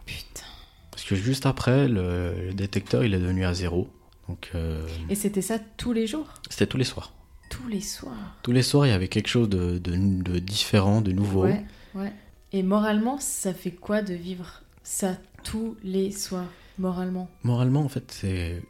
Putain. 0.06 0.46
Parce 0.92 1.02
que 1.04 1.16
juste 1.16 1.46
après, 1.46 1.88
le, 1.88 2.46
le 2.48 2.54
détecteur 2.54 3.04
il 3.04 3.14
est 3.14 3.18
devenu 3.18 3.44
à 3.44 3.54
zéro. 3.54 3.90
Donc, 4.28 4.50
euh, 4.54 4.86
Et 5.08 5.16
c'était 5.16 5.42
ça 5.42 5.58
tous 5.76 5.92
les 5.92 6.06
jours? 6.06 6.34
c'était 6.48 6.66
tous 6.66 6.76
les 6.76 6.84
soirs. 6.84 7.12
Tous 7.48 7.66
les 7.66 7.80
soirs 7.80 8.36
Tous 8.44 8.52
les 8.52 8.62
soirs, 8.62 8.86
il 8.86 8.90
y 8.90 8.92
avait 8.92 9.08
quelque 9.08 9.26
chose 9.26 9.48
de, 9.48 9.78
de, 9.78 9.96
de 10.22 10.38
différent, 10.38 11.00
de 11.00 11.10
nouveau. 11.10 11.44
Ouais, 11.44 11.64
ouais. 11.96 12.12
Et 12.52 12.62
moralement, 12.62 13.18
ça 13.18 13.54
fait 13.54 13.70
quoi 13.70 14.02
de 14.02 14.14
vivre 14.14 14.62
ça 14.82 15.16
tous 15.44 15.76
les 15.82 16.10
soirs 16.10 16.46
Moralement? 16.78 17.28
Moralement, 17.44 17.80
en 17.82 17.88
fait, 17.88 18.10
c'est 18.10 18.62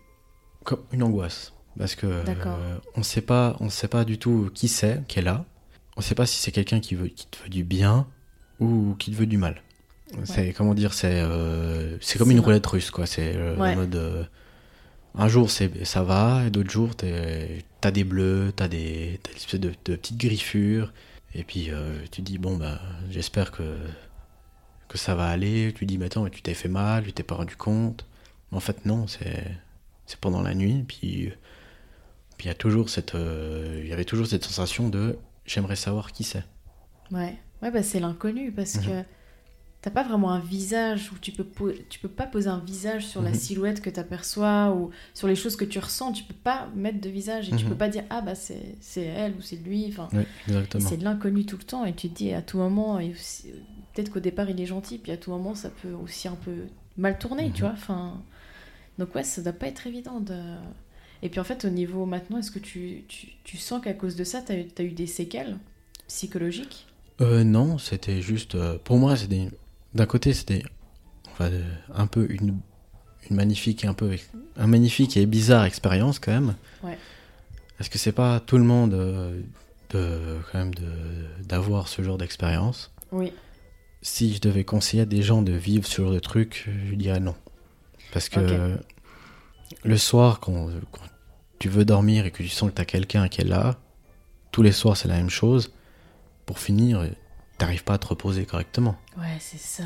comme 0.64 0.80
une 0.92 1.02
angoisse. 1.02 1.52
Parce 1.78 1.94
que 1.94 2.06
euh, 2.06 2.76
on 2.96 3.02
sait 3.02 3.20
pas, 3.22 3.56
on 3.60 3.70
sait 3.70 3.88
pas 3.88 4.04
du 4.04 4.18
tout 4.18 4.50
qui 4.52 4.68
c'est 4.68 5.02
qui 5.06 5.20
est 5.20 5.22
là. 5.22 5.44
On 5.96 6.00
sait 6.00 6.14
pas 6.16 6.26
si 6.26 6.36
c'est 6.36 6.50
quelqu'un 6.50 6.80
qui 6.80 6.94
veut, 6.94 7.06
qui 7.08 7.26
te 7.26 7.42
veut 7.42 7.48
du 7.48 7.62
bien 7.64 8.06
ou 8.58 8.96
qui 8.98 9.12
te 9.12 9.16
veut 9.16 9.26
du 9.26 9.38
mal. 9.38 9.62
C'est 10.24 10.52
comment 10.52 10.74
dire, 10.74 10.92
c'est 10.92 11.20
euh, 11.20 11.96
c'est 12.00 12.18
comme 12.18 12.32
une 12.32 12.38
vrai. 12.38 12.46
roulette 12.46 12.66
russe, 12.66 12.90
quoi. 12.90 13.06
C'est 13.06 13.36
euh, 13.36 13.56
Ouais. 13.56 13.76
mode 13.76 13.94
euh, 13.94 14.24
un 15.14 15.28
jour 15.28 15.50
c'est 15.50 15.84
ça 15.84 16.02
va 16.02 16.44
et 16.46 16.50
d'autres 16.50 16.70
jours 16.70 16.96
t'as 16.96 17.90
des 17.92 18.04
bleus, 18.04 18.52
t'as 18.54 18.66
des 18.68 19.20
t'as 19.22 19.30
des 19.30 19.36
espèces 19.36 19.60
de, 19.60 19.68
de 19.84 19.94
petites 19.96 20.18
griffures 20.18 20.92
et 21.34 21.44
puis 21.44 21.70
euh, 21.70 22.04
tu 22.10 22.22
dis 22.22 22.38
bon 22.38 22.56
bah 22.56 22.80
j'espère 23.10 23.52
que 23.52 23.76
que 24.88 24.98
ça 24.98 25.14
va 25.14 25.28
aller. 25.28 25.72
Tu 25.74 25.86
dis 25.86 25.98
mais 25.98 26.06
attends 26.06 26.28
tu 26.28 26.42
t'es 26.42 26.54
fait 26.54 26.68
mal, 26.68 27.04
tu 27.04 27.12
t'es 27.12 27.22
pas 27.22 27.36
rendu 27.36 27.56
compte. 27.56 28.06
Mais 28.50 28.56
en 28.56 28.60
fait 28.60 28.84
non, 28.86 29.06
c'est 29.06 29.44
c'est 30.06 30.18
pendant 30.20 30.42
la 30.42 30.54
nuit 30.54 30.84
puis 30.86 31.32
puis 32.36 32.46
il 32.46 32.48
y 32.48 32.50
a 32.50 32.54
toujours 32.54 32.88
cette 32.90 33.14
euh, 33.14 33.82
y 33.86 33.92
avait 33.92 34.04
toujours 34.04 34.26
cette 34.26 34.44
sensation 34.44 34.88
de 34.88 35.18
j'aimerais 35.46 35.76
savoir 35.76 36.12
qui 36.12 36.24
c'est. 36.24 36.44
Ouais, 37.10 37.36
ouais 37.62 37.70
bah 37.70 37.82
c'est 37.82 38.00
l'inconnu 38.00 38.52
parce 38.52 38.76
Mhm. 38.76 38.84
que 38.84 39.04
t'as 39.82 39.90
pas 39.90 40.02
vraiment 40.02 40.30
un 40.32 40.40
visage 40.40 41.10
où 41.12 41.16
tu 41.18 41.32
peux, 41.32 41.46
tu 41.88 41.98
peux 42.00 42.08
pas 42.08 42.26
poser 42.26 42.48
un 42.48 42.58
visage 42.58 43.06
sur 43.06 43.22
la 43.22 43.30
Mhm. 43.30 43.34
silhouette 43.36 43.80
que 43.80 43.88
t'aperçois 43.90 44.74
ou 44.74 44.90
sur 45.14 45.26
les 45.26 45.34
choses 45.36 45.56
que 45.56 45.64
tu 45.64 45.78
ressens. 45.78 46.12
Tu 46.12 46.24
peux 46.24 46.34
pas 46.34 46.68
mettre 46.74 47.00
de 47.00 47.08
visage 47.08 47.48
et 47.48 47.54
tu 47.56 47.64
Mhm. 47.64 47.70
peux 47.70 47.76
pas 47.78 47.88
dire 47.88 48.04
ah 48.10 48.20
bah 48.20 48.34
c'est 48.34 48.76
elle 49.00 49.34
ou 49.36 49.40
c'est 49.40 49.56
lui. 49.56 49.86
Enfin, 49.88 50.08
Oui, 50.12 50.24
c'est 50.78 50.98
de 50.98 51.04
l'inconnu 51.04 51.46
tout 51.46 51.56
le 51.56 51.64
temps 51.64 51.84
et 51.86 51.94
tu 51.94 52.08
te 52.10 52.14
dis 52.14 52.32
à 52.32 52.42
tout 52.42 52.58
moment, 52.58 52.98
peut-être 52.98 54.10
qu'au 54.12 54.20
départ 54.20 54.50
il 54.50 54.60
est 54.60 54.66
gentil, 54.66 54.98
puis 54.98 55.12
à 55.12 55.16
tout 55.16 55.30
moment 55.30 55.54
ça 55.54 55.70
peut 55.70 55.92
aussi 55.92 56.28
un 56.28 56.36
peu 56.36 56.66
mal 56.96 57.18
tourner, 57.18 57.50
tu 57.52 57.62
Mhm. 57.62 57.68
vois. 57.70 57.72
Enfin, 57.72 58.22
donc 58.98 59.14
ouais, 59.14 59.24
ça 59.24 59.40
doit 59.40 59.52
pas 59.54 59.66
être 59.66 59.86
évident 59.86 60.20
de. 60.20 60.38
Et 61.22 61.28
puis 61.30 61.40
en 61.40 61.44
fait, 61.44 61.64
au 61.64 61.70
niveau 61.70 62.04
maintenant, 62.06 62.38
est-ce 62.38 62.50
que 62.50 62.58
tu, 62.58 63.04
tu, 63.08 63.28
tu 63.44 63.56
sens 63.56 63.82
qu'à 63.82 63.92
cause 63.94 64.16
de 64.16 64.24
ça, 64.24 64.42
t'as 64.42 64.56
eu, 64.58 64.66
t'as 64.66 64.84
eu 64.84 64.92
des 64.92 65.06
séquelles 65.06 65.56
psychologiques? 66.08 66.86
Euh, 67.20 67.44
non, 67.44 67.76
c'était 67.78 68.22
juste. 68.22 68.54
euh, 68.54 68.78
pour 68.82 68.96
moi, 68.98 69.16
c'était. 69.16 69.48
D'un 69.94 70.06
côté, 70.06 70.32
c'était. 70.32 70.62
Enfin, 71.32 71.46
euh, 71.46 71.74
un 71.94 72.06
peu 72.06 72.26
une, 72.30 72.58
une 73.28 73.36
magnifique 73.36 73.84
et 73.84 73.86
un 73.86 73.94
peu. 73.94 74.14
Un 74.56 74.66
magnifique 74.66 75.16
et 75.16 75.26
bizarre 75.26 75.64
expérience, 75.64 76.18
quand 76.18 76.32
même. 76.32 76.54
Ouais. 76.82 76.98
Parce 77.78 77.88
que 77.88 77.98
c'est 77.98 78.12
pas 78.12 78.40
tout 78.40 78.58
le 78.58 78.64
monde. 78.64 78.94
euh, 78.94 79.40
de, 79.90 80.38
quand 80.50 80.58
même, 80.58 80.70
d'avoir 81.44 81.88
ce 81.88 82.02
genre 82.02 82.16
d'expérience? 82.18 82.92
Oui. 83.12 83.32
Si 84.02 84.32
je 84.34 84.40
devais 84.40 84.64
conseiller 84.64 85.02
à 85.02 85.06
des 85.06 85.22
gens 85.22 85.42
de 85.42 85.52
vivre 85.52 85.86
ce 85.86 86.00
genre 86.00 86.12
de 86.12 86.20
truc, 86.20 86.68
je 86.88 86.94
dirais 86.94 87.20
non. 87.20 87.34
Parce 88.12 88.28
que 88.28 88.78
le 89.84 89.98
soir, 89.98 90.40
quand, 90.40 90.68
quand 90.92 91.02
tu 91.58 91.68
veux 91.68 91.84
dormir 91.84 92.24
et 92.24 92.30
que 92.30 92.42
tu 92.42 92.48
sens 92.48 92.70
que 92.70 92.76
tu 92.76 92.82
as 92.82 92.84
quelqu'un 92.84 93.28
qui 93.28 93.40
est 93.40 93.44
là, 93.44 93.78
tous 94.52 94.62
les 94.62 94.72
soirs 94.72 94.96
c'est 94.96 95.08
la 95.08 95.16
même 95.16 95.28
chose. 95.30 95.72
Pour 96.46 96.58
finir, 96.58 97.04
t'arrives 97.60 97.84
pas 97.84 97.94
à 97.94 97.98
te 97.98 98.06
reposer 98.08 98.44
correctement. 98.46 98.96
Ouais, 99.16 99.36
c'est 99.38 99.60
ça. 99.60 99.84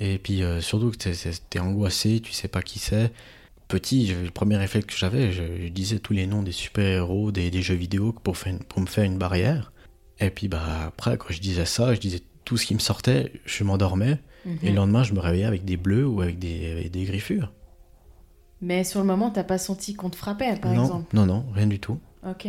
Et 0.00 0.18
puis 0.18 0.42
euh, 0.42 0.60
surtout 0.60 0.90
que 0.90 0.96
t'es- 0.96 1.12
t'es 1.50 1.58
angoissé, 1.60 2.20
tu 2.20 2.32
sais 2.32 2.48
pas 2.48 2.62
qui 2.62 2.78
c'est. 2.78 3.12
Petit, 3.68 4.06
le 4.24 4.30
premier 4.30 4.56
réflexe 4.56 4.86
que 4.86 4.98
j'avais, 4.98 5.30
je, 5.30 5.42
je 5.62 5.68
disais 5.68 6.00
tous 6.00 6.12
les 6.12 6.26
noms 6.26 6.42
des 6.42 6.50
super-héros, 6.52 7.30
des, 7.30 7.50
des 7.52 7.62
jeux 7.62 7.74
vidéo 7.76 8.12
pour, 8.12 8.36
faire 8.36 8.52
une- 8.54 8.64
pour 8.64 8.80
me 8.80 8.86
faire 8.86 9.04
une 9.04 9.18
barrière. 9.18 9.72
Et 10.18 10.30
puis 10.30 10.48
bah 10.48 10.86
après, 10.88 11.16
quand 11.16 11.28
je 11.32 11.40
disais 11.40 11.66
ça, 11.66 11.94
je 11.94 12.00
disais 12.00 12.20
tout 12.44 12.56
ce 12.56 12.66
qui 12.66 12.74
me 12.74 12.80
sortait, 12.80 13.32
je 13.44 13.62
m'endormais. 13.62 14.18
Mhm. 14.44 14.58
Et 14.62 14.70
le 14.70 14.74
lendemain, 14.76 15.02
je 15.04 15.12
me 15.12 15.20
réveillais 15.20 15.44
avec 15.44 15.64
des 15.64 15.76
bleus 15.76 16.06
ou 16.06 16.20
avec 16.22 16.38
des, 16.38 16.70
avec 16.72 16.90
des 16.90 17.04
griffures. 17.04 17.52
Mais 18.62 18.84
sur 18.84 19.00
le 19.00 19.06
moment, 19.06 19.30
t'as 19.30 19.44
pas 19.44 19.58
senti 19.58 19.94
qu'on 19.94 20.10
te 20.10 20.16
frappait, 20.16 20.56
par 20.56 20.72
non, 20.72 20.82
exemple 20.82 21.16
non, 21.16 21.26
non, 21.26 21.44
rien 21.54 21.66
du 21.66 21.78
tout. 21.78 21.98
Ok. 22.28 22.48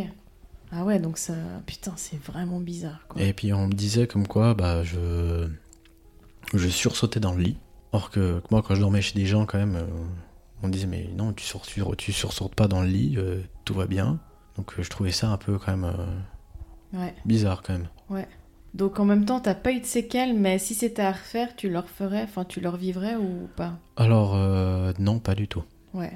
Ah 0.72 0.86
ouais, 0.86 1.00
donc 1.00 1.18
ça. 1.18 1.34
Putain, 1.66 1.94
c'est 1.98 2.22
vraiment 2.22 2.60
bizarre, 2.60 3.06
quoi. 3.10 3.22
Et 3.22 3.34
puis 3.34 3.54
on 3.54 3.68
me 3.68 3.74
disait 3.74 4.08
comme 4.08 4.28
quoi 4.28 4.54
bah, 4.54 4.84
je, 4.84 5.48
je 6.54 6.68
sursautais 6.68 7.20
dans 7.20 7.34
le 7.34 7.42
lit. 7.42 7.58
Or 7.92 8.10
que, 8.10 8.42
moi, 8.52 8.62
quand 8.62 8.74
je 8.76 8.80
dormais 8.80 9.02
chez 9.02 9.20
des 9.20 9.26
gens, 9.26 9.46
quand 9.46 9.58
même, 9.58 9.76
euh, 9.76 9.86
on 10.64 10.68
me 10.68 10.72
disait 10.72 10.88
mais 10.88 11.10
non, 11.16 11.34
tu, 11.34 11.44
sur, 11.44 11.62
tu, 11.98 12.14
sursautes 12.14 12.56
pas 12.56 12.68
dans 12.68 12.82
le 12.82 12.88
lit, 12.88 13.16
euh, 13.18 13.42
tout 13.66 13.74
va 13.74 13.86
bien. 13.86 14.20
Donc 14.56 14.74
euh, 14.78 14.84
je 14.84 14.90
trouvais 14.90 15.12
ça 15.12 15.30
un 15.30 15.38
peu 15.38 15.58
quand 15.58 15.76
même 15.76 15.84
euh, 15.86 17.00
Ouais. 17.00 17.14
bizarre 17.26 17.62
quand 17.62 17.74
même. 17.74 17.88
Donc 18.74 19.00
en 19.00 19.06
même 19.06 19.26
temps, 19.26 19.42
t'as 19.42 19.56
pas 19.56 19.72
eu 19.74 19.82
de 19.82 19.86
séquelles, 19.86 20.34
mais 20.38 20.58
si 20.58 20.74
c'était 20.76 21.02
à 21.02 21.12
refaire, 21.12 21.56
tu 21.58 21.70
le 21.70 21.80
referais, 21.80 22.24
enfin, 22.24 22.46
tu 22.46 22.62
le 22.62 22.70
revivrais 22.70 23.16
ou 23.16 23.50
pas? 23.58 23.74
Alors 23.98 24.36
euh, 24.36 24.94
non, 24.98 25.20
pas 25.20 25.36
du 25.36 25.48
tout. 25.50 25.64
Ouais. 25.94 26.14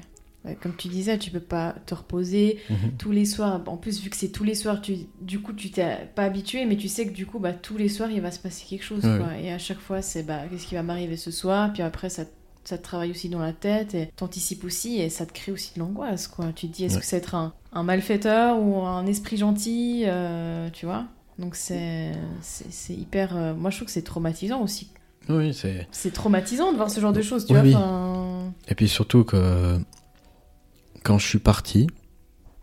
Comme 0.62 0.76
tu 0.76 0.88
disais, 0.88 1.18
tu 1.18 1.32
peux 1.32 1.40
pas 1.40 1.76
te 1.86 1.94
reposer 1.96 2.60
Mhm. 2.70 2.92
tous 2.98 3.12
les 3.12 3.26
soirs. 3.26 3.62
En 3.68 3.78
plus, 3.78 4.02
vu 4.02 4.10
que 4.10 4.16
c'est 4.18 4.30
tous 4.30 4.44
les 4.44 4.56
soirs, 4.56 4.82
tu, 4.82 4.98
du 5.22 5.40
coup, 5.42 5.54
tu 5.54 5.72
t'es 5.72 6.08
pas 6.16 6.24
habitué, 6.24 6.66
mais 6.66 6.76
tu 6.78 6.88
sais 6.88 7.06
que 7.08 7.14
du 7.14 7.26
coup, 7.26 7.40
bah, 7.40 7.54
tous 7.54 7.78
les 7.78 7.90
soirs, 7.90 8.12
il 8.12 8.22
va 8.22 8.32
se 8.32 8.40
passer 8.40 8.66
quelque 8.68 8.84
chose. 8.84 9.04
Ouais. 9.04 9.18
quoi. 9.18 9.38
Et 9.42 9.52
à 9.52 9.58
chaque 9.58 9.80
fois, 9.80 10.02
c'est 10.02 10.24
bah, 10.24 10.42
qu'est-ce 10.50 10.68
qui 10.68 10.76
va 10.76 10.84
m'arriver 10.84 11.18
ce 11.18 11.32
soir? 11.32 11.72
Puis 11.74 11.82
après, 11.84 12.10
ça, 12.10 12.24
ça 12.64 12.78
te 12.78 12.84
travaille 12.84 13.12
aussi 13.12 13.30
dans 13.30 13.40
la 13.40 13.54
tête 13.54 13.94
et 13.94 14.10
t'anticipes 14.16 14.64
aussi 14.64 15.00
et 15.00 15.10
ça 15.10 15.26
te 15.26 15.34
crée 15.34 15.52
aussi 15.52 15.74
de 15.76 15.80
l'angoisse. 15.80 16.28
quoi. 16.28 16.48
Tu 16.56 16.68
te 16.68 16.74
dis, 16.76 16.86
est-ce 16.86 16.96
Ouais. 16.96 17.00
que 17.02 17.06
c'est 17.06 17.18
être 17.18 17.36
un, 17.36 17.54
un 17.74 17.84
malfaiteur 17.84 18.60
ou 18.60 18.82
un 18.84 19.06
esprit 19.06 19.38
gentil 19.38 20.04
euh, 20.08 20.70
Tu 20.74 20.86
vois? 20.86 21.06
Donc 21.38 21.56
c'est 21.56 22.14
c'est 22.42 22.72
c'est 22.72 22.94
hyper. 22.94 23.36
euh, 23.36 23.54
moi, 23.54 23.70
je 23.70 23.76
trouve 23.78 23.88
que 23.88 23.92
c'est 23.92 24.02
traumatisant 24.04 24.62
aussi. 24.62 24.90
Oui, 25.28 25.54
c'est. 25.54 25.88
C'est 25.92 26.14
traumatisant 26.14 26.72
de 26.72 26.78
voir 26.78 26.90
ce 26.90 27.00
genre 27.02 27.12
de 27.14 27.22
choses, 27.22 27.46
tu 27.46 27.54
Oui, 27.58 27.72
vois. 27.72 27.80
oui. 28.46 28.52
Et 28.70 28.76
puis 28.76 28.88
surtout 28.88 29.24
que 29.24 29.78
quand 31.06 31.20
je 31.20 31.28
suis 31.28 31.40
parti, 31.40 31.88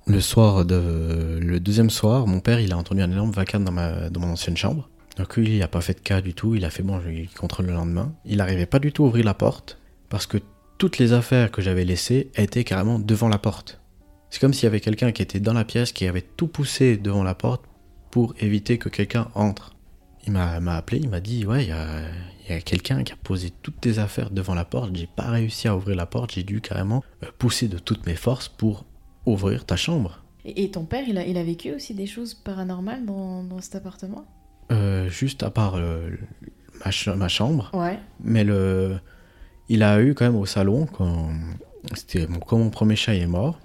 le 0.06 0.20
soir 0.20 0.64
de 0.64 1.38
le 1.40 1.60
deuxième 1.60 1.90
soir, 1.90 2.26
mon 2.26 2.40
père 2.40 2.58
il 2.60 2.72
a 2.72 2.76
entendu 2.76 3.00
un 3.00 3.10
énorme 3.10 3.30
vacarme 3.30 3.64
dans 3.64 3.72
ma 3.72 4.10
mon 4.10 4.32
ancienne 4.32 4.56
chambre. 4.56 4.90
Donc 5.16 5.36
lui, 5.36 5.56
il 5.56 5.62
a 5.62 5.68
pas 5.68 5.80
fait 5.80 5.94
de 5.94 6.00
cas 6.00 6.20
du 6.20 6.34
tout. 6.34 6.54
Il 6.56 6.64
a 6.64 6.70
fait 6.70 6.82
bon, 6.82 7.00
je 7.00 7.08
lui 7.08 7.28
contrôle 7.28 7.66
le 7.66 7.72
lendemain. 7.72 8.12
Il 8.24 8.38
n'arrivait 8.38 8.66
pas 8.66 8.80
du 8.80 8.92
tout 8.92 9.04
à 9.04 9.08
ouvrir 9.08 9.24
la 9.24 9.34
porte 9.34 9.78
parce 10.08 10.26
que 10.26 10.38
toutes 10.76 10.98
les 10.98 11.12
affaires 11.12 11.52
que 11.52 11.62
j'avais 11.62 11.84
laissées 11.84 12.30
étaient 12.34 12.64
carrément 12.64 12.98
devant 12.98 13.28
la 13.28 13.38
porte. 13.38 13.80
C'est 14.30 14.40
comme 14.40 14.54
s'il 14.54 14.64
y 14.64 14.66
avait 14.66 14.80
quelqu'un 14.80 15.12
qui 15.12 15.22
était 15.22 15.38
dans 15.38 15.52
la 15.52 15.64
pièce 15.64 15.92
qui 15.92 16.08
avait 16.08 16.22
tout 16.22 16.48
poussé 16.48 16.96
devant 16.96 17.22
la 17.22 17.34
porte 17.34 17.64
pour 18.10 18.34
éviter 18.40 18.78
que 18.78 18.88
quelqu'un 18.88 19.28
entre. 19.34 19.71
Il 20.24 20.32
m'a 20.32 20.76
appelé, 20.76 20.98
il 21.00 21.08
m'a 21.08 21.20
dit 21.20 21.44
ouais, 21.46 21.64
il 21.64 21.68
y 21.68 21.72
a, 21.72 22.02
il 22.48 22.54
y 22.54 22.56
a 22.56 22.60
quelqu'un 22.60 23.02
qui 23.02 23.12
a 23.12 23.16
posé 23.16 23.50
toutes 23.62 23.80
tes 23.80 23.98
affaires 23.98 24.30
devant 24.30 24.54
la 24.54 24.64
porte. 24.64 24.94
J'ai 24.94 25.08
pas 25.08 25.28
réussi 25.30 25.66
à 25.68 25.76
ouvrir 25.76 25.96
la 25.96 26.06
porte. 26.06 26.32
J'ai 26.34 26.44
dû 26.44 26.60
carrément 26.60 27.02
euh, 27.24 27.26
pousser 27.38 27.66
de 27.68 27.78
toutes 27.78 28.06
mes 28.06 28.14
forces 28.14 28.48
pour 28.48 28.84
ouvrir 29.26 29.64
ta 29.66 29.76
chambre. 29.76 30.22
Et, 30.44 30.64
et 30.64 30.70
ton 30.70 30.84
père, 30.84 31.04
il 31.08 31.18
a, 31.18 31.26
il 31.26 31.36
a 31.38 31.42
vécu 31.44 31.72
aussi 31.72 31.94
des 31.94 32.06
choses 32.06 32.34
paranormales 32.34 33.04
dans, 33.04 33.42
dans 33.42 33.60
cet 33.60 33.74
appartement? 33.76 34.24
Euh, 34.70 35.08
juste 35.08 35.42
à 35.42 35.50
part 35.50 35.74
euh, 35.74 36.10
ma, 36.84 36.92
ch- 36.92 37.08
ma 37.16 37.28
chambre, 37.28 37.70
Ouais. 37.74 37.98
mais 38.20 38.44
le, 38.44 38.98
il 39.68 39.82
a 39.82 40.00
eu 40.00 40.14
quand 40.14 40.24
même 40.24 40.36
au 40.36 40.46
salon 40.46 40.86
quand 40.86 41.30
c'était 41.94 42.26
mon, 42.28 42.38
quand 42.38 42.58
mon 42.58 42.70
premier 42.70 42.94
chat 42.96 43.14
est 43.14 43.26
mort, 43.26 43.58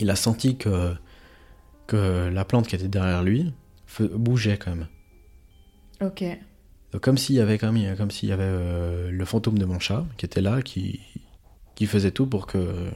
il 0.00 0.10
a 0.10 0.16
senti 0.16 0.56
que 0.56 0.94
que 1.86 2.28
la 2.32 2.44
plante 2.44 2.66
qui 2.68 2.74
était 2.76 2.88
derrière 2.88 3.22
lui 3.22 3.52
bougeait 4.14 4.56
quand 4.58 4.70
même. 4.70 4.86
Ok. 6.00 6.24
Donc, 6.92 7.02
comme 7.02 7.18
s'il 7.18 7.36
y 7.36 7.40
avait 7.40 7.58
même, 7.58 7.96
comme 7.96 8.10
s'il 8.10 8.28
y 8.28 8.32
avait 8.32 8.42
euh, 8.44 9.10
le 9.10 9.24
fantôme 9.24 9.58
de 9.58 9.64
mon 9.64 9.78
chat 9.78 10.04
qui 10.16 10.26
était 10.26 10.40
là, 10.40 10.62
qui 10.62 11.00
qui 11.76 11.86
faisait 11.86 12.10
tout 12.10 12.26
pour 12.26 12.46
que 12.46 12.90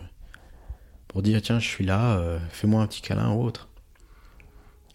pour 1.08 1.22
dire 1.22 1.40
tiens 1.42 1.58
je 1.58 1.68
suis 1.68 1.84
là, 1.86 2.18
euh, 2.18 2.38
fais-moi 2.50 2.82
un 2.82 2.86
petit 2.86 3.02
câlin 3.02 3.30
ou 3.32 3.42
autre. 3.42 3.68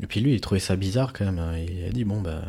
Et 0.02 0.08
puis 0.08 0.20
lui 0.20 0.34
il 0.34 0.42
trouvait 0.42 0.60
ça 0.60 0.76
bizarre 0.76 1.14
quand 1.14 1.26
même. 1.26 1.40
hein. 1.40 1.58
Il 1.58 1.86
a 1.86 1.90
dit 1.90 2.04
bon 2.04 2.22
bah 2.22 2.42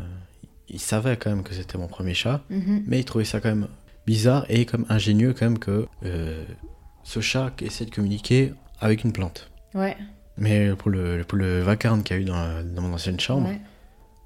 il 0.69 0.79
savait 0.79 1.17
quand 1.17 1.29
même 1.29 1.43
que 1.43 1.53
c'était 1.53 1.77
mon 1.77 1.87
premier 1.87 2.13
chat. 2.13 2.41
Mhm. 2.49 2.83
Mais 2.87 2.99
il 2.99 3.05
trouvait 3.05 3.25
ça 3.25 3.39
quand 3.39 3.49
même 3.49 3.67
bizarre 4.05 4.45
et 4.49 4.65
comme 4.65 4.85
ingénieux 4.89 5.33
quand 5.33 5.45
même 5.45 5.59
que 5.59 5.87
euh, 6.03 6.43
ce 7.03 7.19
chat 7.21 7.51
essaie 7.61 7.85
de 7.85 7.91
communiquer 7.91 8.53
avec 8.79 9.03
une 9.03 9.13
plante. 9.13 9.49
Ouais. 9.73 9.95
Mais 10.37 10.73
pour 10.75 10.89
le, 10.89 11.23
pour 11.23 11.37
le 11.37 11.59
vacarme 11.61 12.03
qu'il 12.03 12.15
y 12.15 12.19
a 12.19 12.21
eu 12.21 12.25
dans, 12.25 12.35
la- 12.35 12.63
dans 12.63 12.81
mon 12.81 12.93
ancienne 12.93 13.19
chambre, 13.19 13.47
ouais. 13.49 13.59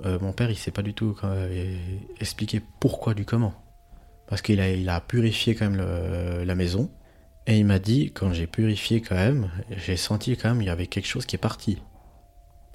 Euh, 0.03 0.19
mon 0.19 0.33
père 0.33 0.49
il 0.49 0.57
sait 0.57 0.71
pas 0.71 0.81
du 0.81 0.93
tout 0.93 1.15
quand- 1.19 1.29
euh, 1.31 1.77
expliquer 2.19 2.61
pourquoi 2.79 3.13
du 3.13 3.25
comment. 3.25 3.53
Parce 4.27 4.41
qu'il 4.41 4.59
a, 4.59 4.69
il 4.71 4.89
a 4.89 4.99
purifié 5.01 5.53
quand 5.55 5.69
même 5.69 5.77
le- 5.77 6.43
la 6.43 6.55
maison. 6.55 6.89
Et 7.47 7.59
il 7.59 7.65
m'a 7.65 7.77
dit, 7.77 8.11
quand 8.11 8.33
j'ai 8.33 8.47
purifié 8.47 9.01
quand 9.01 9.13
même, 9.15 9.51
j'ai 9.69 9.97
senti 9.97 10.35
quand 10.35 10.49
même 10.49 10.61
il 10.63 10.65
y 10.65 10.69
avait 10.69 10.87
quelque 10.87 11.05
chose 11.07 11.27
qui 11.27 11.35
est 11.35 11.39
parti. 11.39 11.79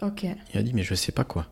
Ok. 0.01 0.25
Il 0.55 0.59
a 0.59 0.63
dit, 0.63 0.73
mais 0.73 0.85
je 0.85 0.95
sais 0.95 1.11
pas 1.13 1.25
quoi. 1.25 1.47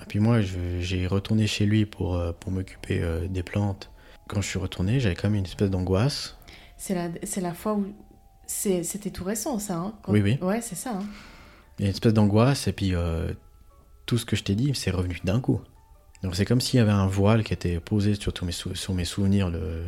Et 0.00 0.04
puis 0.06 0.20
moi, 0.20 0.40
j'ai 0.40 1.06
retourné 1.06 1.46
chez 1.46 1.66
lui 1.66 1.84
pour, 1.84 2.16
euh, 2.16 2.32
pour 2.32 2.50
m'occuper 2.50 3.04
des 3.28 3.42
plantes. 3.42 3.90
Quand 4.26 4.40
je 4.40 4.48
suis 4.48 4.58
retourné, 4.58 5.00
j'avais 5.00 5.14
quand 5.14 5.28
même 5.28 5.38
une 5.40 5.44
espèce 5.44 5.68
d'angoisse. 5.68 6.38
C'est 6.78 6.94
la, 6.94 7.08
la 7.42 7.52
fois 7.54 7.74
où. 7.74 7.86
C'était 8.46 9.10
tout 9.10 9.24
récent, 9.24 9.58
ça. 9.58 9.76
Hein, 9.76 9.94
quand- 10.02 10.12
Oui, 10.12 10.20
oui. 10.22 10.38
Ouais, 10.40 10.60
c'est 10.62 10.74
ça. 10.74 10.92
hein. 10.94 11.04
Il 11.78 11.82
y 11.82 11.84
a 11.84 11.88
une 11.88 11.94
espèce 11.94 12.12
d'angoisse, 12.14 12.66
et 12.68 12.72
puis 12.72 12.94
euh, 12.94 13.32
tout 14.06 14.18
ce 14.18 14.24
que 14.26 14.36
je 14.36 14.42
t'ai 14.44 14.54
dit, 14.54 14.72
c'est 14.74 14.90
revenu 14.90 15.18
d'un 15.24 15.40
coup. 15.40 15.60
Donc 16.22 16.36
c'est 16.36 16.44
comme 16.44 16.60
s'il 16.60 16.78
y 16.78 16.80
avait 16.80 16.90
un 16.92 17.06
voile 17.06 17.42
qui 17.44 17.52
était 17.52 17.80
posé 17.80 18.14
sur, 18.14 18.32
tous 18.32 18.44
mes, 18.44 18.52
sou- 18.52 18.74
sur 18.74 18.94
mes 18.94 19.04
souvenirs 19.04 19.50
de, 19.50 19.82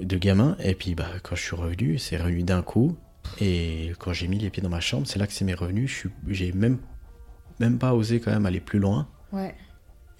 de 0.00 0.16
gamin, 0.18 0.56
et 0.60 0.74
puis 0.74 0.94
bah, 0.94 1.06
quand 1.22 1.34
je 1.36 1.42
suis 1.42 1.56
revenu, 1.56 1.98
c'est 1.98 2.16
revenu 2.16 2.42
d'un 2.42 2.62
coup. 2.62 2.96
Et 3.40 3.92
quand 3.98 4.12
j'ai 4.12 4.28
mis 4.28 4.38
les 4.38 4.50
pieds 4.50 4.62
dans 4.62 4.68
ma 4.68 4.80
chambre, 4.80 5.06
c'est 5.06 5.18
là 5.18 5.26
que 5.26 5.32
c'est 5.32 5.44
mes 5.44 5.54
revenus. 5.54 5.90
Je 5.90 5.96
suis- 5.96 6.10
J'ai 6.28 6.52
même, 6.52 6.78
même 7.60 7.78
pas 7.78 7.94
osé 7.94 8.20
quand 8.20 8.30
même 8.32 8.46
aller 8.46 8.60
plus 8.60 8.78
loin. 8.80 9.08
Ouais. 9.32 9.54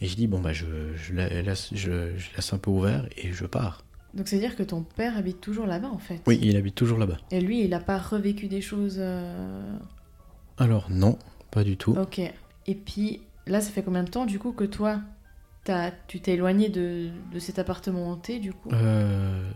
Et 0.01 0.07
je 0.07 0.17
dis, 0.17 0.27
bon, 0.27 0.41
bah, 0.41 0.53
je, 0.53 0.67
je, 0.95 1.13
la- 1.15 1.43
laisse, 1.43 1.69
je, 1.73 2.17
je 2.17 2.35
laisse 2.35 2.53
un 2.53 2.59
peu 2.59 2.71
ouvert 2.71 3.07
et 3.17 3.33
je 3.33 3.45
pars. 3.45 3.85
Donc 4.15 4.29
c'est 4.29 4.37
à 4.37 4.41
dire 4.41 4.57
que 4.57 4.63
ton 4.63 4.83
père 4.83 5.17
habite 5.17 5.41
toujours 5.41 5.67
là-bas, 5.67 5.89
en 5.89 5.99
fait? 5.99 6.21
Oui, 6.27 6.39
il 6.43 6.57
habite 6.57 6.75
toujours 6.75 6.99
là-bas. 6.99 7.17
Et 7.31 7.41
lui, 7.41 7.65
il 7.65 7.73
a 7.75 7.81
pas 7.81 7.99
revécu 7.99 8.47
des 8.49 8.61
choses. 8.61 8.97
euh, 8.99 9.77
Alors, 10.59 10.91
non, 10.91 11.19
pas 11.51 11.65
du 11.65 11.77
tout. 11.77 11.93
Ok. 11.97 12.21
Et 12.67 12.75
puis, 12.75 13.23
là, 13.47 13.61
ça 13.61 13.71
fait 13.71 13.83
combien 13.83 14.03
de 14.05 14.11
temps, 14.11 14.27
du 14.27 14.39
coup, 14.39 14.53
que 14.53 14.65
toi, 14.65 15.01
t'as- 15.65 15.91
tu 16.09 16.21
t'es 16.21 16.33
éloigné 16.35 16.69
de, 16.69 17.09
de 17.33 17.39
cet 17.39 17.59
appartement 17.59 18.11
hanté, 18.11 18.39
du 18.39 18.53
coup? 18.53 18.71
Euh, 18.73 19.51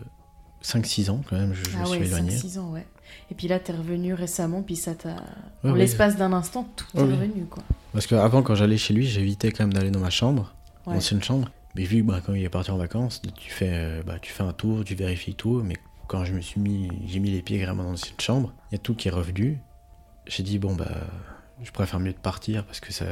5-6 0.61 1.09
ans, 1.09 1.21
quand 1.29 1.37
même, 1.37 1.53
je, 1.53 1.63
je 1.69 1.77
Ah 1.77 1.81
me 1.81 1.85
suis 1.85 2.03
éloigné. 2.03 2.31
5-6 2.31 2.59
ans, 2.59 2.71
ouais. 2.71 2.85
Et 3.31 3.35
puis 3.35 3.47
là, 3.47 3.59
t'es 3.59 3.71
revenu 3.73 4.13
récemment, 4.13 4.61
puis 4.63 4.75
ça 4.75 4.93
t'a. 4.95 5.09
Ouais, 5.63 5.69
en 5.69 5.71
ouais. 5.73 5.79
l'espace 5.79 6.17
d'un 6.17 6.33
instant, 6.33 6.67
tout 6.75 6.85
est 6.97 7.01
revenu, 7.01 7.45
quoi. 7.45 7.63
Parce 7.93 8.05
qu'avant, 8.07 8.41
quand 8.43 8.55
j'allais 8.55 8.77
chez 8.77 8.93
lui, 8.93 9.05
j'évitais 9.07 9.51
quand 9.51 9.63
même 9.63 9.73
d'aller 9.73 9.91
dans 9.91 9.99
ma 10.01 10.09
chambre, 10.09 10.53
Ouais. 10.85 10.95
l'ancienne 10.95 11.23
chambre. 11.23 11.49
Mais 11.75 11.83
vu 11.83 12.01
que 12.01 12.07
bah, 12.07 12.21
quand 12.25 12.33
il 12.33 12.43
est 12.43 12.49
parti 12.49 12.71
en 12.71 12.77
vacances, 12.77 13.21
tu 13.37 13.51
fais, 13.51 13.69
euh, 13.71 14.01
bah, 14.05 14.17
tu 14.21 14.31
fais 14.31 14.43
un 14.43 14.51
tour, 14.53 14.83
tu 14.83 14.95
vérifies 14.95 15.35
tout. 15.35 15.61
Mais 15.63 15.75
quand 16.07 16.25
je 16.25 16.33
me 16.33 16.41
suis 16.41 16.59
mis, 16.59 16.89
j'ai 17.05 17.19
mis 17.19 17.29
les 17.29 17.41
pieds 17.41 17.63
vraiment 17.63 17.83
dans 17.83 17.91
l'ancienne 17.91 18.15
chambre, 18.19 18.51
il 18.71 18.75
y 18.75 18.75
a 18.75 18.79
tout 18.79 18.95
qui 18.95 19.07
est 19.07 19.11
revenu. 19.11 19.59
J'ai 20.25 20.43
dit, 20.43 20.59
bon, 20.59 20.75
bah, 20.75 20.89
je 21.63 21.71
préfère 21.71 21.99
mieux 21.99 22.13
de 22.13 22.17
partir 22.19 22.65
parce 22.65 22.79
que 22.79 22.91
ça, 22.93 23.05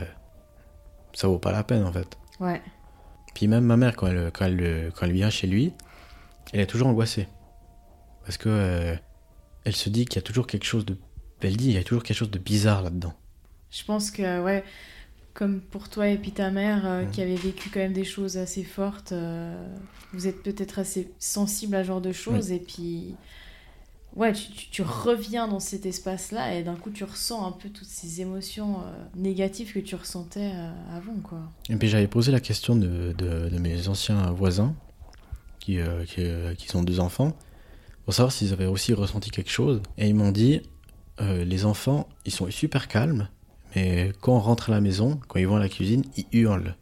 ça 1.13 1.27
vaut 1.27 1.39
pas 1.39 1.51
la 1.51 1.63
peine 1.63 1.83
en 1.83 1.91
fait. 1.91 2.17
Ouais. 2.39 2.61
Puis 3.33 3.47
même 3.47 3.65
ma 3.65 3.77
mère, 3.77 3.95
quand 3.95 4.07
elle, 4.07 4.31
quand 4.31 4.45
elle, 4.45 4.91
quand 4.95 5.05
elle 5.05 5.11
vient 5.13 5.29
chez 5.29 5.47
lui, 5.47 5.73
elle 6.53 6.59
est 6.61 6.67
toujours 6.67 6.87
angoissée. 6.87 7.27
Parce 8.23 8.37
que 8.37 8.49
euh, 8.49 8.95
elle 9.65 9.75
se 9.75 9.89
dit 9.89 10.05
qu'il 10.05 10.15
y 10.15 10.19
a 10.19 10.21
toujours 10.21 10.47
quelque 10.47 10.63
chose 10.65 10.85
de. 10.85 10.97
Elle 11.41 11.57
dit, 11.57 11.67
il 11.67 11.73
y 11.73 11.77
a 11.77 11.83
toujours 11.83 12.01
quelque 12.03 12.17
chose 12.17 12.31
de 12.31 12.39
bizarre 12.39 12.81
là-dedans. 12.81 13.13
Je 13.69 13.83
pense 13.83 14.09
que, 14.09 14.41
ouais, 14.41 14.63
comme 15.33 15.59
pour 15.61 15.89
toi 15.89 16.07
et 16.07 16.17
puis 16.17 16.31
ta 16.31 16.49
mère, 16.49 16.85
euh, 16.87 17.03
Mhm. 17.03 17.11
qui 17.11 17.21
avait 17.21 17.35
vécu 17.35 17.69
quand 17.69 17.81
même 17.81 17.93
des 17.93 18.05
choses 18.05 18.37
assez 18.37 18.63
fortes, 18.63 19.11
euh, 19.11 19.67
vous 20.13 20.27
êtes 20.27 20.41
peut-être 20.41 20.79
assez 20.79 21.11
sensible 21.19 21.75
à 21.75 21.83
ce 21.83 21.87
genre 21.89 22.01
de 22.01 22.13
choses, 22.13 22.51
et 22.51 22.59
puis, 22.59 23.15
ouais, 24.15 24.33
tu, 24.33 24.51
tu- 24.51 24.69
tu 24.69 24.81
reviens 24.81 25.47
dans 25.47 25.59
cet 25.59 25.85
espace-là, 25.85 26.55
et 26.55 26.63
d'un 26.63 26.75
coup, 26.75 26.89
tu 26.89 27.03
ressens 27.03 27.45
un 27.45 27.51
peu 27.51 27.69
toutes 27.69 27.87
ces 27.87 28.21
émotions 28.21 28.79
euh, 28.81 29.05
négatives 29.15 29.73
que 29.73 29.79
tu 29.79 29.95
ressentais 29.95 30.51
euh, 30.53 30.71
avant, 30.97 31.15
quoi. 31.23 31.39
Et 31.69 31.75
puis 31.75 31.87
j'avais 31.87 32.07
posé 32.07 32.31
la 32.31 32.39
question 32.39 32.75
de, 32.75 33.13
de- 33.17 33.49
de 33.49 33.57
mes 33.59 33.87
anciens 33.87 34.31
voisins, 34.31 34.73
qui, 35.59 35.79
euh, 35.79 36.05
qui, 36.05 36.15
euh, 36.19 36.53
qui 36.55 36.67
sont 36.67 36.83
deux 36.83 36.99
enfants, 36.99 37.33
pour 38.05 38.13
savoir 38.13 38.31
s'ils 38.31 38.53
avaient 38.53 38.67
aussi 38.67 38.93
ressenti 38.93 39.31
quelque 39.31 39.49
chose. 39.51 39.81
Et 39.97 40.07
ils 40.07 40.15
m'ont 40.15 40.31
dit, 40.31 40.61
les 41.19 41.65
enfants, 41.65 42.07
ils 42.25 42.31
sont 42.31 42.51
super 42.51 42.87
calmes, 42.87 43.29
mais 43.73 44.11
quand 44.21 44.33
on 44.35 44.39
rentre 44.39 44.69
à 44.69 44.73
la 44.73 44.81
maison, 44.81 45.19
quand 45.27 45.39
ils 45.39 45.47
vont 45.47 45.55
à 45.55 45.59
la 45.59 45.69
cuisine, 45.69 46.03
ils 46.17 46.25
hurlent. 46.33 46.75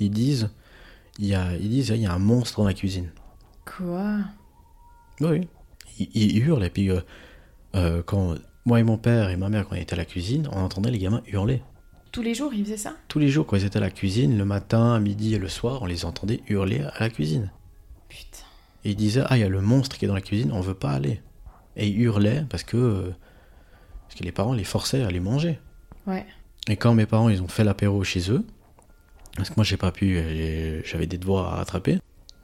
Ils 0.00 0.10
disent, 0.10 0.48
il 1.18 1.26
y 1.26 1.34
a, 1.34 1.54
ils 1.56 1.68
disent, 1.68 1.90
il 1.90 2.00
y 2.00 2.06
a 2.06 2.12
un 2.12 2.18
monstre 2.18 2.58
dans 2.60 2.66
la 2.66 2.72
cuisine. 2.74 3.10
Quoi? 3.66 4.16
Oui. 5.20 5.46
Il, 6.00 6.36
il 6.36 6.38
hurle, 6.46 6.64
et 6.64 6.70
puis 6.70 6.90
euh, 6.90 7.00
euh, 7.76 8.02
quand 8.04 8.34
moi 8.64 8.80
et 8.80 8.82
mon 8.82 8.96
père 8.98 9.30
et 9.30 9.36
ma 9.36 9.48
mère, 9.48 9.68
quand 9.68 9.76
on 9.76 9.78
était 9.78 9.94
à 9.94 9.96
la 9.96 10.04
cuisine, 10.04 10.48
on 10.52 10.60
entendait 10.62 10.90
les 10.90 10.98
gamins 10.98 11.22
hurler. 11.28 11.62
Tous 12.12 12.22
les 12.22 12.34
jours, 12.34 12.52
il 12.52 12.64
faisait 12.64 12.76
ça? 12.76 12.96
Tous 13.08 13.18
les 13.20 13.28
jours, 13.28 13.46
quand 13.46 13.56
ils 13.56 13.64
étaient 13.64 13.76
à 13.76 13.80
la 13.80 13.90
cuisine, 13.90 14.36
le 14.36 14.44
matin, 14.44 14.94
à 14.94 14.98
midi 15.00 15.34
et 15.34 15.38
le 15.38 15.48
soir, 15.48 15.82
on 15.82 15.86
les 15.86 16.04
entendait 16.04 16.40
hurler 16.48 16.80
à 16.80 17.00
la 17.00 17.08
cuisine. 17.10 17.50
Putain. 18.08 18.44
Et 18.84 18.90
ils 18.90 18.96
disaient 18.96 19.22
Ah, 19.26 19.36
il 19.36 19.40
y 19.40 19.44
a 19.44 19.48
le 19.48 19.60
monstre 19.60 19.96
qui 19.96 20.06
est 20.06 20.08
dans 20.08 20.14
la 20.14 20.20
cuisine, 20.20 20.50
on 20.52 20.60
veut 20.60 20.74
pas 20.74 20.90
aller. 20.90 21.20
Et 21.76 21.86
ils 21.86 22.00
hurlaient 22.00 22.44
parce 22.50 22.64
que, 22.64 22.76
euh, 22.76 23.10
parce 24.08 24.18
que 24.18 24.24
les 24.24 24.32
parents 24.32 24.54
les 24.54 24.64
forçaient 24.64 25.02
à 25.02 25.06
aller 25.06 25.20
manger. 25.20 25.58
Ouais. 26.06 26.26
Et 26.68 26.76
quand 26.76 26.94
mes 26.94 27.06
parents 27.06 27.28
ils 27.28 27.42
ont 27.42 27.48
fait 27.48 27.62
l'apéro 27.64 28.02
chez 28.04 28.30
eux, 28.32 28.44
parce 29.36 29.48
que 29.50 29.54
moi 29.56 29.64
j'ai 29.64 29.76
pas 29.76 29.92
pu, 29.92 30.18
j'avais 30.84 31.06
des 31.06 31.16
devoirs 31.18 31.52
à 31.52 31.56
rattraper. 31.56 31.98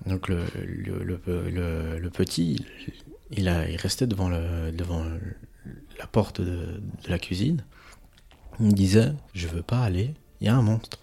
Donc 0.06 0.28
le, 0.28 0.44
le, 0.64 1.02
le, 1.02 1.20
le- 1.50 1.98
le 1.98 2.10
petit, 2.10 2.64
il, 3.30 3.48
a, 3.48 3.68
il 3.68 3.76
restait 3.76 4.06
devant, 4.06 4.28
le, 4.28 4.72
devant 4.72 5.04
la 5.98 6.06
porte 6.06 6.40
de, 6.40 6.80
de 7.04 7.08
la 7.08 7.18
cuisine. 7.18 7.64
Il 8.60 8.66
me 8.66 8.72
disait 8.72 9.12
Je 9.34 9.48
veux 9.48 9.62
pas 9.62 9.80
aller, 9.80 10.14
il 10.40 10.46
y 10.46 10.50
a 10.50 10.56
un 10.56 10.62
monstre. 10.62 10.98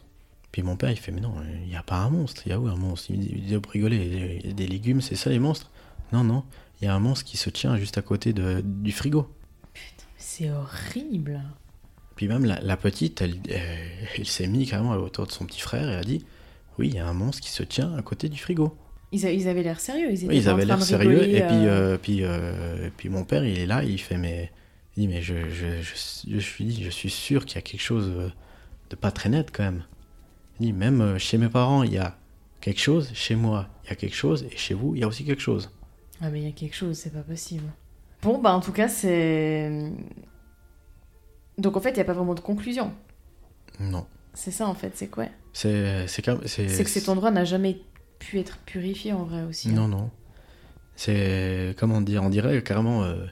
Puis 0.52 0.62
mon 0.62 0.76
père 0.76 0.92
il 0.92 0.98
fait 0.98 1.12
Mais 1.12 1.22
non, 1.22 1.36
il 1.64 1.68
n'y 1.68 1.76
a 1.76 1.84
pas 1.84 1.98
un 1.98 2.10
monstre, 2.10 2.44
il 2.46 2.50
y 2.50 2.54
a 2.54 2.60
où 2.60 2.68
un 2.68 2.76
monstre? 2.76 3.12
Il 3.12 3.18
me 3.18 3.24
dit, 3.24 3.32
il 3.34 3.46
dit, 3.46 3.56
Vous 3.56 3.62
rigolez, 3.70 4.40
il 4.44 4.48
y 4.48 4.52
a 4.52 4.54
des 4.54 4.68
légumes, 4.68 5.02
c'est 5.02 5.16
ça 5.16 5.30
les 5.30 5.40
monstres? 5.40 5.72
Non, 6.12 6.24
non, 6.24 6.44
il 6.82 6.86
y 6.86 6.88
a 6.88 6.96
un 6.96 7.00
monstre 7.00 7.26
qui 7.26 7.38
se 7.38 7.50
tient 7.50 7.78
juste 7.78 7.98
à 7.98 8.02
côté 8.02 8.34
de, 8.34 8.62
du 8.64 8.92
frigo. 8.92 9.28
C'est 10.18 10.50
horrible. 10.52 11.42
Puis 12.16 12.28
même 12.28 12.46
la, 12.46 12.62
la 12.62 12.78
petite, 12.78 13.22
elle, 13.22 13.40
elle, 13.50 13.62
elle 14.18 14.28
s'est 14.28 14.48
mise 14.48 14.70
carrément 14.70 14.94
à 14.94 14.96
la 14.96 15.02
hauteur 15.02 15.26
de 15.26 15.32
son 15.32 15.46
petit 15.46 15.60
frère 15.60 15.90
et 15.90 15.96
a 15.96 16.04
dit 16.04 16.24
Oui, 16.78 16.90
il 16.90 16.96
y 16.96 17.00
a 17.00 17.08
un 17.08 17.14
monstre 17.14 17.42
qui 17.42 17.50
se 17.50 17.64
tient 17.64 17.96
à 17.96 18.02
côté 18.02 18.30
du 18.30 18.38
frigo. 18.38 18.78
Ils, 19.13 19.26
a- 19.26 19.32
ils 19.32 19.47
avaient 19.47 19.63
l'air 19.63 19.80
sérieux. 19.80 20.10
Ils, 20.12 20.15
étaient 20.23 20.28
Oui, 20.28 20.38
ils 20.38 20.49
avaient 20.49 20.65
l'air 20.65 20.82
sérieux. 20.82 21.10
rigoler, 21.19 21.38
Et 21.38 21.41
puis, 21.41 21.56
euh, 21.67 21.93
euh, 21.93 21.97
puis, 22.02 22.19
euh, 22.23 22.88
et 22.88 22.89
puis 22.89 23.10
mon 23.10 23.23
père, 23.23 23.45
il 23.45 23.58
est 23.60 23.65
là, 23.65 23.84
il 23.84 23.99
fait 23.99 24.17
Mais, 24.17 24.52
il 24.97 25.02
dit, 25.02 25.08
mais 25.08 25.21
je, 25.21 25.49
je, 25.49 25.82
je, 25.82 25.93
je 26.30 26.39
suis 26.39 26.84
je 26.84 26.89
suis 26.89 27.10
sûr 27.10 27.45
qu'il 27.45 27.56
y 27.56 27.60
a 27.60 27.62
quelque 27.62 27.82
chose 27.82 28.12
de 28.89 28.95
pas 28.95 29.12
très 29.12 29.30
net 29.30 29.49
quand 29.54 29.63
même. 29.63 29.84
Il 30.60 30.65
dit 30.67 30.73
Même 30.73 31.17
chez 31.17 31.38
mes 31.38 31.49
parents, 31.49 31.84
il 31.84 31.93
y 31.93 31.97
a 31.97 32.17
quelque 32.62 32.80
chose, 32.82 33.12
chez 33.13 33.36
moi, 33.36 33.67
il 33.86 33.89
y 33.89 33.93
a 33.93 33.95
quelque 33.95 34.15
chose, 34.15 34.45
et 34.52 34.58
chez 34.58 34.73
vous, 34.73 34.95
il 34.95 35.02
y 35.02 35.04
a 35.04 35.08
aussi 35.08 35.23
quelque 35.26 35.41
chose. 35.41 35.69
Ah, 36.21 36.30
mais 36.30 36.41
il 36.41 36.45
y 36.45 36.49
a 36.49 36.52
quelque 36.54 36.76
chose, 36.76 36.97
c'est 36.97 37.12
pas 37.13 37.21
possible. 37.23 37.63
Bon, 38.21 38.38
bah 38.39 38.54
en 38.54 38.62
tout 38.62 38.71
cas, 38.71 38.88
c'est. 38.88 39.91
Donc 41.58 41.78
en 41.78 41.82
fait, 41.82 41.89
il 41.91 41.95
n'y 41.95 42.02
a 42.02 42.06
pas 42.06 42.13
vraiment 42.13 42.34
de 42.36 42.39
conclusion. 42.39 42.93
Non. 43.80 44.06
C'est 44.34 44.52
ça 44.52 44.67
en 44.67 44.73
fait, 44.73 44.91
c'est 44.95 45.08
quoi? 45.08 45.26
C'est 45.54 46.08
que 46.17 46.89
cet 46.89 47.10
endroit 47.10 47.30
n'a 47.30 47.45
jamais 47.45 47.78
pu 48.24 48.40
être 48.40 48.58
purifié 48.66 49.14
en 49.14 49.24
vrai 49.24 49.44
aussi. 49.44 49.70
hein. 49.70 49.74
Non, 49.74 49.88
non. 49.88 50.10
C'est, 50.96 51.76
comment 51.78 52.02
dire, 52.02 52.24
on 52.24 52.30
dirait 52.30 52.62
carrément 52.64 53.04
euh, 53.04 53.26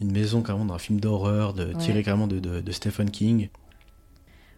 une 0.00 0.12
maison 0.12 0.42
carrément 0.42 0.66
d'un 0.66 0.78
film 0.78 1.00
d'horreur, 1.00 1.52
de, 1.54 1.66
Ouais. 1.66 1.74
tiré 1.78 2.02
carrément 2.02 2.26
de, 2.28 2.38
de, 2.38 2.60
de 2.60 2.72
Stephen 2.72 3.10
King. 3.10 3.48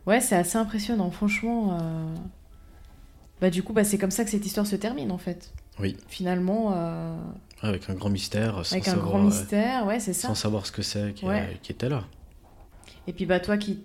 Ouais, 0.06 0.20
c'est 0.20 0.36
assez 0.36 0.58
impressionnant, 0.58 1.10
franchement. 1.10 1.78
euh, 1.80 2.14
Bah 3.40 3.50
du 3.50 3.62
coup, 3.62 3.72
bah, 3.72 3.84
c'est 3.84 3.98
comme 3.98 4.10
ça 4.10 4.24
que 4.24 4.30
cette 4.30 4.44
histoire 4.44 4.66
se 4.66 4.76
termine 4.76 5.10
en 5.10 5.18
fait. 5.18 5.52
Oui. 5.78 5.96
Finalement, 6.08 6.72
euh, 6.74 7.16
Avec 7.62 7.88
un 7.88 7.94
grand 7.94 8.10
mystère, 8.10 8.64
sans, 8.66 8.72
avec 8.74 8.88
un 8.88 8.92
savoir, 8.92 9.08
grand 9.08 9.22
mystère, 9.22 9.86
ouais, 9.86 9.98
c'est 10.00 10.12
ça. 10.12 10.28
sans 10.28 10.34
savoir 10.34 10.66
ce 10.66 10.72
que 10.72 10.82
c'est 10.82 11.14
qui, 11.14 11.24
Ouais. 11.24 11.58
qui 11.62 11.72
était 11.72 11.88
là. 11.88 12.04
Et 13.06 13.12
puis 13.14 13.24
bah 13.24 13.40
toi 13.40 13.56
qui, 13.56 13.82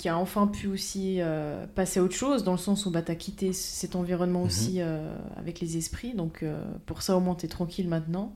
qui 0.00 0.08
a 0.08 0.16
enfin 0.16 0.46
pu 0.46 0.66
aussi 0.66 1.16
euh, 1.20 1.66
passer 1.74 2.00
à 2.00 2.02
autre 2.02 2.14
chose, 2.14 2.42
dans 2.42 2.52
le 2.52 2.58
sens 2.58 2.86
où 2.86 2.90
bah 2.90 3.02
t'as 3.02 3.14
quitté 3.14 3.52
cet 3.52 3.94
environnement 3.96 4.40
Mhm. 4.40 4.46
aussi 4.46 4.76
euh, 4.80 5.14
avec 5.36 5.60
les 5.60 5.76
esprits, 5.76 6.14
donc 6.14 6.42
euh, 6.42 6.62
pour 6.86 7.02
ça 7.02 7.16
au 7.16 7.20
moins 7.20 7.34
t'es 7.34 7.48
tranquille 7.48 7.86
maintenant. 7.88 8.34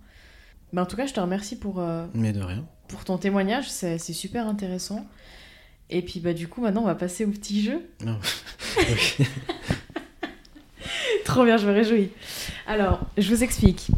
Bah 0.73 0.83
en 0.83 0.87
tout 0.87 0.97
cas 0.97 1.07
je 1.07 1.15
te 1.15 1.21
remercie 1.21 1.57
pour, 1.59 1.83
Mais 2.15 2.33
de 2.33 2.43
rien. 2.43 2.65
pour 2.89 3.05
ton 3.05 3.17
témoignage, 3.17 3.71
c'est 3.71 3.99
super 3.99 4.47
intéressant. 4.47 5.07
Et 5.91 6.03
puis 6.03 6.21
bah 6.21 6.33
du 6.35 6.49
coup 6.49 6.61
maintenant 6.61 6.83
on 6.83 6.87
va 6.87 6.95
passer 6.95 7.25
au 7.25 7.31
petit 7.31 7.63
jeu. 7.63 7.81
Non. 8.05 8.19
Oui. 8.79 9.27
Trop 11.25 11.45
bien, 11.45 11.57
je 11.57 11.67
me 11.67 11.73
réjouis. 11.73 12.11
Alors, 12.67 13.01
je 13.17 13.29
vous 13.35 13.43
explique. 13.43 13.89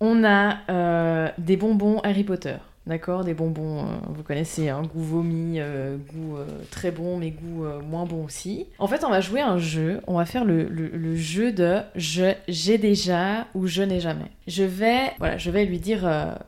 On 0.00 0.24
a 0.24 1.32
des 1.38 1.56
bonbons 1.56 2.00
Harry 2.00 2.24
Potter, 2.24 2.56
d'accord 2.86 3.24
Des 3.24 3.34
bonbons, 3.34 3.80
euh, 3.80 3.96
vous 4.08 4.22
connaissez, 4.22 4.68
hein, 4.68 4.82
goût 4.82 5.02
vomi, 5.02 5.56
euh, 5.58 5.96
goût 5.96 6.36
euh, 6.36 6.46
très 6.70 6.90
bon, 6.90 7.18
mais 7.18 7.30
goût 7.30 7.64
moins 7.82 8.04
bon 8.04 8.24
aussi. 8.24 8.66
En 8.78 8.86
fait, 8.86 9.04
on 9.04 9.10
va 9.10 9.20
jouer 9.20 9.40
un 9.40 9.58
jeu. 9.58 10.00
On 10.06 10.16
va 10.16 10.26
faire 10.26 10.44
le, 10.44 11.16
jeu 11.16 11.52
de 11.52 11.80
je 11.94 12.34
j'ai 12.48 12.78
déjà 12.78 13.46
ou 13.54 13.66
je 13.66 13.82
n'ai 13.82 14.00
jamais. 14.00 14.30
Je 14.46 14.64
vais, 14.64 15.12
voilà, 15.18 15.38
je 15.38 15.50
vais 15.50 15.64
lui 15.64 15.78
dire, 15.78 16.02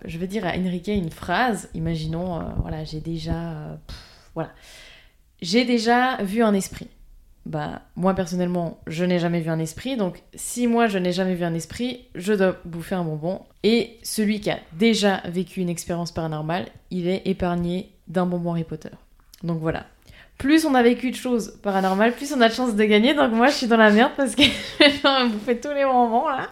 je 0.04 0.18
vais 0.18 0.26
dire 0.26 0.46
à 0.46 0.56
Enrique 0.56 0.88
une 0.88 1.10
phrase. 1.10 1.68
Imaginons, 1.74 2.42
voilà, 2.60 2.84
j'ai 2.84 3.00
déjà, 3.00 3.78
voilà, 4.34 4.50
j'ai 5.40 5.64
déjà 5.64 6.22
vu 6.22 6.42
un 6.42 6.54
esprit 6.54 6.88
bah, 7.46 7.82
moi 7.94 8.12
personnellement, 8.12 8.80
je 8.88 9.04
n'ai 9.04 9.20
jamais 9.20 9.40
vu 9.40 9.50
un 9.50 9.60
esprit, 9.60 9.96
donc 9.96 10.22
si 10.34 10.66
moi 10.66 10.88
je 10.88 10.98
n'ai 10.98 11.12
jamais 11.12 11.36
vu 11.36 11.44
un 11.44 11.54
esprit, 11.54 12.04
je 12.16 12.32
dois 12.32 12.56
bouffer 12.64 12.96
un 12.96 13.04
bonbon. 13.04 13.42
Et 13.62 13.98
celui 14.02 14.40
qui 14.40 14.50
a 14.50 14.58
déjà 14.72 15.22
vécu 15.26 15.60
une 15.60 15.68
expérience 15.68 16.10
paranormale, 16.10 16.66
il 16.90 17.06
est 17.06 17.22
épargné 17.24 17.92
d'un 18.08 18.26
bonbon 18.26 18.52
Harry 18.52 18.64
Potter. 18.64 18.90
Donc 19.44 19.60
voilà. 19.60 19.86
Plus 20.38 20.66
on 20.66 20.74
a 20.74 20.82
vécu 20.82 21.12
de 21.12 21.16
choses 21.16 21.56
paranormales, 21.62 22.12
plus 22.12 22.32
on 22.32 22.40
a 22.40 22.48
de 22.48 22.54
chances 22.54 22.74
de 22.74 22.84
gagner, 22.84 23.14
donc 23.14 23.32
moi 23.32 23.46
je 23.46 23.54
suis 23.54 23.68
dans 23.68 23.76
la 23.76 23.90
merde 23.90 24.12
parce 24.16 24.34
que 24.34 24.42
je 24.80 24.84
vais 24.84 25.28
bouffer 25.28 25.60
tous 25.60 25.72
les 25.72 25.84
bonbons 25.84 26.28
là. 26.28 26.50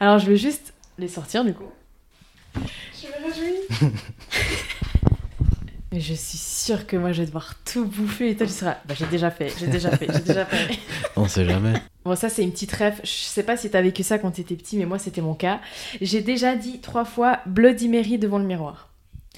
Alors 0.00 0.18
je 0.18 0.26
vais 0.26 0.36
juste 0.36 0.74
les 0.98 1.08
sortir 1.08 1.44
du 1.44 1.54
coup. 1.54 1.70
Je 2.56 3.06
me 3.06 3.32
réjouis. 3.32 3.92
Mais 5.92 5.98
je 6.00 6.14
suis 6.14 6.38
sûre 6.38 6.86
que 6.86 6.96
moi 6.96 7.10
je 7.12 7.20
vais 7.22 7.26
devoir 7.26 7.54
tout 7.64 7.84
bouffer 7.84 8.30
et 8.30 8.36
toi 8.36 8.46
tu 8.46 8.52
seras. 8.52 8.76
Bah 8.86 8.94
j'ai 8.96 9.06
déjà 9.06 9.30
fait, 9.30 9.52
j'ai 9.58 9.66
déjà 9.66 9.90
fait, 9.96 10.06
j'ai 10.12 10.20
déjà 10.20 10.44
fait. 10.46 10.78
On 11.16 11.26
sait 11.26 11.44
jamais. 11.44 11.72
Bon, 12.04 12.14
ça, 12.16 12.28
c'est 12.28 12.42
une 12.42 12.52
petite 12.52 12.72
rêve. 12.72 13.00
Je 13.02 13.08
sais 13.10 13.42
pas 13.42 13.56
si 13.56 13.68
t'as 13.70 13.82
vécu 13.82 14.02
ça 14.02 14.18
quand 14.18 14.30
t'étais 14.30 14.54
petit, 14.54 14.76
mais 14.78 14.86
moi, 14.86 14.98
c'était 14.98 15.20
mon 15.20 15.34
cas. 15.34 15.60
J'ai 16.00 16.22
déjà 16.22 16.54
dit 16.56 16.78
trois 16.80 17.04
fois 17.04 17.40
Bloody 17.46 17.88
Mary 17.88 18.18
devant 18.18 18.38
le 18.38 18.44
miroir. 18.46 18.86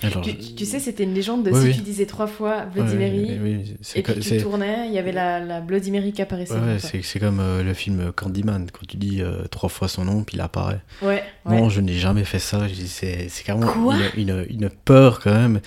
Alors, 0.02 0.22
Tu, 0.22 0.36
tu- 0.36 0.54
tu 0.54 0.64
sais, 0.66 0.78
c'était 0.80 1.04
une 1.04 1.14
légende 1.14 1.44
de 1.44 1.50
Oui, 1.52 1.60
si 1.60 1.66
oui. 1.68 1.74
tu 1.76 1.80
disais 1.82 2.06
trois 2.06 2.26
fois 2.26 2.62
Bloody 2.66 2.96
ouais, 2.96 3.10
Mary, 3.10 3.38
oui, 3.40 3.74
et 3.94 4.02
puis 4.02 4.14
tu 4.20 4.36
tournais, 4.38 4.88
il 4.88 4.92
y 4.92 4.98
avait 4.98 5.12
la, 5.12 5.38
la 5.40 5.60
Bloody 5.60 5.90
Mary 5.92 6.12
qui 6.12 6.22
apparaissait. 6.22 6.54
ouais, 6.54 6.78
c'est 7.02 7.18
comme 7.20 7.38
euh, 7.40 7.62
le 7.62 7.72
film 7.72 8.10
Candyman, 8.12 8.66
quand 8.72 8.84
tu 8.86 8.96
dis 8.96 9.22
euh, 9.22 9.44
trois 9.50 9.68
fois 9.68 9.86
son 9.88 10.04
nom, 10.04 10.22
puis 10.24 10.36
il 10.36 10.40
apparaît. 10.40 10.80
ouais. 11.02 11.22
Non, 11.48 11.68
je 11.68 11.80
n'ai 11.80 11.94
jamais 11.94 12.24
fait 12.24 12.38
ça. 12.40 12.66
C'est 12.84 13.28
carrément 13.44 13.92
une, 14.16 14.44
une 14.50 14.68
peur 14.70 15.20
quand 15.20 15.32
même. 15.34 15.60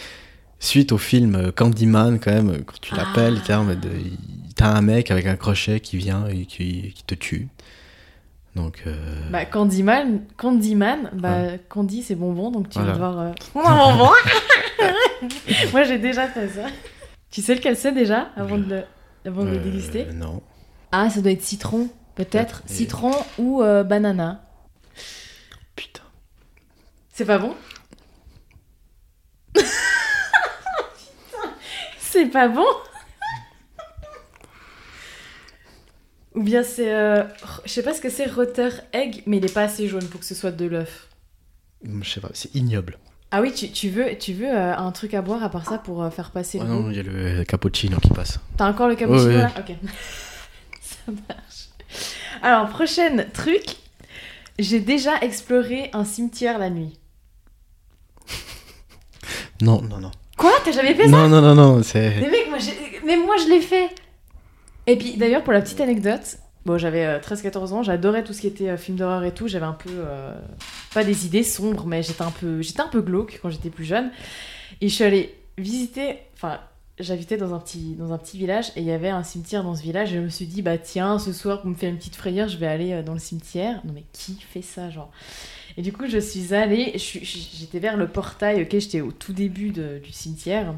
Suite 0.66 0.92
au 0.92 0.98
film 0.98 1.52
Candyman, 1.52 2.20
quand 2.20 2.32
même, 2.32 2.64
quand 2.66 2.80
tu 2.82 2.96
l'appelles, 2.96 3.38
Ah. 3.40 3.44
t'as 3.46 3.58
un- 3.58 3.76
de- 3.76 3.90
t'as 4.56 4.68
un 4.70 4.82
mec 4.82 5.12
avec 5.12 5.28
un 5.28 5.36
crochet 5.36 5.80
qui 5.80 5.98
vient 5.98 6.28
et 6.28 6.46
qui, 6.46 6.92
qui 6.96 7.04
te 7.04 7.14
tue. 7.14 7.48
Donc, 8.56 8.82
euh, 8.88 8.96
Bah, 9.32 9.46
Candyman, 9.46 10.22
Candyman 10.38 11.12
bah, 11.14 11.58
Candy, 11.70 12.02
c'est 12.02 12.16
bonbon, 12.16 12.50
donc 12.52 12.70
tu 12.70 12.80
vas 12.80 12.94
devoir. 12.94 13.20
euh, 13.20 13.32
prendre 13.54 13.70
un 13.70 13.98
bonbon 13.98 14.12
Moi, 15.72 15.84
j'ai 15.84 16.00
déjà 16.00 16.28
fait 16.28 16.48
ça. 16.50 16.66
Tu 17.30 17.42
sais 17.42 17.54
lequel 17.54 17.76
c'est 17.78 17.92
déjà, 17.92 18.30
avant 18.36 18.58
de 18.58 18.64
le, 18.70 18.84
avant 19.26 19.44
de 19.44 19.50
le 19.52 19.58
euh, 19.58 19.64
déguster? 19.64 20.06
Non. 20.14 20.42
Ah, 20.92 21.10
ça 21.10 21.22
doit 21.22 21.32
être 21.32 21.44
citron, 21.44 21.90
peut-être. 22.16 22.62
Peut-être, 22.62 22.64
et- 22.70 22.74
Citron 22.74 23.12
ou 23.38 23.62
euh, 23.62 23.84
banana. 23.84 24.42
Putain. 25.76 26.02
C'est 27.14 27.26
pas 27.26 27.38
bon? 27.38 27.54
C'est 32.16 32.28
pas 32.28 32.48
bon 32.48 32.64
Ou 36.36 36.44
bien 36.44 36.64
c'est... 36.64 36.94
euh, 36.94 37.24
Je 37.66 37.72
sais 37.72 37.84
pas 37.84 37.94
ce 37.94 38.00
que 38.00 38.10
c'est, 38.10 38.26
rotter 38.26 38.70
egg, 38.94 39.22
mais 39.26 39.38
il 39.38 39.46
est 39.46 39.54
pas 39.54 39.64
assez 39.64 39.88
jaune 39.90 40.06
pour 40.08 40.22
que 40.22 40.26
ce 40.26 40.34
soit 40.34 40.52
de 40.52 40.66
l'œuf. 40.66 41.10
Je 42.02 42.10
sais 42.10 42.22
pas, 42.22 42.30
c'est 42.34 42.56
ignoble. 42.56 42.98
Ah 43.32 43.42
oui, 43.42 43.52
tu, 43.54 43.70
tu 43.70 43.90
veux, 43.90 44.18
tu 44.18 44.32
veux 44.34 44.48
euh, 44.50 44.78
un 44.78 44.92
truc 44.94 45.14
à 45.14 45.22
boire 45.22 45.44
à 45.44 45.50
part 45.50 45.68
ça 45.68 45.78
pour 45.78 46.02
euh, 46.04 46.10
faire 46.10 46.32
passer 46.32 46.60
Ah 46.62 46.64
le 46.64 46.70
non, 46.70 46.82
goût 46.84 46.92
il 46.92 46.96
y 46.98 47.00
a 47.00 47.04
le 47.04 47.44
cappuccino 47.44 47.98
qui 48.00 48.10
passe. 48.10 48.40
T'as 48.56 48.70
encore 48.70 48.88
le 48.88 48.96
cappuccino 48.96 49.28
Ouais, 49.30 49.36
ouais. 49.36 49.42
là 49.42 49.52
Ok. 49.60 49.76
ça 50.82 51.12
marche. 51.12 51.70
Alors, 52.42 52.70
prochaine 52.70 53.28
truc. 53.34 53.64
J'ai 54.58 54.80
déjà 54.80 55.20
exploré 55.20 55.90
un 55.92 56.06
cimetière 56.06 56.60
la 56.60 56.70
nuit. 56.70 56.98
Non, 59.62 59.82
non, 59.82 59.98
non. 60.00 60.12
Quoi 60.38 60.52
T'as 60.64 60.72
jamais 60.72 60.94
fait 60.94 61.04
ça 61.04 61.10
Non, 61.10 61.28
non, 61.28 61.42
non, 61.42 61.56
non, 61.56 61.84
c'est. 61.84 62.16
Mais 62.20 62.30
mec, 62.30 62.50
moi, 62.50 62.58
mais 63.06 63.18
moi 63.18 63.36
je 63.38 63.50
l'ai 63.50 63.62
fait. 63.62 63.90
Et 64.88 64.98
puis 64.98 65.18
d'ailleurs 65.18 65.44
pour 65.44 65.54
la 65.54 65.62
petite 65.62 65.82
anecdote, 65.82 66.38
bon 66.66 66.78
j'avais 66.78 67.06
euh, 67.06 67.20
13-14 67.20 67.74
ans, 67.74 67.84
j'adorais 67.84 68.24
tout 68.24 68.34
ce 68.34 68.42
qui 68.42 68.48
était 68.48 68.70
euh, 68.70 68.78
film 68.78 68.98
d'horreur 68.98 69.24
et 69.24 69.34
tout, 69.34 69.48
j'avais 69.48 69.66
un 69.66 69.74
peu 69.74 69.90
euh, 69.92 70.34
pas 70.94 71.04
des 71.04 71.26
idées 71.26 71.44
sombres, 71.44 71.86
mais 71.88 72.04
j'étais 72.04 72.22
un 72.22 72.32
peu 72.32 72.62
un 72.78 72.88
peu 72.88 73.02
glauque 73.02 73.40
quand 73.42 73.50
j'étais 73.50 73.70
plus 73.70 73.86
jeune. 73.86 74.12
Et 74.82 74.90
je 74.90 74.94
suis 74.94 75.04
allée 75.04 75.36
visiter, 75.58 76.20
enfin 76.36 76.60
j'habitais 77.00 77.38
dans 77.38 77.54
un 77.54 77.60
petit 77.60 77.96
dans 77.96 78.14
un 78.14 78.18
petit 78.18 78.38
village 78.38 78.72
et 78.76 78.82
il 78.82 78.86
y 78.86 78.92
avait 78.92 79.10
un 79.10 79.24
cimetière 79.24 79.64
dans 79.64 79.76
ce 79.76 79.82
village 79.82 80.14
et 80.14 80.16
je 80.16 80.22
me 80.22 80.30
suis 80.30 80.46
dit 80.46 80.62
bah 80.62 80.78
tiens 80.78 81.20
ce 81.20 81.34
soir 81.34 81.62
pour 81.62 81.70
me 81.70 81.76
faire 81.76 81.90
une 81.90 81.98
petite 81.98 82.16
frayeur 82.16 82.48
je 82.48 82.58
vais 82.58 82.68
aller 82.68 82.94
euh, 82.94 83.04
dans 83.04 83.14
le 83.14 83.20
cimetière 83.20 83.82
non 83.84 83.92
mais 83.94 84.06
qui 84.14 84.38
fait 84.40 84.62
ça 84.62 84.90
genre? 84.90 85.12
Et 85.78 85.82
du 85.82 85.92
coup 85.94 86.06
je 86.08 86.18
suis 86.18 86.54
allée 86.54 86.94
j'étais 86.98 87.80
vers 87.80 87.98
le 87.98 88.08
portail 88.08 88.62
ok 88.62 88.70
j'étais 88.72 89.02
au 89.02 89.12
tout 89.12 89.34
début 89.34 89.70
de- 89.72 90.00
du 90.04 90.12
cimetière 90.12 90.74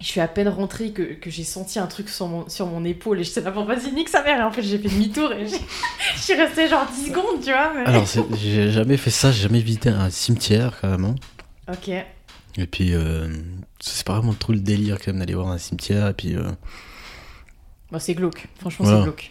je 0.00 0.06
suis 0.06 0.20
à 0.20 0.28
peine 0.28 0.48
rentrée 0.48 0.90
que, 0.92 1.02
que 1.14 1.30
j'ai 1.30 1.44
senti 1.44 1.78
un 1.78 1.86
truc 1.86 2.08
sur 2.08 2.26
mon, 2.28 2.48
sur 2.48 2.66
mon 2.66 2.84
épaule 2.84 3.20
et 3.20 3.24
j'étais 3.24 3.40
là 3.40 3.50
bon 3.50 3.64
vas-y 3.64 3.92
nique 3.92 4.08
sa 4.08 4.22
mère 4.22 4.38
et 4.40 4.42
en 4.42 4.50
fait 4.52 4.62
j'ai 4.62 4.78
fait 4.78 4.88
demi-tour 4.88 5.32
et 5.32 5.46
je 5.46 6.20
suis 6.20 6.34
restée 6.34 6.68
genre 6.68 6.86
10 6.86 7.06
secondes 7.10 7.40
tu 7.42 7.50
vois 7.50 7.72
mais- 7.74 7.84
Alors, 7.86 8.04
j'ai 8.36 8.70
jamais 8.70 8.96
fait 8.96 9.10
ça, 9.10 9.30
j'ai 9.32 9.42
jamais 9.42 9.60
visité 9.60 9.88
un 9.90 10.10
cimetière, 10.10 10.78
carrément. 10.80 11.14
ok 11.72 11.88
Et 11.88 12.66
puis, 12.66 12.92
euh, 12.94 13.28
c'est 13.80 14.04
pas 14.06 14.14
vraiment 14.18 14.34
trop 14.34 14.52
le 14.52 14.60
délire, 14.60 14.98
quand 14.98 15.08
même, 15.12 15.20
d'aller 15.20 15.34
voir 15.34 15.48
un 15.48 15.58
cimetière. 15.58 16.08
Et 16.08 16.12
puis, 16.14 16.36
euh, 16.36 16.50
Bon, 17.90 17.98
c'est 17.98 18.14
glauque, 18.14 18.46
franchement 18.60 18.84
Voilà. 18.86 19.00
c'est 19.00 19.04
glauque. 19.04 19.30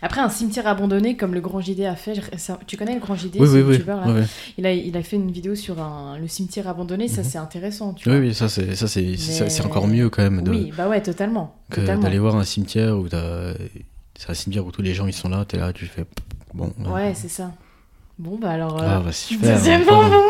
Après, 0.00 0.20
un 0.20 0.28
cimetière 0.28 0.66
abandonné 0.66 1.16
comme 1.16 1.34
le 1.34 1.40
Grand 1.40 1.60
JD 1.60 1.80
a 1.80 1.96
fait, 1.96 2.20
tu 2.66 2.76
connais 2.76 2.94
le 2.94 3.00
Grand 3.00 3.16
JD, 3.16 3.36
oui, 3.40 3.46
ce 3.48 3.52
oui, 3.52 3.62
oui. 3.62 3.78
là 3.84 4.14
il, 4.56 4.66
a, 4.66 4.72
il 4.72 4.96
a 4.96 5.02
fait 5.02 5.16
une 5.16 5.30
vidéo 5.32 5.54
sur 5.56 5.80
un, 5.80 6.18
le 6.18 6.28
cimetière 6.28 6.68
abandonné, 6.68 7.08
ça 7.08 7.22
Mhm. 7.22 7.28
c'est 7.28 7.38
intéressant, 7.38 7.92
tu 7.94 8.08
Oui, 8.08 8.14
vois. 8.16 8.26
oui, 8.28 8.34
ça, 8.34 8.48
c'est 8.48 8.66
Mais- 8.66 9.60
encore 9.66 9.88
mieux, 9.88 10.08
quand 10.08 10.22
même, 10.22 10.42
de, 10.42 10.50
Oui, 10.50 10.72
bah 10.76 10.88
ouais, 10.88 11.02
totalement. 11.02 11.56
que 11.70 11.80
d'aller 11.80 12.18
voir 12.20 12.36
un 12.36 12.44
cimetière 12.44 12.96
où 12.96 13.08
t'as- 13.08 13.54
c'est 14.16 14.30
un 14.30 14.34
cimetière 14.34 14.64
où 14.66 14.70
tous 14.70 14.82
les 14.82 14.94
gens 14.94 15.06
ils 15.06 15.12
sont 15.12 15.28
là, 15.28 15.44
t'es 15.46 15.56
là, 15.56 15.72
tu 15.72 15.86
fais 15.86 16.04
bon. 16.54 16.72
Ouais, 16.86 17.12
c'est 17.14 17.28
ça. 17.28 17.52
Bon, 18.18 18.36
bah 18.36 18.50
alors. 18.50 18.80
Ah, 18.82 18.98
euh, 18.98 19.00
bah, 19.00 19.12
super. 19.12 19.56
deuxième 19.56 19.82
enfin, 19.82 20.02
bonbon 20.08 20.22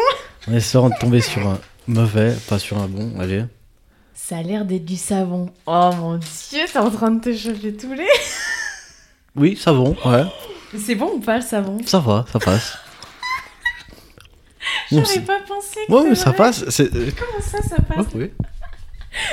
On 0.49 0.55
espère 0.55 0.83
de 0.91 0.95
tomber 1.01 1.21
sur 1.23 1.47
un 1.47 1.59
mauvais, 1.87 2.35
pas 2.49 2.59
sur 2.59 2.77
un 2.79 2.87
bon. 2.89 3.19
Allez. 3.19 3.45
Ça 4.15 4.39
a 4.39 4.43
l'air 4.43 4.65
d'être 4.67 4.85
du 4.85 4.97
savon. 4.97 5.49
Oh 5.67 5.91
mon 5.99 6.17
dieu, 6.17 6.61
t'es 6.71 6.79
en 6.79 6.91
train 6.91 7.11
de 7.13 7.21
te 7.21 7.35
chauffer 7.35 7.73
tous 7.75 7.93
les. 7.95 8.05
Oui, 9.37 9.57
va, 9.57 9.97
ouais. 10.05 10.25
C'est 10.79 10.95
bon 10.95 11.13
ou 11.15 11.21
pas 11.21 11.37
le 11.37 11.43
savon? 11.43 11.79
Ça 11.87 11.99
va, 12.01 12.25
ça 12.33 12.39
passe. 12.39 12.79
J'aurais 14.93 15.21
pas 15.21 15.41
pensé 15.47 15.81
que 15.87 15.93
Ouais, 15.93 16.09
mais 16.11 16.15
ça 16.15 16.31
vrai. 16.31 16.37
passe. 16.37 16.69
c'est- 16.71 16.95
euh, 16.95 17.11
Comment 17.19 17.41
ça, 17.43 17.63
ça 17.63 17.77
passe? 17.83 18.07
Oui. 18.15 18.31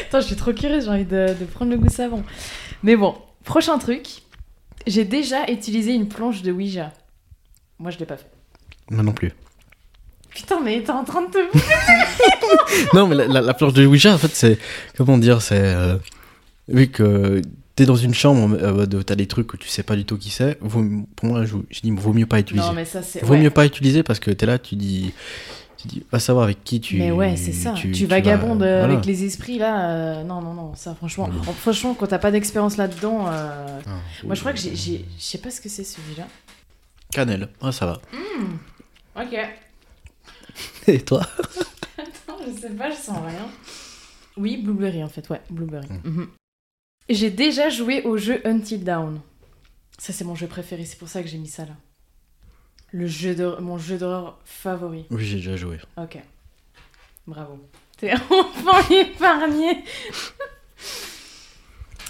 Attends, 0.02 0.22
je 0.22 0.28
suis 0.28 0.36
trop 0.36 0.54
curieuse, 0.54 0.86
j'ai 0.86 0.90
envie 0.90 1.06
de, 1.06 1.36
de 1.40 1.46
prendre 1.46 1.72
le 1.72 1.78
goût 1.78 1.90
savon. 1.90 2.24
Mais 2.84 2.96
bon, 2.96 3.16
prochain 3.44 3.78
truc. 3.78 4.08
J'ai 4.88 5.04
déjà 5.04 5.50
utilisé 5.50 5.94
une 5.94 6.08
planche 6.08 6.42
de 6.44 6.52
Ouija. 6.52 6.92
Moi, 7.80 7.90
je 7.92 7.98
l'ai 7.98 8.06
pas 8.06 8.18
fait. 8.18 8.30
Moi 8.92 9.02
non 9.04 9.14
plus. 9.14 9.34
Putain, 10.30 10.60
mais 10.62 10.82
t'es 10.84 10.92
en 10.92 11.04
train 11.04 11.24
de 11.24 11.32
te. 11.32 11.40
Non, 12.96 13.08
mais 13.08 13.16
la, 13.16 13.28
la- 13.28 13.42
la 13.42 13.54
planche 13.54 13.74
de 13.74 13.86
Ouija, 13.86 14.14
en 14.14 14.18
fait, 14.18 14.34
c'est. 14.34 14.58
Comment 14.98 15.18
dire 15.18 15.42
C'est. 15.42 15.58
euh, 15.60 15.98
vu 16.68 16.88
que 16.88 17.42
t'es 17.76 17.86
dans 17.86 17.96
une 17.96 18.14
chambre, 18.14 18.58
euh, 18.62 18.86
t'as 19.04 19.16
des 19.16 19.28
trucs 19.28 19.48
que 19.48 19.58
tu 19.58 19.68
sais 19.68 19.84
pas 19.84 19.96
du 19.96 20.06
tout 20.06 20.18
qui 20.18 20.30
c'est. 20.30 20.56
Pour 20.60 20.82
moi, 21.24 21.46
je, 21.46 21.56
je 21.70 21.82
dis, 21.82 21.92
vaut 21.92 22.14
mieux 22.14 22.26
pas 22.26 22.40
utiliser. 22.40 22.66
Non, 22.66 22.74
mais 22.74 22.86
ça, 22.86 23.02
c'est. 23.02 23.24
Vaut 23.24 23.34
ouais. 23.34 23.42
mieux 23.42 23.50
pas 23.50 23.66
utiliser 23.66 24.04
parce 24.04 24.20
que 24.20 24.32
t'es 24.32 24.46
là, 24.46 24.58
tu 24.60 24.76
dis. 24.76 25.14
Tu 25.78 25.88
dis, 25.88 26.04
va 26.12 26.20
savoir 26.20 26.46
avec 26.46 26.64
qui 26.64 26.80
tu. 26.82 26.98
Mais 26.98 27.12
ouais, 27.12 27.36
c'est 27.36 27.52
ça. 27.52 27.74
Tu, 27.74 27.92
tu 27.92 28.06
vagabondes 28.06 28.60
vas- 28.62 28.66
euh, 28.66 28.80
voilà. 28.80 28.94
avec 28.94 29.06
les 29.06 29.24
esprits 29.26 29.58
là. 29.60 29.90
euh, 29.92 30.24
Non, 30.24 30.42
non, 30.42 30.54
non, 30.54 30.76
ça, 30.76 30.96
franchement. 30.96 31.30
Franchement, 31.62 31.94
quand 31.94 32.08
t'as 32.08 32.18
pas 32.20 32.32
d'expérience 32.32 32.78
là-dedans. 32.78 33.28
euh, 33.28 33.80
Ah, 33.86 33.90
Moi, 34.24 34.36
je 34.36 34.40
crois 34.40 34.54
que 34.54 34.60
j'ai. 34.60 34.76
Je 34.76 34.98
sais 35.20 35.38
pas 35.38 35.52
ce 35.52 35.60
que 35.62 35.70
c'est 35.70 35.84
celui-là. 35.84 36.28
Cannelle, 37.12 37.50
ah, 37.62 37.72
ça 37.72 37.86
va. 37.86 38.02
Ok. 39.18 39.38
Et 40.88 41.00
toi? 41.02 41.22
Attends, 41.98 42.38
je 42.48 42.62
sais 42.62 42.70
pas, 42.70 42.90
je 42.90 42.96
sens 42.96 43.18
rien. 43.26 43.48
Oui, 44.38 44.58
Blueberry 44.58 45.04
en 45.04 45.08
fait, 45.10 45.30
ouais, 45.30 45.42
Blueberry. 45.50 45.88
Mm. 46.04 46.24
J'ai 47.10 47.30
déjà 47.30 47.70
joué 47.70 48.02
au 48.04 48.18
jeu 48.18 48.42
Until 48.46 48.84
Dawn. 48.84 49.22
Ça, 49.98 50.12
c'est 50.14 50.24
mon 50.24 50.36
jeu 50.36 50.48
préféré, 50.48 50.86
c'est 50.86 50.98
pour 50.98 51.08
ça 51.08 51.22
que 51.22 51.28
j'ai 51.30 51.38
mis 51.38 51.48
ça 51.48 51.66
là. 51.66 51.76
Le 52.92 53.08
jeu 53.08 53.36
de... 53.36 53.56
Mon 53.60 53.78
jeu 53.78 53.98
d'horreur 53.98 54.40
favori. 54.46 55.06
Oui, 55.10 55.24
j'ai 55.26 55.38
déjà 55.38 55.56
joué. 55.56 55.80
Ok. 55.98 56.18
Bravo. 57.28 57.60
T'es 57.98 58.14
enfin 58.32 58.94
épargné. 58.94 59.84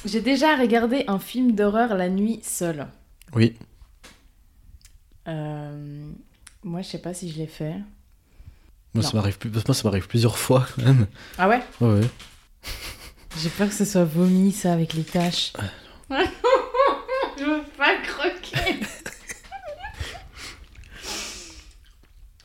J'ai 0.06 0.22
déjà 0.22 0.56
regardé 0.56 1.04
un 1.08 1.18
film 1.18 1.54
d'horreur 1.54 1.96
la 1.96 2.10
nuit 2.10 2.40
seule. 2.44 2.86
Oui. 3.34 3.56
Euh, 5.28 6.08
Moi, 6.64 6.82
je 6.84 6.90
sais 6.90 7.00
pas 7.02 7.14
si 7.16 7.32
je 7.32 7.38
l'ai 7.40 7.48
fait. 7.48 7.74
Moi, 7.74 7.84
Non. 8.94 9.02
ça 9.02 9.14
m'arrive 9.18 9.40
plus... 9.40 9.50
moi, 9.50 9.74
ça 9.74 9.84
m'arrive 9.84 10.08
plusieurs 10.08 10.38
fois 10.38 10.68
quand 10.76 10.84
même. 10.84 11.08
Ah 11.40 11.50
ouais? 11.50 11.62
Ouais, 11.82 12.00
ouais. 12.02 12.08
J'ai 13.42 13.50
peur 13.50 13.68
que 13.68 13.74
ce 13.74 13.86
soit 13.86 14.06
vomi, 14.06 14.52
ça, 14.52 14.74
avec 14.74 14.94
les 14.94 15.04
taches. 15.04 15.52
je 16.10 17.44
veux 17.44 17.64
pas 17.78 17.96
croquer. 17.98 18.80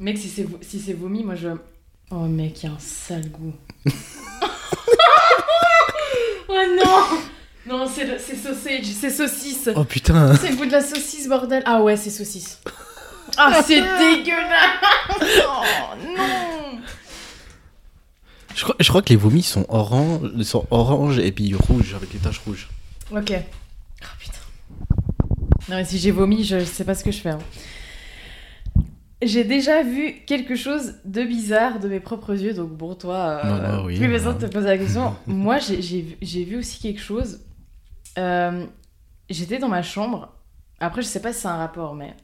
Mec, 0.01 0.19
si 0.19 0.29
c'est 0.29 0.47
si 0.63 0.93
vomi, 0.95 1.23
moi 1.25 1.35
je. 1.35 1.49
Oh 2.11 2.25
mec, 2.27 2.63
il 2.63 2.67
y 2.67 2.69
a 2.69 2.73
un 2.73 2.79
sale 2.79 3.29
goût. 3.31 3.53
oh 6.49 6.63
non 6.77 7.07
Non, 7.67 7.87
c'est 7.87 8.05
le- 8.05 8.19
c'est 8.19 8.35
sausage, 8.37 8.85
c'est 8.99 9.11
saucisse. 9.11 9.69
Oh 9.77 9.85
putain 9.85 10.35
C'est 10.37 10.49
le 10.51 10.57
goût 10.57 10.65
de 10.67 10.73
la 10.73 10.81
saucisse, 10.83 11.29
bordel. 11.29 11.63
Ah 11.67 11.83
ouais, 11.83 11.97
c'est 11.97 12.11
saucisse. 12.11 12.61
Ah, 13.37 13.63
c'est 13.65 13.81
dégueulasse 13.81 14.81
Oh 15.47 15.95
non 16.17 16.50
je 18.61 18.65
crois, 18.65 18.77
je 18.79 18.89
crois 18.91 19.01
que 19.01 19.09
les 19.09 19.17
vomis 19.17 19.43
sont 19.43 19.65
orange, 19.71 20.43
sont 20.43 20.67
orange 20.71 21.19
et 21.19 21.33
puis 21.33 21.55
rouge 21.55 21.95
avec 21.95 22.13
les 22.13 22.19
taches 22.19 22.41
rouges. 22.47 22.69
Ok. 23.11 23.33
Oh 24.03 24.07
putain. 24.19 24.39
Non, 25.71 25.77
mais 25.77 25.85
si 25.87 25.99
j'ai 25.99 26.11
vomi, 26.11 26.45
je 26.45 26.63
sais 26.65 26.85
pas 26.85 26.95
ce 26.95 27.03
que 27.03 27.11
je 27.11 27.21
fais. 27.21 27.31
hein. 27.31 27.39
J'ai 29.23 29.45
déjà 29.45 29.83
vu 29.83 30.23
quelque 30.27 30.57
chose 30.57 30.95
de 31.05 31.23
bizarre 31.25 31.79
de 31.81 31.89
mes 31.89 32.01
propres 32.01 32.35
yeux, 32.39 32.53
donc 32.55 32.71
bon, 32.71 32.95
toi, 32.95 33.41
euh, 33.45 33.61
Ah, 33.65 33.83
oui, 33.85 33.97
plus 33.99 34.09
besoin 34.09 34.33
de 34.35 34.47
te 34.47 34.53
poser 34.53 34.67
la 34.69 34.79
question. 34.79 35.15
Moi, 35.27 35.59
j'ai- 35.59 35.81
j'ai 35.83 36.01
vu- 36.03 36.17
j'ai 36.23 36.45
vu 36.45 36.57
aussi 36.59 36.81
quelque 36.81 37.01
chose. 37.01 37.41
Euh, 38.19 38.67
J'étais 39.31 39.59
dans 39.59 39.69
ma 39.69 39.83
chambre. 39.83 40.35
Après, 40.81 41.03
je 41.03 41.07
sais 41.07 41.23
pas 41.23 41.33
si 41.33 41.41
c'est 41.43 41.49
un 41.49 41.57
rapport, 41.57 41.95
mais 41.95 42.15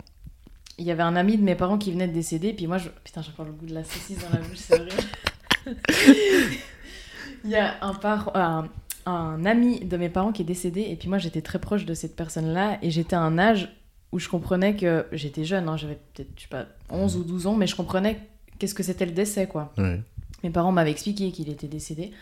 il 0.76 0.84
y 0.84 0.90
avait 0.90 1.04
un 1.04 1.14
ami 1.16 1.36
de 1.38 1.42
mes 1.42 1.54
parents 1.54 1.78
qui 1.78 1.92
venait 1.92 2.08
de 2.08 2.12
décéder. 2.12 2.52
Puis 2.52 2.66
moi, 2.66 2.78
je... 2.78 2.88
putain, 3.04 3.22
j'ai 3.22 3.30
encore 3.30 3.46
le 3.46 3.52
goût 3.52 3.66
de 3.66 3.74
la 3.74 3.84
saucisse 3.84 4.18
dans 4.18 4.30
la 4.36 4.40
bouche, 4.44 4.56
c'est 4.58 4.74
horrible. 4.74 4.90
Il 7.44 7.50
y 7.50 7.56
a 7.56 7.76
un, 7.82 7.94
par... 7.94 8.36
un, 8.36 8.68
un 9.06 9.46
ami 9.46 9.80
de 9.80 9.96
mes 9.96 10.08
parents 10.08 10.32
qui 10.32 10.42
est 10.42 10.46
décédé. 10.46 10.82
Et 10.82 10.96
puis 10.96 11.08
moi, 11.08 11.18
j'étais 11.18 11.42
très 11.42 11.60
proche 11.60 11.86
de 11.86 11.94
cette 11.94 12.16
personne-là. 12.16 12.78
Et 12.82 12.90
j'étais 12.90 13.16
à 13.16 13.20
un 13.20 13.38
âge 13.38 13.72
où 14.12 14.18
je 14.18 14.28
comprenais 14.28 14.76
que. 14.76 15.06
J'étais 15.12 15.44
jeune, 15.44 15.68
hein, 15.68 15.76
j'avais 15.76 15.98
peut-être, 16.14 16.28
je 16.36 16.42
sais 16.42 16.48
pas, 16.48 16.66
11 16.90 17.16
ou 17.16 17.24
12 17.24 17.46
ans, 17.46 17.54
mais 17.54 17.66
je 17.66 17.76
comprenais 17.76 18.20
qu'est-ce 18.58 18.74
que 18.74 18.82
c'était 18.82 19.06
le 19.06 19.12
décès, 19.12 19.46
quoi. 19.46 19.72
Ouais. 19.78 20.00
Mes 20.42 20.50
parents 20.50 20.72
m'avaient 20.72 20.90
expliqué 20.90 21.30
qu'il 21.30 21.48
était 21.48 21.68
décédé. 21.68 22.12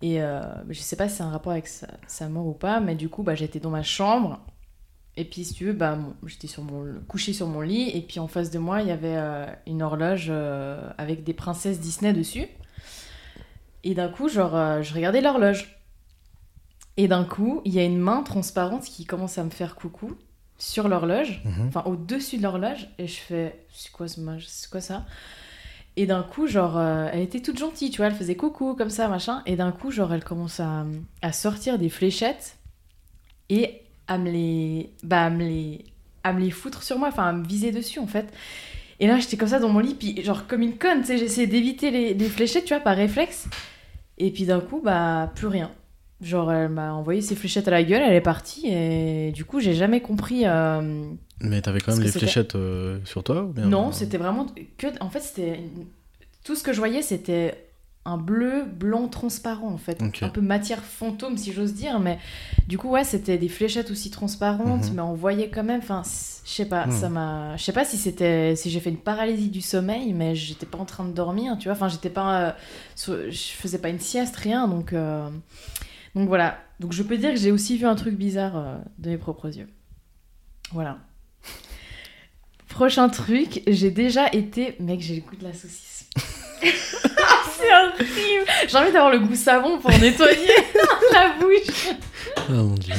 Et 0.00 0.22
euh, 0.22 0.42
je 0.68 0.78
sais 0.80 0.94
pas 0.94 1.08
si 1.08 1.16
c'est 1.16 1.22
un 1.24 1.30
rapport 1.30 1.52
avec 1.52 1.66
sa, 1.66 1.88
sa 2.06 2.28
mort 2.28 2.46
ou 2.46 2.52
pas, 2.52 2.78
mais 2.80 2.94
du 2.94 3.08
coup, 3.08 3.22
bah, 3.22 3.34
j'étais 3.34 3.58
dans 3.58 3.70
ma 3.70 3.82
chambre. 3.82 4.40
Et 5.20 5.24
puis, 5.24 5.44
si 5.44 5.52
tu 5.52 5.64
veux, 5.64 5.72
bah, 5.72 5.98
j'étais 6.24 6.46
sur 6.46 6.62
mon, 6.62 7.00
couchée 7.08 7.32
sur 7.32 7.48
mon 7.48 7.60
lit. 7.60 7.90
Et 7.90 8.02
puis, 8.02 8.20
en 8.20 8.28
face 8.28 8.52
de 8.52 8.58
moi, 8.60 8.82
il 8.82 8.88
y 8.88 8.92
avait 8.92 9.16
euh, 9.16 9.46
une 9.66 9.82
horloge 9.82 10.28
euh, 10.30 10.88
avec 10.96 11.24
des 11.24 11.34
princesses 11.34 11.80
Disney 11.80 12.12
dessus. 12.12 12.46
Et 13.82 13.94
d'un 13.94 14.08
coup, 14.08 14.28
genre, 14.28 14.54
euh, 14.54 14.82
je 14.82 14.94
regardais 14.94 15.20
l'horloge. 15.20 15.76
Et 16.96 17.08
d'un 17.08 17.24
coup, 17.24 17.62
il 17.64 17.74
y 17.74 17.80
a 17.80 17.84
une 17.84 17.98
main 17.98 18.22
transparente 18.22 18.84
qui 18.84 19.06
commence 19.06 19.38
à 19.38 19.44
me 19.44 19.50
faire 19.50 19.74
coucou 19.74 20.12
sur 20.56 20.88
l'horloge 20.88 21.40
Mhm. 21.44 21.68
enfin 21.68 21.84
au-dessus 21.86 22.36
de 22.38 22.42
l'horloge 22.42 22.88
et 22.98 23.06
je 23.06 23.14
fais 23.14 23.64
c'est 23.72 23.92
quoi 23.92 24.08
ce 24.08 24.20
c'est 24.48 24.68
quoi 24.68 24.80
ça? 24.80 25.06
Et 25.96 26.04
d'un 26.06 26.24
coup 26.24 26.48
genre 26.48 26.80
elle 26.80 27.20
était 27.20 27.40
toute 27.40 27.56
gentille 27.58 27.90
tu 27.90 27.98
vois 27.98 28.06
elle 28.06 28.16
faisait 28.16 28.34
coucou 28.34 28.74
comme 28.74 28.90
ça 28.90 29.06
machin 29.06 29.42
et 29.46 29.54
d'un 29.54 29.70
coup 29.70 29.92
genre 29.92 30.12
elle 30.12 30.24
commence 30.24 30.58
à, 30.58 30.84
à 31.22 31.30
sortir 31.30 31.78
des 31.78 31.88
fléchettes 31.88 32.56
et 33.48 33.82
à 34.08 34.18
me 34.18 34.30
les 34.30 34.90
bah 35.02 35.24
à 35.26 35.30
me 35.30 35.38
les 35.44 35.84
à 36.24 36.32
me 36.32 36.40
les 36.40 36.50
foutre 36.50 36.82
sur 36.82 36.98
moi 36.98 37.08
enfin 37.08 37.24
à 37.28 37.32
me 37.32 37.46
viser 37.46 37.70
dessus 37.72 37.98
en 38.00 38.06
fait 38.06 38.26
et 39.00 39.06
là 39.06 39.18
j'étais 39.18 39.36
comme 39.36 39.48
ça 39.48 39.58
dans 39.60 39.68
mon 39.68 39.78
lit 39.78 39.94
puis 39.94 40.22
genre 40.24 40.46
comme 40.46 40.62
une 40.62 40.76
conne 40.76 41.00
tu 41.02 41.06
sais 41.08 41.18
j'essayais 41.18 41.46
d'éviter 41.46 41.90
les, 41.90 42.14
les 42.14 42.28
fléchettes 42.28 42.64
tu 42.64 42.74
vois 42.74 42.82
par 42.82 42.96
réflexe 42.96 43.48
et 44.18 44.30
puis 44.30 44.44
d'un 44.46 44.60
coup 44.60 44.80
bah 44.84 45.30
plus 45.34 45.46
rien 45.46 45.70
Genre, 46.20 46.50
elle 46.52 46.70
m'a 46.70 46.94
envoyé 46.94 47.20
ses 47.20 47.36
fléchettes 47.36 47.68
à 47.68 47.70
la 47.70 47.84
gueule, 47.84 48.02
elle 48.02 48.12
est 48.14 48.20
partie, 48.20 48.66
et 48.66 49.30
du 49.30 49.44
coup, 49.44 49.60
j'ai 49.60 49.72
jamais 49.72 50.00
compris. 50.00 50.46
euh, 50.46 51.04
Mais 51.40 51.62
t'avais 51.62 51.78
quand 51.80 51.92
même 51.96 52.04
c'était- 52.04 52.18
fléchettes 52.18 52.56
euh, 52.56 52.98
sur 53.04 53.22
toi 53.22 53.44
ou 53.44 53.52
bien- 53.52 53.66
Non, 53.66 53.92
c'était 53.92 54.18
vraiment 54.18 54.48
que. 54.78 54.88
En 55.00 55.10
fait, 55.10 55.20
c'était. 55.20 55.60
Tout 56.42 56.56
ce 56.56 56.64
que 56.64 56.72
je 56.72 56.78
voyais, 56.78 57.02
c'était 57.02 57.67
un 58.08 58.16
bleu 58.16 58.64
blanc 58.64 59.06
transparent 59.08 59.68
en 59.68 59.76
fait, 59.78 60.02
un 60.22 60.28
peu 60.30 60.40
matière 60.40 60.82
fantôme 60.82 61.36
si 61.36 61.52
j'ose 61.52 61.74
dire, 61.74 62.00
mais 62.00 62.18
du 62.66 62.78
coup 62.78 62.88
ouais 62.88 63.04
c'était 63.04 63.38
des 63.38 63.48
fléchettes 63.48 63.90
aussi 63.90 64.10
transparentes, 64.10 64.88
Mhm. 64.90 64.94
mais 64.94 65.02
on 65.02 65.14
voyait 65.14 65.48
quand 65.50 65.62
même, 65.64 65.80
enfin 65.82 66.02
je 66.44 66.50
sais 66.50 66.64
pas, 66.64 66.86
Mhm. 66.86 66.92
ça 66.92 67.08
m'a, 67.08 67.56
je 67.56 67.64
sais 67.64 67.72
pas 67.72 67.84
si 67.84 67.96
c'était, 67.96 68.56
si 68.56 68.70
j'ai 68.70 68.80
fait 68.80 68.90
une 68.90 68.96
paralysie 68.96 69.50
du 69.50 69.60
sommeil, 69.60 70.12
mais 70.14 70.34
j'étais 70.34 70.66
pas 70.66 70.78
en 70.78 70.84
train 70.86 71.04
de 71.04 71.12
dormir, 71.12 71.56
tu 71.58 71.68
vois, 71.68 71.72
enfin 71.76 71.88
j'étais 71.88 72.10
pas, 72.10 72.40
euh, 72.42 72.52
sur- 72.96 73.30
je 73.30 73.38
faisais 73.52 73.78
pas 73.78 73.90
une 73.90 74.00
sieste 74.00 74.36
rien, 74.36 74.66
donc 74.68 74.92
euh, 74.92 75.28
donc 76.14 76.26
voilà, 76.28 76.58
donc 76.80 76.92
je 76.92 77.02
peux 77.02 77.18
dire 77.18 77.30
que 77.30 77.36
j'ai 77.38 77.52
aussi 77.52 77.76
vu 77.76 77.86
un 77.86 77.94
truc 77.94 78.16
bizarre 78.16 78.56
euh, 78.56 78.78
de 78.98 79.10
mes 79.10 79.18
propres 79.18 79.56
yeux, 79.56 79.68
voilà. 80.72 80.98
Prochain 82.68 83.08
truc, 83.08 83.62
j'ai 83.66 83.90
déjà 83.90 84.28
été. 84.32 84.76
Mec, 84.78 85.00
j'ai 85.00 85.16
le 85.16 85.22
goût 85.22 85.34
de 85.36 85.42
la 85.44 85.52
saucisse. 85.52 85.87
C'est 86.60 87.72
horrible. 87.74 88.50
J'ai 88.68 88.76
envie 88.76 88.92
d'avoir 88.92 89.10
le 89.10 89.18
goût 89.20 89.34
savon 89.36 89.78
pour 89.78 89.90
nettoyer 89.90 90.48
la 91.12 91.34
bouche. 91.38 91.88
Ah 92.36 92.42
mon 92.52 92.74
dieu. 92.74 92.94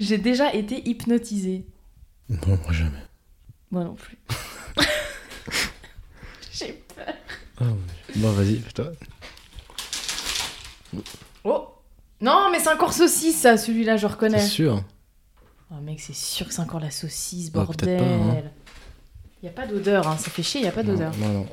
J'ai 0.00 0.18
déjà 0.18 0.52
été 0.54 0.88
hypnotisée. 0.88 1.66
Non, 2.28 2.38
moi 2.62 2.72
jamais. 2.72 3.02
Moi 3.70 3.84
non 3.84 3.94
plus. 3.94 4.18
j'ai 6.52 6.82
peur. 6.94 7.14
Mon 7.60 7.66
Dieu. 7.72 7.82
Bon, 8.16 8.30
vas-y, 8.32 8.56
fais-toi. 8.60 8.92
Oh 11.44 11.68
Non, 12.20 12.50
mais 12.50 12.60
c'est 12.60 12.70
encore 12.70 12.92
saucisse, 12.92 13.40
ça, 13.40 13.56
celui-là, 13.56 13.96
je 13.96 14.06
C'est 14.06 14.12
reconnais. 14.12 14.40
sûr. 14.46 14.82
Oh, 15.70 15.80
mec, 15.82 16.00
c'est 16.00 16.14
sûr 16.14 16.46
que 16.46 16.54
c'est 16.54 16.60
encore 16.60 16.80
la 16.80 16.90
saucisse, 16.90 17.48
Ah, 17.54 17.58
bordel. 17.58 17.76
peut-être 17.98 17.98
pas, 18.00 18.14
hein. 18.36 18.42
Y 19.42 19.48
a 19.48 19.50
pas 19.50 19.66
d'odeur, 19.66 20.06
hein. 20.08 20.16
ça 20.18 20.30
fait 20.30 20.42
chier, 20.42 20.62
y 20.62 20.66
a 20.66 20.72
pas 20.72 20.82
d'odeur. 20.82 21.12
Non, 21.18 21.28
non, 21.28 21.38
non. 21.40 21.46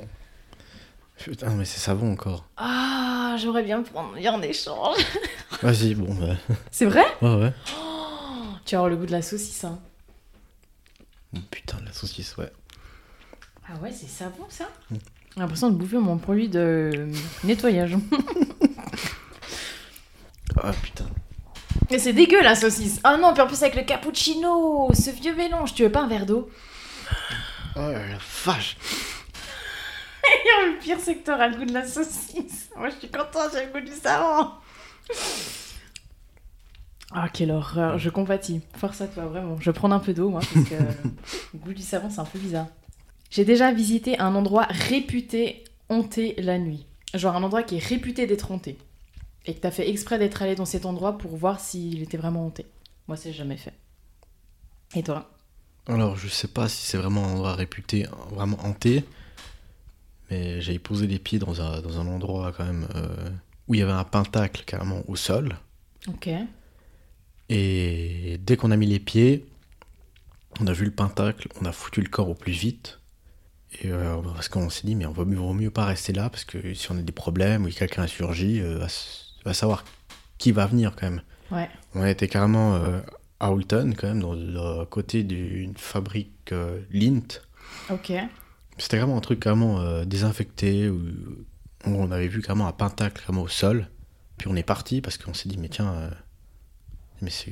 Putain, 1.24 1.50
mais 1.52 1.66
c'est 1.66 1.80
savon 1.80 2.14
encore. 2.14 2.46
Ah, 2.58 3.36
j'aurais 3.40 3.64
bien 3.64 3.82
prendre 3.84 4.14
en 4.18 4.42
échange. 4.42 4.98
Vas-y, 5.62 5.94
bon, 5.94 6.14
bah. 6.16 6.36
C'est 6.72 6.86
vrai? 6.86 7.06
Ouais, 7.22 7.36
ouais. 7.36 7.54
Tu 8.66 8.76
vas 8.76 8.80
avoir 8.80 8.90
le 8.90 8.98
goût 8.98 9.06
de 9.06 9.12
la 9.12 9.22
saucisse, 9.22 9.64
hein. 9.64 9.80
Oh, 11.36 11.40
putain, 11.50 11.78
la 11.86 11.94
saucisse, 11.94 12.36
ouais. 12.38 12.52
Ah 13.68 13.78
ouais, 13.82 13.92
c'est 13.92 14.10
savon 14.10 14.46
ça? 14.50 14.70
Mm. 14.90 14.96
J'ai 15.36 15.40
l'impression 15.40 15.70
de 15.70 15.76
bouffer 15.76 15.98
mon 15.98 16.18
produit 16.18 16.50
de 16.50 17.10
nettoyage. 17.44 17.96
Ah 20.64 20.74
putain. 20.74 21.06
Mais 21.90 21.98
c'est 21.98 22.14
dégueu 22.14 22.42
la 22.44 22.56
saucisse 22.56 23.00
Ah 23.04 23.18
non, 23.18 23.34
puis 23.34 23.42
en 23.42 23.48
plus 23.48 23.62
avec 23.64 23.76
le 23.76 23.84
cappuccino 23.84 24.90
Ce 24.94 25.10
vieux 25.10 25.34
mélange, 25.34 25.74
tu 25.74 25.84
veux 25.84 25.92
pas 25.92 26.02
un 26.02 26.08
verre 26.08 26.26
d'eau? 26.26 26.50
Oh 27.78 27.80
la 27.80 28.18
vache. 28.46 28.78
Le 30.66 30.80
pire 30.80 30.98
c'est 31.00 31.16
que 31.16 31.26
t'auras 31.26 31.48
le 31.48 31.58
goût 31.58 31.66
de 31.66 31.74
la 31.74 31.88
saucisse 31.88 32.70
Moi 32.78 32.90
je 32.90 32.96
suis 32.96 33.10
contente, 33.10 33.52
j'ai 33.54 33.66
le 33.66 33.72
goût 33.72 33.86
du 33.86 33.96
savon 33.96 34.52
Ah 37.12 37.30
quelle 37.34 37.52
horreur, 37.52 37.98
je 37.98 38.10
compatis. 38.10 38.62
Force 38.78 39.02
à 39.02 39.08
toi, 39.08 39.26
vraiment. 39.26 39.58
Je 39.60 39.66
vais 39.66 39.74
prendre 39.74 39.96
un 39.96 40.00
peu 40.00 40.14
d'eau, 40.14 40.30
moi, 40.30 40.42
parce 40.42 40.68
que 40.68 40.76
le 41.54 41.60
goût 41.60 41.74
du 41.74 41.82
savon 41.82 42.10
c'est 42.10 42.20
un 42.20 42.26
peu 42.26 42.40
bizarre. 42.40 42.68
J'ai 43.30 43.46
déjà 43.46 43.72
visité 43.72 44.20
un 44.20 44.36
endroit 44.36 44.68
réputé 44.70 45.64
hanté 45.90 46.36
la 46.38 46.58
nuit. 46.58 46.86
Genre 47.14 47.36
un 47.36 47.44
endroit 47.44 47.64
qui 47.64 47.76
est 47.76 47.84
réputé 47.84 48.28
d'être 48.28 48.52
hanté. 48.52 48.78
Et 49.46 49.56
que 49.56 49.60
t'as 49.60 49.72
fait 49.72 49.90
exprès 49.90 50.20
d'être 50.20 50.42
allé 50.42 50.56
dans 50.56 50.66
cet 50.66 50.86
endroit 50.86 51.18
pour 51.18 51.36
voir 51.36 51.60
s'il 51.60 52.02
était 52.04 52.18
vraiment 52.18 52.46
hanté. 52.46 52.66
Moi 53.08 53.18
c'est 53.18 53.34
jamais 53.34 53.58
fait. 53.58 53.74
Et 54.96 55.04
toi? 55.04 55.30
Alors, 55.88 56.16
je 56.16 56.28
sais 56.28 56.48
pas 56.48 56.70
si 56.70 56.86
c'est 56.86 56.98
vraiment 56.98 57.26
un 57.26 57.32
endroit 57.34 57.56
réputé, 57.56 58.06
vraiment 58.30 58.58
hanté, 58.64 59.04
mais 60.32 60.62
j'avais 60.62 60.80
posé 60.80 61.06
les 61.06 61.20
pieds 61.20 61.38
dans 61.38 61.62
un, 61.62 61.82
dans 61.82 62.00
un 62.00 62.08
endroit 62.08 62.54
quand 62.56 62.66
même 62.66 62.88
euh, 62.96 63.30
où 63.68 63.76
il 63.76 63.80
y 63.80 63.84
avait 63.84 63.92
un 63.92 64.06
pentacle 64.06 64.64
carrément 64.66 65.04
au 65.08 65.16
sol. 65.16 65.58
Ok. 66.08 66.30
Et 67.50 68.40
dès 68.40 68.56
qu'on 68.56 68.72
a 68.72 68.78
mis 68.78 68.88
les 68.88 69.00
pieds, 69.00 69.46
on 70.62 70.68
a 70.68 70.74
vu 70.74 70.86
le 70.86 70.92
pentacle, 70.92 71.50
on 71.62 71.66
a 71.66 71.74
foutu 71.74 72.02
le 72.02 72.10
corps 72.10 72.30
au 72.30 72.34
plus 72.34 72.54
vite. 72.54 73.00
Et 73.82 73.90
euh, 73.90 74.22
parce 74.34 74.50
qu'on 74.50 74.70
s'est 74.70 74.88
dit, 74.88 74.96
mais 74.96 75.06
on 75.06 75.12
vaut 75.12 75.26
mieux, 75.26 75.38
vaut 75.38 75.54
mieux 75.54 75.70
pas 75.70 75.86
rester 75.86 76.14
là, 76.14 76.30
parce 76.30 76.46
que 76.46 76.74
si 76.74 76.92
on 76.92 76.98
a 76.98 77.02
des 77.02 77.12
problèmes 77.12 77.66
ou 77.66 77.70
que 77.70 77.74
quelqu'un 77.76 78.04
a 78.04 78.08
surgi, 78.08 78.62
euh, 78.62 78.86
va, 79.46 79.54
savoir 79.54 79.84
qui 80.38 80.52
va 80.52 80.66
venir 80.66 80.96
quand 80.96 81.10
même. 81.10 81.22
Ouais. 81.52 81.70
On 81.94 82.06
était 82.06 82.28
carrément 82.28 82.76
euh, 82.76 83.00
à 83.40 83.52
Houlton, 83.52 83.94
quand 83.98 84.08
même, 84.08 84.22
dans, 84.22 84.82
à 84.82 84.86
côté 84.86 85.24
d'une 85.24 85.76
fabrique 85.76 86.54
Lint. 86.92 87.40
Ok. 87.90 88.14
C'était 88.82 88.98
vraiment 88.98 89.18
un 89.18 89.22
truc 89.22 89.40
carrément 89.40 89.80
euh, 89.80 90.06
désinfecté, 90.06 90.90
où 90.90 91.00
on 91.86 92.10
avait 92.12 92.28
vu 92.28 92.42
carrément 92.42 92.68
un 92.68 92.72
pentacle 92.72 93.22
carrément 93.22 93.44
au 93.44 93.48
sol. 93.48 93.88
Puis 94.38 94.48
on 94.50 94.56
est 94.56 94.64
parti 94.64 95.02
parce 95.02 95.18
qu'on 95.20 95.36
s'est 95.36 95.50
dit, 95.50 95.58
mais 95.60 95.70
tiens, 95.70 95.94
euh, 95.94 96.10
mais 97.22 97.30
c'est, 97.30 97.52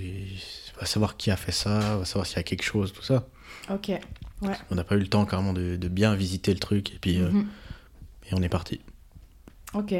on 0.76 0.80
va 0.80 0.86
savoir 0.88 1.18
qui 1.18 1.30
a 1.30 1.36
fait 1.38 1.52
ça, 1.52 1.80
on 1.96 2.00
va 2.00 2.06
savoir 2.06 2.26
s'il 2.26 2.38
y 2.38 2.40
a 2.40 2.44
quelque 2.44 2.64
chose, 2.64 2.94
tout 2.94 3.04
ça. 3.04 3.28
Ok. 3.70 3.92
On 4.72 4.76
n'a 4.76 4.84
pas 4.84 4.96
eu 4.96 5.00
le 5.00 5.08
temps 5.08 5.26
carrément 5.26 5.54
de, 5.54 5.76
de 5.76 5.88
bien 5.88 6.16
visiter 6.16 6.52
le 6.52 6.60
truc, 6.60 6.96
et 6.96 7.00
puis 7.00 7.20
euh, 7.20 7.30
Mhm. 7.30 7.48
et 8.32 8.34
on 8.34 8.42
est 8.42 8.50
parti. 8.50 8.82
Ok. 9.74 9.94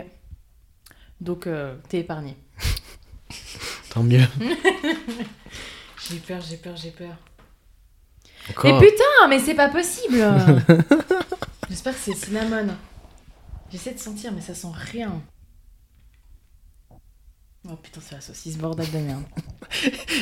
Donc, 1.22 1.46
euh, 1.46 1.76
t'es 1.90 2.00
épargné. 2.00 2.38
Tant 3.92 4.02
mieux. 4.04 4.26
J'ai 6.10 6.18
peur, 6.20 6.42
j'ai 6.42 6.58
peur, 6.58 6.76
j'ai 6.76 6.90
peur. 6.92 7.16
Encore. 8.52 8.80
Mais 8.80 8.88
putain, 8.88 9.28
mais 9.30 9.40
c'est 9.40 9.54
pas 9.56 9.70
possible 9.70 10.18
J'espère 11.70 11.94
que 11.94 12.00
c'est 12.00 12.14
cinnamon. 12.16 12.68
J'essaie 13.72 13.94
de 13.94 14.00
sentir, 14.00 14.32
mais 14.34 14.42
ça 14.42 14.54
sent 14.56 14.68
rien. 14.92 15.22
Oh 17.70 17.76
putain, 17.76 18.00
c'est 18.02 18.16
la 18.16 18.22
saucisse 18.22 18.58
bordel 18.58 18.90
de 18.92 18.98
merde. 19.00 19.24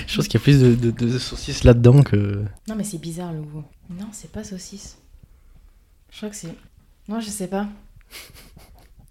Je 0.07 0.15
pense 0.15 0.28
qu'il 0.28 0.34
y 0.39 0.41
a 0.41 0.43
plus 0.43 0.59
de, 0.59 0.75
de, 0.75 0.91
de 0.91 1.19
saucisses 1.19 1.63
là-dedans 1.63 2.01
que. 2.03 2.43
Non, 2.67 2.75
mais 2.75 2.84
c'est 2.84 2.97
bizarre 2.97 3.32
le 3.32 3.41
goût. 3.41 3.63
Non, 3.89 4.07
c'est 4.11 4.32
pas 4.32 4.43
saucisse. 4.43 4.97
Je 6.11 6.17
crois 6.17 6.30
que 6.30 6.36
c'est. 6.36 6.53
Non, 7.07 7.19
je 7.21 7.30
sais 7.30 7.47
pas. 7.47 7.67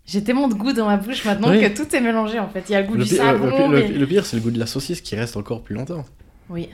J'ai 0.04 0.22
tellement 0.22 0.48
de 0.48 0.54
goût 0.54 0.72
dans 0.72 0.86
ma 0.86 0.96
bouche 0.98 1.24
maintenant 1.24 1.50
Oui. 1.50 1.60
que 1.60 1.74
tout 1.74 1.94
est 1.94 2.00
mélangé 2.00 2.38
en 2.38 2.48
fait. 2.48 2.64
Il 2.68 2.72
y 2.72 2.74
a 2.74 2.82
le 2.82 2.86
goût 2.88 2.94
Le 2.94 3.04
du 3.04 3.08
pire, 3.10 3.18
savon. 3.22 3.44
le 3.46 3.50
pire- 3.52 3.68
le 3.68 3.78
mais- 3.80 3.86
pire- 3.88 3.98
le 4.00 4.06
pire, 4.06 4.26
c'est 4.26 4.36
le 4.36 4.42
goût 4.42 4.50
de 4.50 4.58
la 4.58 4.66
saucisse 4.66 5.00
qui 5.00 5.16
reste 5.16 5.36
encore 5.36 5.62
plus 5.62 5.74
longtemps. 5.74 6.04
Oui, 6.48 6.68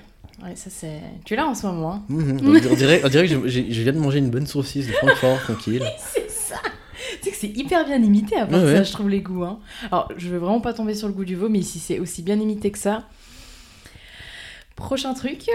ouais, 0.45 0.57
ça 0.57 0.71
c'est. 0.71 1.01
Tu 1.25 1.37
l'as 1.37 1.47
en 1.47 1.55
ce 1.55 1.67
moment, 1.67 1.93
hein 1.95 2.03
Mhm. 2.09 2.41
On, 2.43 2.75
dirait, 2.75 3.03
on 3.05 3.09
dirait 3.09 3.29
que 3.29 3.49
je, 3.49 3.61
viens 3.61 3.93
de 3.93 3.99
manger 3.99 4.19
une 4.19 4.31
bonne 4.31 4.47
saucisse 4.47 4.87
de 4.87 4.93
Francfort, 4.93 5.41
tranquille. 5.45 5.85
C'est 5.99 6.31
ça 6.31 6.57
Tu 7.21 7.25
sais 7.25 7.31
que 7.31 7.37
c'est 7.37 7.49
hyper 7.49 7.85
bien 7.85 8.03
imité 8.03 8.37
à 8.37 8.47
part 8.47 8.61
Ouais, 8.63 8.73
ça, 8.73 8.79
ouais. 8.79 8.85
je 8.85 8.93
trouve 8.93 9.09
les 9.09 9.21
goûts. 9.21 9.45
Hein. 9.45 9.61
Alors, 9.91 10.11
je 10.17 10.29
veux 10.29 10.39
vraiment 10.39 10.61
pas 10.61 10.73
tomber 10.75 10.95
sur 10.95 11.09
le 11.09 11.15
goût 11.15 11.25
du 11.25 11.37
veau, 11.37 11.49
mais 11.49 11.63
si 11.63 11.79
c'est 11.79 11.99
aussi 11.99 12.23
bien 12.23 12.39
imité 12.39 12.71
que 12.71 12.79
ça. 12.79 13.05
Prochain 14.77 15.15
truc. 15.15 15.47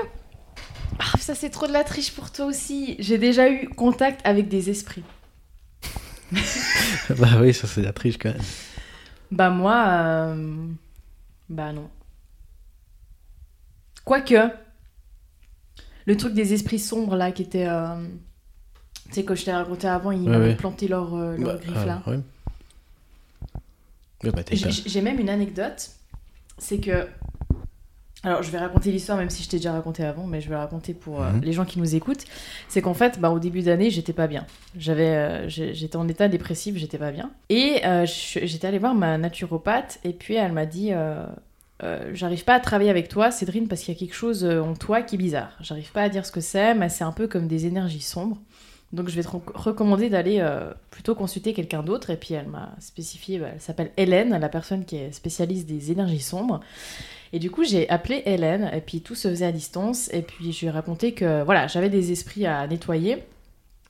Ah, 1.00 1.18
ça 1.20 1.36
c'est 1.36 1.50
trop 1.50 1.68
de 1.68 1.74
la 1.74 1.84
triche 1.84 2.12
pour 2.12 2.32
toi 2.32 2.46
aussi. 2.46 2.96
J'ai 3.00 3.18
déjà 3.18 3.50
eu 3.50 3.68
contact 3.70 4.22
avec 4.24 4.48
des 4.48 4.70
esprits. 4.70 5.04
bah 7.18 7.28
oui, 7.42 7.54
ça 7.54 7.68
c'est 7.68 7.82
de 7.82 7.86
la 7.86 7.94
triche 7.94 8.18
quand 8.18 8.30
même. 8.30 8.42
Bah 9.32 9.50
moi, 9.50 9.86
euh, 9.88 10.68
bah 11.50 11.72
non. 11.74 11.90
Quoique, 14.06 14.36
le 16.08 16.18
truc 16.18 16.34
des 16.34 16.54
esprits 16.54 16.80
sombres 16.80 17.16
là 17.16 17.32
qui 17.32 17.44
était... 17.44 17.68
euh, 17.68 17.96
Tu 19.10 19.14
sais, 19.14 19.24
quand 19.24 19.36
je 19.36 19.46
t'ai 19.46 19.52
raconté 19.54 19.88
avant, 19.88 20.12
ils 20.12 20.22
Ouais, 20.24 20.30
m'avaient 20.30 20.48
ouais. 20.50 20.56
planté 20.56 20.88
leur, 20.88 21.14
euh, 21.16 21.38
leur 21.38 21.54
Bah, 21.54 21.60
griffe 21.64 21.86
là. 21.86 22.02
ah, 22.06 22.10
ouais. 22.10 22.20
Bah, 24.24 24.42
J'ai 24.52 25.02
même 25.02 25.20
une 25.20 25.30
anecdote, 25.30 25.92
c'est 26.58 26.80
que... 26.80 27.08
Alors 28.24 28.42
je 28.42 28.50
vais 28.50 28.58
raconter 28.58 28.92
l'histoire 28.92 29.16
même 29.18 29.30
si 29.30 29.44
je 29.44 29.50
t'ai 29.50 29.58
déjà 29.58 29.72
raconté 29.74 30.04
avant, 30.04 30.26
mais 30.26 30.42
je 30.42 30.50
vais 30.50 30.56
la 30.56 30.62
raconter 30.62 30.96
pour 30.96 31.22
euh, 31.22 31.32
Mhm. 31.34 31.42
les 31.44 31.54
gens 31.54 31.66
qui 31.66 31.78
nous 31.80 31.96
écoutent. 31.96 32.26
C'est 32.68 32.82
qu'en 32.82 32.96
fait, 32.96 33.20
bah, 33.20 33.30
au 33.30 33.38
début 33.38 33.62
d'année, 33.62 33.92
j'étais 33.92 34.12
pas 34.12 34.26
bien. 34.26 34.46
J'avais, 34.76 35.16
euh, 35.16 35.48
j'étais 35.50 35.96
en 35.98 36.08
état 36.08 36.28
dépressif, 36.28 36.76
j'étais 36.78 36.98
pas 36.98 37.12
bien. 37.12 37.30
Et 37.50 37.86
euh, 37.86 38.06
j'étais 38.08 38.66
allée 38.68 38.80
voir 38.80 38.96
ma 38.96 39.20
naturopathe 39.20 40.00
et 40.04 40.14
puis 40.14 40.34
elle 40.36 40.52
m'a 40.52 40.66
dit... 40.66 40.92
euh, 41.84 42.10
j'arrive 42.14 42.44
pas 42.44 42.56
à 42.56 42.60
travailler 42.60 42.90
avec 42.90 43.08
toi, 43.08 43.32
Cédrine, 43.32 43.68
parce 43.68 43.82
qu'il 43.82 43.94
y 43.94 43.98
a 43.98 44.00
quelque 44.00 44.16
chose 44.16 44.44
euh, 44.44 44.62
en 44.62 44.74
toi 44.74 45.02
qui 45.02 45.16
est 45.16 45.18
bizarre. 45.18 45.52
J'arrive 45.62 45.92
pas 45.92 46.02
à 46.04 46.10
dire 46.10 46.26
ce 46.26 46.32
que 46.32 46.42
c'est, 46.42 46.74
mais 46.74 46.90
c'est 46.90 47.04
un 47.04 47.12
peu 47.12 47.28
comme 47.28 47.48
des 47.48 47.66
énergies 47.66 48.02
sombres. 48.02 48.38
Donc 48.94 49.10
je 49.10 49.16
vais 49.16 49.24
te 49.24 49.28
re- 49.28 49.42
recommander 49.54 50.10
d'aller 50.10 50.38
euh, 50.40 50.72
plutôt 50.92 51.14
consulter 51.14 51.54
quelqu'un 51.54 51.84
d'autre. 51.84 52.10
Et 52.10 52.16
puis 52.16 52.34
elle 52.34 52.48
m'a 52.48 52.74
spécifié, 52.80 53.38
bah, 53.38 53.48
elle 53.54 53.62
s'appelle 53.62 53.92
Hélène, 53.98 54.38
la 54.40 54.50
personne 54.50 54.86
qui 54.86 54.96
est 54.96 55.12
spécialiste 55.12 55.68
des 55.68 55.92
énergies 55.92 56.22
sombres. 56.22 56.62
Et 57.34 57.40
du 57.40 57.52
coup 57.52 57.66
j'ai 57.66 57.90
appelé 57.90 58.24
Hélène, 58.26 58.72
et 58.74 58.80
puis 58.80 59.02
tout 59.02 59.14
se 59.14 59.28
faisait 59.28 59.46
à 59.46 59.52
distance. 59.52 60.10
Et 60.14 60.22
puis 60.22 60.54
je 60.54 60.62
lui 60.62 60.68
ai 60.68 60.70
raconté 60.72 61.12
que 61.12 61.44
voilà, 61.44 61.68
j'avais 61.68 61.90
des 61.90 62.14
esprits 62.14 62.46
à 62.46 62.66
nettoyer, 62.66 63.24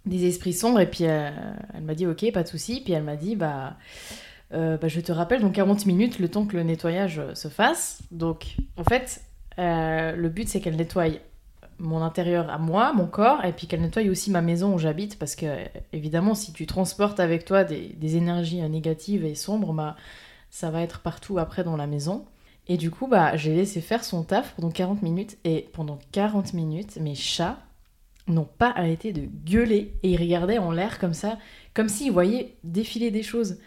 des 0.07 0.25
esprits 0.25 0.53
sombres. 0.53 0.79
Et 0.79 0.87
puis 0.87 1.05
euh, 1.05 1.29
elle 1.75 1.83
m'a 1.83 1.93
dit 1.93 2.07
ok, 2.07 2.31
pas 2.33 2.41
de 2.41 2.47
souci. 2.47 2.81
Puis 2.83 2.93
elle 2.93 3.03
m'a 3.03 3.15
dit 3.15 3.35
bah, 3.35 3.77
euh, 4.53 4.77
bah, 4.77 4.87
je 4.87 5.01
te 5.01 5.11
rappelle 5.11 5.41
dans 5.41 5.51
40 5.51 5.85
minutes 5.85 6.19
le 6.19 6.29
temps 6.29 6.45
que 6.45 6.55
le 6.55 6.63
nettoyage 6.63 7.19
euh, 7.19 7.35
se 7.35 7.47
fasse. 7.47 8.01
Donc 8.11 8.55
en 8.77 8.83
fait, 8.83 9.21
euh, 9.59 10.15
le 10.15 10.29
but 10.29 10.47
c'est 10.47 10.61
qu'elle 10.61 10.75
nettoie 10.75 11.07
mon 11.79 12.01
intérieur 12.01 12.49
à 12.49 12.57
moi, 12.57 12.93
mon 12.93 13.07
corps, 13.07 13.43
et 13.45 13.53
puis 13.53 13.67
qu'elle 13.67 13.81
nettoie 13.81 14.03
aussi 14.09 14.31
ma 14.31 14.41
maison 14.41 14.73
où 14.73 14.77
j'habite, 14.77 15.19
parce 15.19 15.35
que 15.35 15.45
évidemment, 15.93 16.33
si 16.33 16.53
tu 16.53 16.65
transportes 16.65 17.19
avec 17.19 17.45
toi 17.45 17.63
des, 17.63 18.15
énergies 18.15 18.61
euh, 18.61 18.67
négatives 18.67 19.25
et 19.25 19.35
sombres, 19.35 19.73
bah, 19.73 19.95
ça 20.49 20.71
va 20.71 20.81
être 20.81 20.99
partout 21.01 21.37
après 21.37 21.63
dans 21.63 21.77
la 21.77 21.87
maison. 21.87 22.25
Et 22.67 22.77
du 22.77 22.91
coup, 22.91 23.07
bah, 23.07 23.35
j'ai 23.37 23.55
laissé 23.55 23.81
faire 23.81 24.03
son 24.03 24.23
taf 24.23 24.53
pendant 24.55 24.71
40 24.71 25.01
minutes, 25.03 25.37
et 25.43 25.69
pendant 25.73 25.99
40 26.11 26.53
minutes, 26.53 26.97
mes 26.97 27.15
chats 27.15 27.59
n'ont 28.27 28.47
pas 28.57 28.71
arrêté 28.75 29.13
de 29.13 29.21
gueuler, 29.45 29.93
et 30.03 30.11
ils 30.11 30.17
regardaient 30.19 30.57
en 30.57 30.71
l'air 30.71 30.99
comme 30.99 31.13
ça, 31.13 31.37
comme 31.73 31.89
s'ils 31.89 32.11
voyaient 32.11 32.55
défiler 32.63 33.11
des 33.11 33.23
choses. 33.23 33.57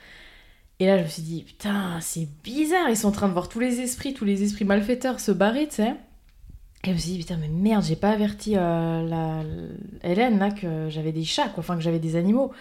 Et 0.80 0.86
là, 0.86 0.96
je 0.96 1.02
me 1.02 1.08
suis 1.08 1.22
dit, 1.22 1.42
putain, 1.42 1.98
c'est 2.00 2.26
bizarre, 2.42 2.88
ils 2.88 2.96
sont 2.96 3.08
en 3.08 3.12
train 3.12 3.28
de 3.28 3.34
voir 3.34 3.50
tous 3.50 3.60
les 3.60 3.80
esprits, 3.80 4.14
tous 4.14 4.24
les 4.24 4.42
esprits 4.42 4.64
malfaiteurs 4.64 5.20
se 5.20 5.30
barrer, 5.30 5.68
tu 5.68 5.74
sais. 5.76 5.94
Et 6.84 6.88
je 6.88 6.92
me 6.92 6.96
suis 6.96 7.10
dit, 7.12 7.18
putain, 7.18 7.36
mais 7.38 7.48
merde, 7.48 7.84
j'ai 7.84 7.96
pas 7.96 8.08
averti 8.08 8.54
euh, 8.56 9.06
la, 9.06 9.42
Hélène, 10.02 10.38
là, 10.38 10.50
que 10.50 10.88
j'avais 10.88 11.12
des 11.12 11.24
chats, 11.24 11.48
quoi, 11.48 11.58
enfin, 11.58 11.76
que 11.76 11.82
j'avais 11.82 11.98
des 11.98 12.16
animaux. 12.16 12.52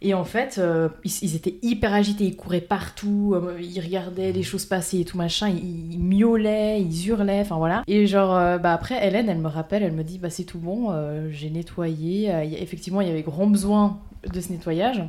Et 0.00 0.14
en 0.14 0.24
fait, 0.24 0.58
euh, 0.58 0.88
ils, 1.02 1.34
étaient 1.34 1.56
hyper 1.60 1.92
agités, 1.92 2.24
ils 2.24 2.36
couraient 2.36 2.60
partout, 2.60 3.32
euh, 3.34 3.58
ils 3.60 3.80
regardaient 3.80 4.30
les 4.30 4.44
choses 4.44 4.64
passer 4.64 5.00
et 5.00 5.04
tout 5.04 5.18
machin, 5.18 5.48
ils, 5.48 5.98
miaulaient, 5.98 6.80
ils 6.80 7.08
hurlaient, 7.08 7.40
enfin 7.40 7.56
voilà. 7.56 7.82
Et 7.88 8.06
genre, 8.06 8.30
bah 8.60 8.72
après, 8.72 9.04
Hélène, 9.04 9.28
elle 9.28 9.38
me 9.38 9.48
rappelle, 9.48 9.82
elle 9.82 9.92
me 9.92 10.04
dit, 10.04 10.18
bah 10.18 10.30
c'est 10.30 10.44
tout 10.44 10.60
bon, 10.60 10.94
j'ai 11.32 11.50
nettoyé. 11.50 12.30
Effectivement, 12.62 13.00
il 13.00 13.08
y 13.08 13.10
avait 13.10 13.22
grand 13.22 13.48
besoin 13.48 13.98
de 14.32 14.40
ce 14.40 14.52
nettoyage. 14.52 15.02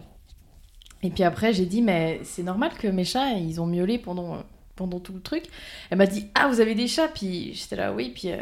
Et 1.04 1.10
puis 1.10 1.24
après, 1.24 1.54
j'ai 1.54 1.66
dit, 1.66 1.82
mais 1.82 2.20
c'est 2.24 2.44
normal 2.44 2.72
que 2.78 2.88
mes 2.88 3.04
chats, 3.06 3.32
ils 3.34 3.60
ont 3.60 3.66
miaulé 3.66 3.98
pendant, 3.98 4.38
pendant 4.76 5.00
tout 5.00 5.14
le 5.14 5.22
truc. 5.22 5.46
Elle 5.90 5.98
m'a 5.98 6.06
dit, 6.06 6.28
ah, 6.36 6.48
vous 6.48 6.60
avez 6.60 6.76
des 6.76 6.88
chats? 6.88 7.08
Puis 7.08 7.54
j'étais 7.54 7.76
là, 7.76 7.92
oui. 7.92 8.12
Puis 8.14 8.32
euh, 8.32 8.38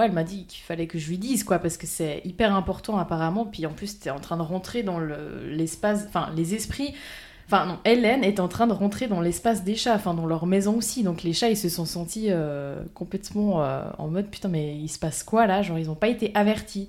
elle 0.00 0.12
m'a 0.12 0.22
dit 0.24 0.44
qu'il 0.46 0.62
fallait 0.62 0.86
que 0.86 0.98
je 0.98 1.08
lui 1.08 1.18
dise, 1.18 1.42
quoi, 1.44 1.58
parce 1.58 1.76
que 1.76 1.86
c'est 1.86 2.20
hyper 2.24 2.54
important 2.54 2.98
apparemment. 2.98 3.46
Puis 3.46 3.66
en 3.66 3.72
plus, 3.72 3.98
t'es 3.98 4.10
en 4.10 4.20
train 4.20 4.36
de 4.36 4.42
rentrer 4.42 4.82
dans 4.82 4.98
le- 5.00 5.48
l'espace, 5.48 6.04
enfin, 6.08 6.30
les 6.36 6.54
esprits. 6.54 6.94
Enfin, 7.46 7.66
non, 7.66 7.78
Hélène 7.84 8.24
est 8.24 8.40
en 8.40 8.48
train 8.48 8.66
de 8.66 8.72
rentrer 8.72 9.06
dans 9.06 9.20
l'espace 9.20 9.64
des 9.64 9.74
chats, 9.74 9.94
enfin, 9.96 10.14
dans 10.14 10.24
leur 10.26 10.46
maison 10.46 10.76
aussi. 10.76 11.02
Donc 11.02 11.22
les 11.24 11.32
chats, 11.34 11.50
ils 11.50 11.58
se 11.58 11.68
sont 11.68 11.84
sentis 11.84 12.28
euh, 12.30 12.82
complètement 12.94 13.62
euh, 13.62 13.82
en 13.98 14.08
mode, 14.08 14.28
putain, 14.28 14.48
mais 14.48 14.76
il 14.76 14.88
se 14.88 14.98
passe 14.98 15.22
quoi 15.22 15.46
là? 15.46 15.60
Genre, 15.62 15.78
ils 15.78 15.86
n'ont 15.88 15.94
pas 15.94 16.08
été 16.08 16.30
avertis. 16.34 16.88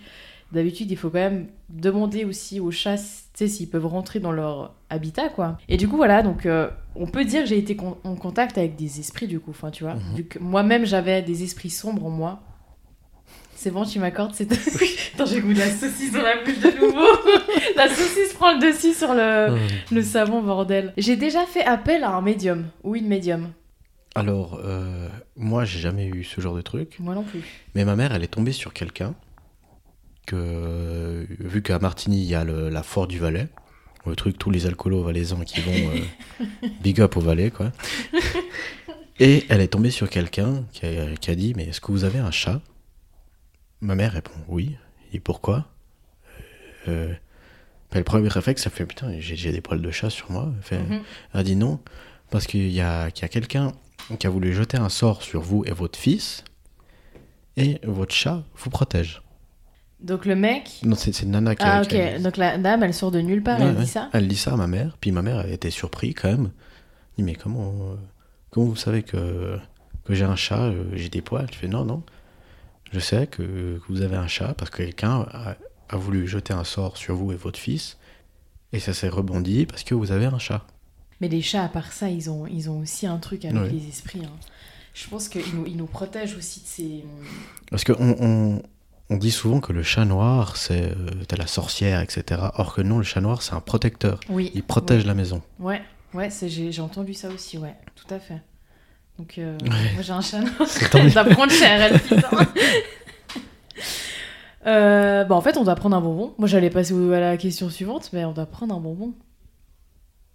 D'habitude, 0.52 0.89
il 0.91 0.96
faut 0.98 1.10
quand 1.10 1.20
même 1.20 1.48
demander 1.70 2.24
aussi 2.24 2.60
aux 2.60 2.72
chats, 2.72 2.98
tu 2.98 3.04
sais, 3.34 3.48
s'ils 3.48 3.70
peuvent 3.70 3.88
rentrer 3.88 4.20
dans 4.20 4.32
leur 4.32 4.74
habitat, 4.89 5.30
quoi. 5.30 5.58
Et 5.68 5.76
du 5.78 5.88
coup, 5.88 5.98
voilà, 5.98 6.22
donc 6.22 6.46
euh, 6.46 6.70
on 6.96 7.08
peut 7.08 7.26
dire 7.26 7.41
que 7.43 7.50
j'ai 7.50 7.58
été 7.58 7.76
con- 7.76 7.98
en 8.04 8.16
contact 8.16 8.58
avec 8.58 8.76
des 8.76 9.00
esprits, 9.00 9.28
du 9.28 9.39
coup, 9.39 9.52
enfin, 9.52 9.72
tu 9.72 9.84
vois. 9.84 9.96
Que 10.30 10.39
moi-même, 10.39 10.86
j'avais 10.86 11.22
des 11.24 11.43
esprits 11.43 11.72
sombres 11.72 12.06
en 12.06 12.10
moi. 12.12 12.41
C'est 13.56 13.72
bon, 13.72 13.84
tu 13.86 14.00
m'accordes 14.00 14.34
cette... 14.36 14.52
Attends, 15.16 15.26
j'ai 15.26 15.41
goûté 15.41 15.60
la 15.60 15.72
saucisse 15.72 16.12
dans 16.12 16.22
la 16.22 16.43
bouche 16.43 16.60
de 16.60 16.86
nouveau. 16.86 17.08
la 17.76 17.88
saucisse 17.89 18.34
prend 18.34 18.54
le 18.54 18.60
dessus 18.60 18.93
sur 18.93 19.14
le, 19.14 19.58
le 19.91 20.02
savon, 20.04 20.43
bordel. 20.43 20.93
J'ai 20.98 21.16
déjà 21.16 21.46
fait 21.46 21.64
appel 21.64 22.04
à 22.04 22.12
un 22.12 22.22
médium, 22.22 22.66
ou 22.84 22.96
une 22.96 23.08
médium. 23.08 23.52
Alors, 24.14 24.60
euh, 24.64 25.10
moi, 25.36 25.66
j'ai 25.66 25.80
jamais 25.80 26.06
eu 26.08 26.24
ce 26.24 26.39
genre 26.39 26.56
de 26.56 26.62
truc. 26.62 26.98
Moi 27.00 27.16
non 27.16 27.24
plus. 27.24 27.41
Mais 27.74 27.84
ma 27.84 27.96
mère, 27.96 28.14
elle 28.14 28.24
est 28.24 28.28
tombée 28.28 28.52
sur 28.54 28.72
quelqu'un 28.72 29.16
que, 30.26 31.26
vu 31.39 31.61
qu'à 31.61 31.80
Martigny, 31.80 32.17
il 32.21 32.28
y 32.28 32.36
a 32.36 32.43
le- 32.43 32.69
la 32.69 32.84
Fort 32.84 33.07
du 33.07 33.19
Valais, 33.19 33.47
le 34.05 34.15
truc, 34.15 34.38
tous 34.38 34.51
les 34.51 34.65
alcoolos 34.67 35.03
valaisans 35.03 35.43
qui 35.43 35.61
vont 35.61 35.71
euh, 35.73 36.67
big 36.82 37.01
up 37.01 37.17
au 37.17 37.21
Valais, 37.21 37.49
quoi. 37.51 37.71
Et 39.19 39.45
elle 39.49 39.61
est 39.61 39.69
tombée 39.69 39.91
sur 39.91 40.09
quelqu'un 40.09 40.65
qui 40.73 40.86
a, 40.86 41.15
qui 41.15 41.32
a 41.32 41.36
dit 41.36 41.53
Mais 41.55 41.65
est-ce 41.67 41.82
que 41.82 41.91
vous 41.91 42.03
avez 42.03 42.19
un 42.19 42.32
chat? 42.32 42.61
Ma 43.82 43.95
mère 43.95 44.11
répond 44.13 44.32
Oui. 44.47 44.76
Et 45.13 45.19
pourquoi? 45.19 45.65
Euh, 46.88 47.13
ben, 47.91 47.99
Le 47.99 48.03
premier 48.03 48.28
réflexe, 48.28 48.65
elle 48.65 48.71
fait 48.73 48.86
Putain, 48.86 49.15
j'ai 49.19 49.51
des 49.51 49.61
poils 49.61 49.82
de 49.82 49.91
chat 49.91 50.09
sur 50.09 50.32
moi. 50.32 50.51
Elle, 50.57 50.63
fait, 50.63 50.82
elle 51.34 51.43
dit 51.43 51.55
Non, 51.55 51.80
parce 52.30 52.45
qu'il 52.45 52.69
y 52.71 52.82
a, 52.82 53.09
qu'il 53.11 53.23
y 53.23 53.26
a 53.26 53.30
quelqu'un 53.30 53.71
qui 54.19 54.28
a 54.28 54.30
voulu 54.30 54.53
jeter 54.53 54.78
un 54.78 54.89
sort 54.89 55.23
sur 55.23 55.41
vous 55.41 55.63
et 55.65 55.71
votre 55.71 55.97
fils, 55.97 56.43
et 57.57 57.80
votre 57.84 58.13
chat 58.13 58.43
vous 58.57 58.69
protège. 58.69 59.21
Donc 60.02 60.26
le 60.26 60.36
mec... 60.36 60.80
Non, 60.84 60.96
c'est 60.96 61.14
c'est 61.14 61.26
Nana 61.26 61.56
qui 61.56 61.64
a 61.64 61.78
Ah 61.80 61.86
qui 61.86 62.00
a 62.00 62.16
ok, 62.18 62.22
donc 62.22 62.38
la 62.38 62.58
dame, 62.58 62.84
elle 62.84 62.93
sort 62.93 63.12
de 63.12 63.22
nulle 63.22 63.41
part, 63.41 63.60
Ouais, 63.60 63.66
elle 63.68 63.76
ouais. 63.76 63.84
dit 63.84 63.89
ça 63.89 64.10
Elle 64.14 64.28
dit 64.28 64.36
ça 64.36 64.54
à 64.54 64.58
ma 64.58 64.68
mère, 64.68 64.98
puis 65.00 65.12
ma 65.12 65.22
mère 65.22 65.41
elle 65.41 65.54
était 65.54 65.72
surprise 65.72 66.14
quand 66.22 66.28
même. 66.30 66.52
Elle 66.52 67.16
dit 67.18 67.24
mais 67.24 67.36
comment, 67.36 67.70
euh, 67.70 67.96
comment 68.52 68.68
vous 68.68 68.76
savez 68.76 69.04
que, 69.04 69.58
que 70.04 70.14
j'ai 70.14 70.26
un 70.26 70.36
chat, 70.36 70.60
euh, 70.64 70.84
j'ai 70.93 71.10
des 71.10 71.22
poils? 71.22 71.48
Je 71.52 71.58
fais 71.58 71.68
non, 71.68 71.86
non. 71.86 72.04
Je 72.91 73.00
sais 73.00 73.26
que, 73.28 73.41
que 73.41 73.82
vous 73.89 74.02
avez 74.02 74.16
un 74.18 74.28
chat 74.28 74.54
parce 74.54 74.70
que 74.70 74.78
quelqu'un 74.84 75.26
a, 75.32 75.56
a 75.89 75.98
voulu 75.98 76.28
jeter 76.28 76.54
un 76.54 76.64
sort 76.66 76.98
sur 76.98 77.16
vous 77.16 77.32
et 77.32 77.36
votre 77.36 77.60
fils, 77.60 77.98
et 78.74 78.80
ça 78.80 78.93
s'est 78.93 79.10
rebondi 79.10 79.66
parce 79.66 79.84
que 79.84 79.96
vous 79.96 80.12
avez 80.12 80.26
un 80.26 80.39
chat. 80.39 80.66
Mais 81.22 81.30
les 81.30 81.41
chats, 81.41 81.64
à 81.64 81.70
part 81.70 81.93
ça, 81.93 82.10
ils 82.10 82.30
ont, 82.30 82.46
ils 82.46 82.70
ont 82.70 82.80
aussi 82.80 83.08
un 83.08 83.18
truc 83.18 83.46
avec 83.46 83.72
les 83.72 83.88
esprits. 83.88 84.22
hein. 84.26 84.30
Je 84.93 85.08
pense 85.08 85.30
qu'ils 85.30 85.56
nous, 85.56 85.66
ils 85.66 85.76
nous 85.78 85.88
protègent 85.88 86.36
aussi 86.38 86.60
de 86.62 86.66
ces... 86.68 87.06
Parce 87.70 87.84
qu'on 87.84 88.16
on, 88.20 88.62
on 89.10 89.18
dit 89.18 89.32
souvent 89.32 89.60
que 89.60 89.72
le 89.74 89.84
chat 89.84 90.06
noir, 90.06 90.58
c'est 90.58 90.91
euh, 90.91 90.95
la 91.38 91.47
sorcière, 91.47 92.01
etc. 92.01 92.41
Or 92.56 92.74
que 92.76 92.82
non, 92.82 92.97
le 92.97 93.03
chat 93.03 93.22
noir, 93.22 93.41
c'est 93.41 93.53
un 93.53 93.60
protecteur. 93.62 94.20
Oui. 94.30 94.51
Il 94.56 94.64
protège 94.64 95.06
la 95.06 95.14
maison. 95.14 95.41
Ouais, 95.60 95.82
ouais, 96.14 96.30
j'ai 96.47 96.82
entendu 96.82 97.14
ça 97.14 97.30
aussi, 97.30 97.58
ouais, 97.58 97.76
tout 97.95 98.12
à 98.14 98.20
fait. 98.20 98.41
Donc, 99.20 99.38
euh, 99.38 99.58
Ouais. 99.62 99.93
moi 99.93 100.01
j'ai 100.01 100.12
un 100.14 100.22
chat 100.22 100.39
noir. 100.41 100.51
Elle 100.93 101.14
doit 101.14 101.26
prendre 101.26 101.53
elle, 101.64 101.99
putain. 102.01 102.30
Euh, 104.68 105.24
bah 105.26 105.36
en 105.36 105.41
fait, 105.41 105.58
on 105.58 105.64
doit 105.64 105.76
prendre 105.76 105.95
un 105.95 106.01
bonbon. 106.01 106.34
Moi, 106.39 106.47
j'allais 106.47 106.72
passer 106.72 106.93
à 107.14 107.20
la 107.20 107.38
question 107.38 107.70
suivante, 107.70 108.10
mais 108.14 108.26
on 108.26 108.32
doit 108.32 108.47
prendre 108.47 108.74
un 108.74 108.80
bonbon. 108.80 109.14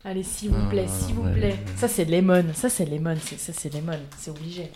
Allez, 0.05 0.23
s'il 0.23 0.51
vous 0.51 0.69
plaît, 0.69 0.87
Ah, 0.89 0.93
s'il 1.05 1.15
vous 1.17 1.23
ouais. 1.25 1.33
plaît. 1.33 1.57
Ça, 1.77 1.89
c'est 1.89 2.05
lemon. 2.05 2.45
Ça, 2.55 2.69
c'est 2.71 2.85
lemon. 2.87 3.17
Ça, 3.37 3.53
c'est 3.53 3.75
lemon. 3.75 3.99
C'est 4.19 4.31
obligé. 4.31 4.71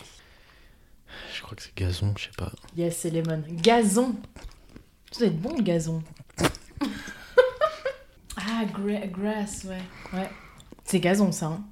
Je 1.35 1.41
crois 1.41 1.55
que 1.55 1.63
c'est 1.63 1.75
gazon, 1.75 2.13
je 2.17 2.25
sais 2.25 2.31
pas. 2.37 2.51
Yes, 2.75 2.97
c'est 2.97 3.09
lemon. 3.09 3.43
Gazon. 3.49 4.15
Ça 5.11 5.19
doit 5.19 5.27
être 5.27 5.41
bon, 5.41 5.55
le 5.55 5.63
gazon. 5.63 6.03
ah, 8.37 8.63
gra- 8.65 9.09
grass, 9.09 9.63
ouais. 9.65 9.81
Ouais. 10.13 10.29
C'est 10.83 10.99
gazon, 10.99 11.31
ça. 11.31 11.47
Hein. 11.47 11.63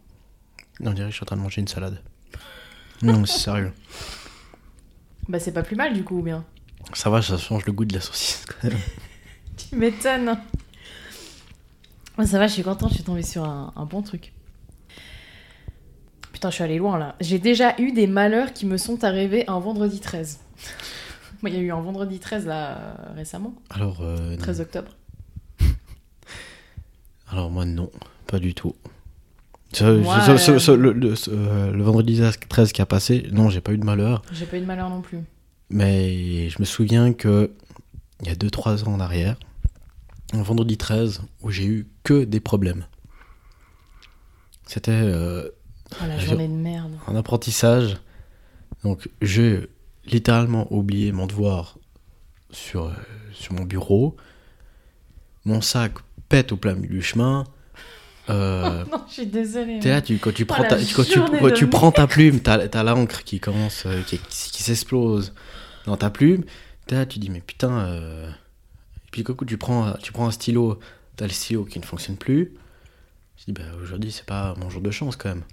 Non, 0.80 0.92
on 0.92 0.94
dirait 0.94 1.08
que 1.08 1.12
je 1.12 1.16
suis 1.18 1.24
en 1.24 1.28
train 1.28 1.36
de 1.38 1.42
manger 1.42 1.62
une 1.62 1.68
salade. 1.68 2.02
Non, 3.02 3.26
c'est 3.26 3.38
sérieux. 3.40 3.74
Bah, 5.28 5.40
c'est 5.40 5.52
pas 5.52 5.64
plus 5.64 5.76
mal, 5.76 5.94
du 5.94 6.04
coup, 6.04 6.20
ou 6.20 6.24
bien? 6.24 6.46
Ça 6.94 7.10
va, 7.10 7.22
ça 7.22 7.38
change 7.38 7.66
le 7.66 7.74
goût 7.74 7.86
de 7.86 7.94
la 7.94 8.02
saucisse. 8.02 8.46
quand 8.48 8.68
même. 8.70 8.78
Tu 9.70 9.76
m'étonnes. 9.76 10.40
Ouais, 12.18 12.26
ça 12.26 12.40
va, 12.40 12.48
je 12.48 12.54
suis 12.54 12.64
contente, 12.64 12.90
je 12.90 12.96
suis 12.96 13.04
tombée 13.04 13.22
sur 13.24 13.44
un, 13.44 13.72
un 13.76 13.86
bon 13.86 14.02
truc. 14.02 14.34
Putain, 16.44 16.50
je 16.50 16.56
suis 16.56 16.64
allée 16.66 16.78
loin 16.78 16.98
là. 16.98 17.16
J'ai 17.22 17.40
déjà 17.40 17.74
eu 17.80 17.94
des 17.94 18.06
malheurs 18.06 18.52
qui 18.52 18.66
me 18.66 18.76
sont 18.76 19.06
arrivés 19.06 19.46
un 19.48 19.60
vendredi 19.60 20.02
13. 20.02 20.42
Moi, 21.42 21.50
il 21.50 21.56
y 21.56 21.58
a 21.58 21.62
eu 21.62 21.72
un 21.72 21.80
vendredi 21.80 22.20
13 22.20 22.48
là 22.48 22.78
euh, 22.78 23.14
récemment, 23.16 23.56
Alors, 23.70 24.02
euh, 24.02 24.36
13 24.36 24.60
octobre. 24.60 24.92
alors 27.32 27.50
moi, 27.50 27.64
non, 27.64 27.90
pas 28.28 28.40
du 28.40 28.54
tout. 28.54 28.76
Moi, 29.80 29.88
euh, 29.88 30.38
euh, 31.30 31.72
le 31.72 31.82
vendredi 31.82 32.22
13 32.50 32.74
qui 32.74 32.82
a 32.82 32.86
passé, 32.86 33.26
non, 33.32 33.50
j'ai 33.50 33.62
pas 33.62 33.72
eu 33.72 33.78
de 33.78 33.86
malheur. 33.86 34.22
J'ai 34.34 34.46
pas 34.46 34.58
eu 34.58 34.62
de 34.62 34.66
malheur 34.66 34.90
non 34.90 35.00
plus. 35.00 35.20
Mais 35.70 36.50
je 36.50 36.60
me 36.60 36.66
souviens 36.66 37.14
que 37.14 37.52
il 38.22 38.28
y 38.28 38.32
a 38.32 38.36
2-3 38.36 38.84
ans 38.84 38.96
en 38.96 39.00
arrière, 39.00 39.38
un 40.34 40.44
vendredi 40.44 40.76
13 40.76 41.22
où 41.42 41.52
j'ai 41.52 41.68
eu 41.68 41.88
que 42.04 42.26
des 42.26 42.42
problèmes. 42.42 42.86
C'était 44.66 44.92
euh, 44.92 45.50
Oh 46.02 46.06
la 46.08 46.18
Je- 46.18 46.28
journée 46.28 46.48
de 46.48 46.54
merde. 46.54 46.94
un 47.08 47.16
apprentissage. 47.16 47.98
Donc 48.84 49.10
j'ai 49.22 49.68
littéralement 50.06 50.68
oublié 50.74 51.12
mon 51.12 51.28
devoir 51.28 51.78
sur, 52.52 52.86
euh, 52.86 52.94
sur 53.34 53.54
mon 53.54 53.64
bureau. 53.64 54.16
Mon 55.46 55.62
sac 55.62 55.94
pète 56.30 56.52
au 56.52 56.58
plein 56.58 56.74
milieu 56.76 56.96
du 56.96 57.02
chemin. 57.02 57.44
Euh, 58.30 58.84
Non, 58.92 59.04
je 59.08 59.14
suis 59.14 59.26
désolée. 59.28 59.80
T'es 59.80 59.90
là, 59.90 60.02
tu, 60.02 60.18
quand 60.18 60.34
tu 60.34 60.44
Oh, 60.44 60.46
prends 60.46 60.64
ta, 60.64 60.78
quand 60.78 61.04
tu, 61.04 61.20
quand 61.20 61.52
tu 61.54 61.68
prends 61.68 61.92
ta 61.92 62.08
plume, 62.08 62.40
t'as 62.40 62.60
as, 62.68 62.84
l'encre 62.84 63.24
qui 63.24 63.40
commence, 63.40 63.84
euh, 63.86 64.02
qui, 64.04 64.18
qui 64.18 64.64
s'explose 64.64 65.34
dans 65.86 65.98
ta 65.98 66.10
plume. 66.10 66.44
T'es 66.88 66.96
là, 66.96 67.06
tu 67.06 67.20
dis, 67.20 67.30
mais 67.30 67.42
putain. 67.42 67.72
euh, 67.80 68.30
Et 68.30 69.10
puis, 69.12 69.24
coup, 69.24 69.46
tu 69.46 69.58
prends, 69.58 69.94
tu 70.02 70.12
prends 70.14 70.28
un 70.28 70.32
stylo, 70.32 70.80
t'as 71.18 71.26
le 71.26 71.32
stylo 71.32 71.66
qui 71.66 71.80
ne 71.80 71.86
fonctionne 71.86 72.18
plus. 72.18 72.54
Je 73.38 73.46
dis, 73.46 73.52
bah, 73.52 73.64
aujourd'hui, 73.82 74.12
c'est 74.12 74.26
pas 74.26 74.56
mon 74.58 74.70
jour 74.70 74.82
de 74.82 74.92
chance 74.92 75.16
quand 75.18 75.30
même. 75.30 75.44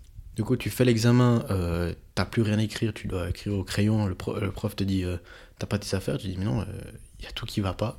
Du 0.41 0.45
coup, 0.45 0.57
tu 0.57 0.71
fais 0.71 0.87
l'examen, 0.87 1.45
euh, 1.51 1.93
t'as 2.15 2.25
plus 2.25 2.41
rien 2.41 2.59
à 2.59 2.63
écrire, 2.63 2.95
tu 2.95 3.09
dois 3.09 3.29
écrire 3.29 3.53
au 3.59 3.63
crayon. 3.63 4.07
Le, 4.07 4.15
pro- 4.15 4.41
le 4.41 4.51
prof 4.51 4.75
te 4.75 4.83
dit, 4.83 5.05
euh, 5.05 5.19
t'as 5.59 5.67
pas 5.67 5.77
tes 5.79 5.95
affaires. 5.95 6.17
Tu 6.17 6.29
dis, 6.29 6.37
mais 6.39 6.47
non, 6.47 6.65
il 7.19 7.27
y 7.27 7.29
a 7.29 7.31
tout 7.33 7.45
qui 7.45 7.61
va 7.61 7.75
pas. 7.75 7.99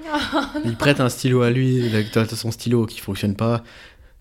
Il 0.64 0.76
prête 0.76 1.00
un 1.00 1.08
stylo 1.08 1.42
à 1.42 1.50
lui, 1.50 1.90
t'as 2.12 2.28
son 2.28 2.52
stylo 2.52 2.86
qui 2.86 3.00
fonctionne 3.00 3.34
pas. 3.34 3.64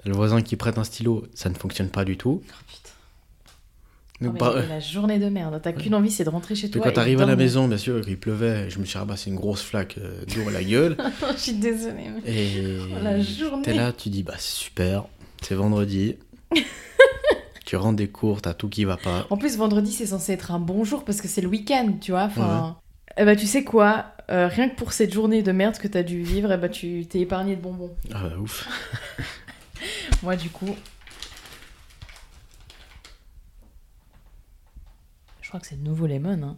T'as 0.03 0.09
le 0.09 0.15
voisin 0.15 0.41
qui 0.41 0.55
prête 0.55 0.79
un 0.79 0.83
stylo, 0.83 1.27
ça 1.35 1.47
ne 1.49 1.53
fonctionne 1.53 1.89
pas 1.89 2.05
du 2.05 2.17
tout. 2.17 2.41
Oh, 2.43 2.53
putain. 2.67 4.31
Donc, 4.31 4.37
Oh, 4.41 4.67
la 4.67 4.79
journée 4.79 5.19
de 5.19 5.29
merde. 5.29 5.59
T'as 5.61 5.71
qu'une 5.71 5.93
envie, 5.93 6.09
c'est 6.09 6.23
de 6.23 6.29
rentrer 6.29 6.55
chez 6.55 6.71
toi. 6.71 6.81
quand 6.81 6.91
t'arrives 6.91 7.21
à 7.21 7.27
la 7.27 7.35
maison, 7.35 7.67
bien 7.67 7.77
sûr, 7.77 8.01
il 8.09 8.17
pleuvait, 8.19 8.67
je 8.71 8.79
me 8.79 8.85
suis 8.85 8.97
c'est 9.15 9.29
une 9.29 9.35
grosse 9.35 9.61
flaque 9.61 9.99
euh, 9.99 10.25
d'eau 10.25 10.49
à 10.49 10.51
la 10.51 10.63
gueule. 10.63 10.97
Je 11.33 11.37
suis 11.39 11.53
désolée. 11.53 12.07
mais- 12.25 12.33
Et 12.35 12.79
Oh, 12.81 13.03
la 13.03 13.21
journée. 13.21 13.61
t'es 13.61 13.73
là, 13.75 13.93
tu 13.93 14.09
dis, 14.09 14.23
bah 14.23 14.33
c'est 14.39 14.55
super, 14.55 15.03
c'est 15.43 15.53
vendredi. 15.53 16.15
tu 17.69 17.75
rentres 17.75 17.97
des 17.97 18.07
cours, 18.07 18.41
t'as 18.41 18.55
tout 18.55 18.67
qui 18.67 18.83
va 18.83 18.97
pas. 18.97 19.27
En 19.29 19.37
plus, 19.37 19.55
vendredi, 19.55 19.91
c'est 19.91 20.07
censé 20.07 20.31
être 20.33 20.49
un 20.49 20.57
bon 20.59 20.83
jour 20.83 21.05
parce 21.05 21.21
que 21.21 21.27
c'est 21.27 21.41
le 21.41 21.47
week-end, 21.47 21.93
tu 22.01 22.09
vois. 22.09 22.23
Enfin, 22.23 22.79
eh 23.15 23.23
ben, 23.25 23.35
tu 23.35 23.45
sais 23.45 23.63
quoi 23.63 24.07
Euh, 24.31 24.47
Rien 24.47 24.69
que 24.69 24.75
pour 24.75 24.91
cette 24.91 25.13
journée 25.13 25.43
de 25.43 25.51
merde 25.51 25.77
que 25.77 25.87
t'as 25.87 26.01
dû 26.01 26.23
vivre, 26.23 26.51
eh 26.51 26.57
ben, 26.57 26.67
tu 26.71 27.05
t'es 27.07 27.19
épargné 27.19 27.55
de 27.55 27.61
bonbons. 27.61 27.95
Ah 28.11 28.23
bah, 28.23 28.37
ouf. 28.39 28.67
Moi, 30.23 30.35
du 30.35 30.49
coup. 30.49 30.75
Je 35.43 35.47
crois 35.49 35.59
que 35.59 35.67
c'est 35.67 35.79
de 35.79 35.87
nouveau 35.87 36.07
lemon. 36.07 36.41
Hein. 36.41 36.57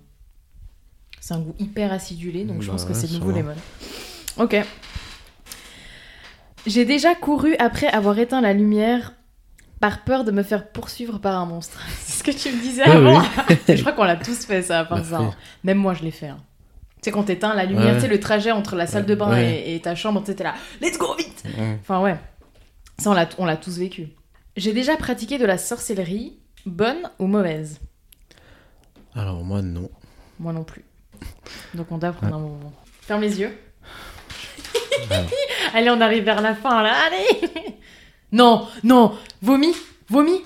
C'est 1.20 1.34
un 1.34 1.42
goût 1.42 1.56
hyper 1.60 1.92
acidulé, 1.92 2.46
donc 2.46 2.62
je 2.62 2.68
Bah 2.68 2.72
pense 2.72 2.86
que 2.86 2.94
ouais, 2.94 2.96
c'est 2.96 3.12
de 3.12 3.18
nouveau 3.20 3.32
lemon. 3.32 3.56
Ok. 4.38 4.56
J'ai 6.66 6.86
déjà 6.86 7.16
couru 7.16 7.54
après 7.58 7.88
avoir 7.88 8.18
éteint 8.18 8.40
la 8.40 8.54
lumière 8.54 9.14
par 9.82 10.04
peur 10.06 10.24
de 10.24 10.32
me 10.32 10.44
faire 10.44 10.70
poursuivre 10.72 11.20
par 11.20 11.38
un 11.38 11.46
monstre. 11.46 11.82
c'est 12.00 12.20
ce 12.20 12.24
que 12.24 12.32
tu 12.32 12.56
me 12.56 12.62
disais 12.62 12.84
avant. 12.84 13.20
oui. 13.20 13.58
je 13.68 13.82
crois 13.82 13.92
qu'on 13.92 14.04
l'a 14.06 14.16
tous 14.16 14.46
fait 14.46 14.62
ça, 14.62 14.80
à 14.80 14.86
part 14.86 15.04
ça. 15.04 15.18
hein. 15.18 15.34
Même 15.66 15.78
moi, 15.80 15.94
je 15.94 16.04
l'ai 16.04 16.12
fait. 16.12 16.28
hein. 16.28 16.38
Tu 16.98 17.06
sais, 17.06 17.12
quand 17.12 17.24
t'éteins 17.24 17.56
la 17.56 17.66
lumière, 17.66 17.88
Ouais. 17.88 17.96
tu 17.96 18.02
sais, 18.02 18.08
le 18.08 18.20
trajet 18.20 18.52
entre 18.52 18.76
la 18.76 18.86
salle 18.86 19.08
de 19.08 19.16
bain 19.16 19.30
Ouais. 19.32 19.60
et, 19.66 19.76
et 19.76 19.82
ta 19.82 19.96
chambre, 19.96 20.24
t'es 20.24 20.36
là, 20.44 20.54
let's 20.82 20.98
go 21.00 21.16
vite. 21.18 21.44
Enfin 21.82 22.00
ouais, 22.00 22.16
ça 23.00 23.10
on 23.40 23.46
l'a, 23.46 23.58
tous 23.58 23.80
vécu. 23.80 24.10
J'ai 24.56 24.72
déjà 24.72 24.96
pratiqué 24.98 25.38
de 25.40 25.46
la 25.48 25.58
sorcellerie, 25.58 26.38
bonne 26.68 27.10
ou 27.18 27.26
mauvaise? 27.26 27.80
Alors 29.16 29.44
moi, 29.44 29.62
non. 29.64 29.90
Moi 30.40 30.54
non 30.54 30.64
plus. 30.64 30.86
Donc 31.74 31.92
on 31.92 31.98
doit 31.98 32.12
prendre 32.12 32.36
un 32.36 32.40
moment. 32.40 32.72
Ferme 33.02 33.22
les 33.22 33.40
yeux. 33.40 33.58
Allez, 35.74 35.90
on 35.90 36.02
arrive 36.02 36.24
vers 36.24 36.42
la 36.42 36.54
fin 36.54 36.84
là, 36.84 36.94
allez 37.08 37.76
Non, 38.32 38.68
non, 38.84 39.18
vomi, 39.42 39.74
vomi 40.10 40.42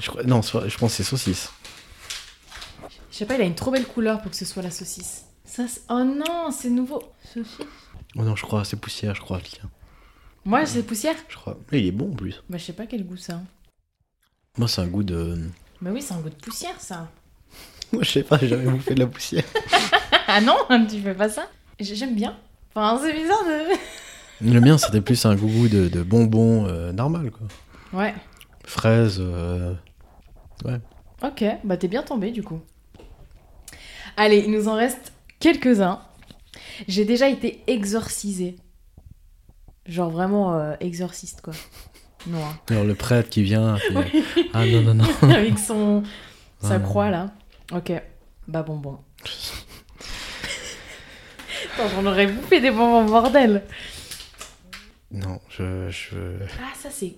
je, 0.00 0.08
crois- 0.08 0.22
non, 0.22 0.40
c'est- 0.42 0.68
je 0.68 0.78
pense 0.78 0.92
que 0.92 0.96
c'est 0.96 1.02
saucisse. 1.02 1.50
Je 3.10 3.16
sais 3.16 3.26
pas, 3.26 3.34
il 3.34 3.40
a 3.42 3.44
une 3.44 3.54
trop 3.54 3.70
belle 3.70 3.86
couleur 3.86 4.20
pour 4.22 4.30
que 4.30 4.36
ce 4.36 4.44
soit 4.44 4.62
la 4.62 4.70
saucisse. 4.70 5.24
Ça, 5.44 5.66
c'est- 5.68 5.82
oh 5.90 6.02
non, 6.04 6.50
c'est 6.50 6.70
nouveau. 6.70 7.02
Saucisse 7.34 7.66
Oh 8.16 8.22
non, 8.22 8.36
je 8.36 8.42
crois, 8.42 8.64
c'est 8.64 8.76
poussière, 8.80 9.14
je 9.14 9.20
crois, 9.20 9.36
le 9.38 9.42
tien. 9.42 9.68
Moi, 10.44 10.64
c'est 10.64 10.82
poussière 10.82 11.16
Je 11.28 11.36
crois. 11.36 11.58
Mais 11.72 11.80
il 11.80 11.86
est 11.88 11.92
bon 11.92 12.10
en 12.12 12.14
plus. 12.14 12.40
Bah, 12.48 12.56
je 12.58 12.64
sais 12.64 12.72
pas 12.72 12.86
quel 12.86 13.04
goût 13.04 13.16
ça. 13.16 13.40
Moi, 14.56 14.68
c'est 14.68 14.80
un 14.80 14.86
goût 14.86 15.02
de. 15.02 15.38
Bah 15.82 15.90
oui, 15.92 16.00
c'est 16.00 16.14
un 16.14 16.20
goût 16.20 16.30
de 16.30 16.34
poussière 16.36 16.80
ça. 16.80 17.10
Moi, 17.92 18.02
je 18.04 18.10
sais 18.10 18.22
pas, 18.22 18.38
j'ai 18.38 18.48
jamais 18.48 18.70
bouffé 18.70 18.94
de 18.94 19.00
la 19.00 19.06
poussière. 19.08 19.44
ah 20.28 20.40
non, 20.40 20.56
tu 20.88 21.00
fais 21.02 21.14
pas 21.14 21.28
ça 21.28 21.50
J- 21.80 21.96
J'aime 21.96 22.14
bien. 22.14 22.38
Enfin, 22.74 22.98
c'est 23.02 23.12
bizarre 23.12 23.44
de. 23.44 23.76
Le 24.40 24.60
mien, 24.60 24.78
c'était 24.78 25.00
plus 25.00 25.24
un 25.26 25.34
goût 25.34 25.68
de, 25.68 25.88
de 25.88 26.02
bonbons 26.02 26.66
euh, 26.66 26.92
normal, 26.92 27.30
quoi. 27.30 27.46
Ouais. 28.00 28.14
Fraises. 28.64 29.18
euh, 29.20 29.74
Ok, 31.22 31.44
bah 31.64 31.76
t'es 31.76 31.88
bien 31.88 32.02
tombé 32.02 32.30
du 32.30 32.42
coup. 32.42 32.60
Allez, 34.16 34.38
il 34.46 34.50
nous 34.50 34.68
en 34.68 34.74
reste 34.74 35.12
quelques-uns. 35.40 36.00
J'ai 36.88 37.04
déjà 37.04 37.28
été 37.28 37.62
exorcisée. 37.66 38.56
Genre 39.86 40.10
vraiment 40.10 40.58
euh, 40.58 40.74
exorciste 40.80 41.40
quoi. 41.42 41.52
Non. 42.26 42.38
hein. 42.44 42.58
Alors, 42.70 42.84
le 42.84 42.94
prêtre 42.94 43.28
qui 43.30 43.42
vient. 43.42 43.76
puis, 44.34 44.50
Ah 44.52 44.66
non, 44.66 44.82
non, 44.82 44.94
non. 44.94 45.04
Avec 45.30 45.58
son 45.58 46.02
sa 46.60 46.74
Ah. 46.74 46.78
croix 46.80 47.10
là. 47.10 47.30
Ok. 47.72 47.92
Bah 48.48 48.62
bonbon. 48.62 48.98
J'en 51.94 52.06
aurais 52.06 52.26
bouffé 52.26 52.60
des 52.60 52.70
bonbons 52.70 53.04
bordel. 53.04 53.62
Non, 55.10 55.40
je. 55.48 55.88
je... 55.90 56.16
Ah 56.60 56.74
ça 56.74 56.90
c'est 56.90 57.16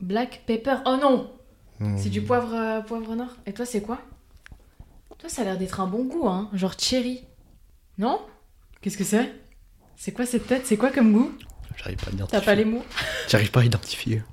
black 0.00 0.42
pepper. 0.46 0.76
Oh 0.86 0.96
non, 1.00 1.30
non. 1.80 1.96
c'est 1.98 2.10
du 2.10 2.22
poivre 2.22 2.54
euh, 2.54 2.80
poivre 2.80 3.14
noir. 3.14 3.36
Et 3.46 3.52
toi 3.52 3.64
c'est 3.64 3.80
quoi? 3.82 4.00
Toi 5.18 5.28
ça 5.28 5.42
a 5.42 5.44
l'air 5.44 5.58
d'être 5.58 5.80
un 5.80 5.86
bon 5.86 6.04
goût 6.04 6.28
hein, 6.28 6.50
genre 6.52 6.74
cherry. 6.78 7.24
Non? 7.96 8.20
Qu'est-ce 8.80 8.96
que 8.98 9.04
c'est? 9.04 9.34
C'est 9.96 10.12
quoi 10.12 10.26
cette 10.26 10.46
tête? 10.46 10.66
C'est 10.66 10.76
quoi 10.76 10.90
comme 10.90 11.12
goût? 11.12 11.32
J'arrive 11.76 11.96
pas 11.98 12.10
à 12.10 12.12
identifier. 12.12 12.38
T'as 12.38 12.44
pas 12.44 12.54
les 12.54 12.64
mots? 12.64 12.84
J'arrive 13.28 13.50
pas 13.50 13.60
à 13.60 13.64
identifier. 13.64 14.22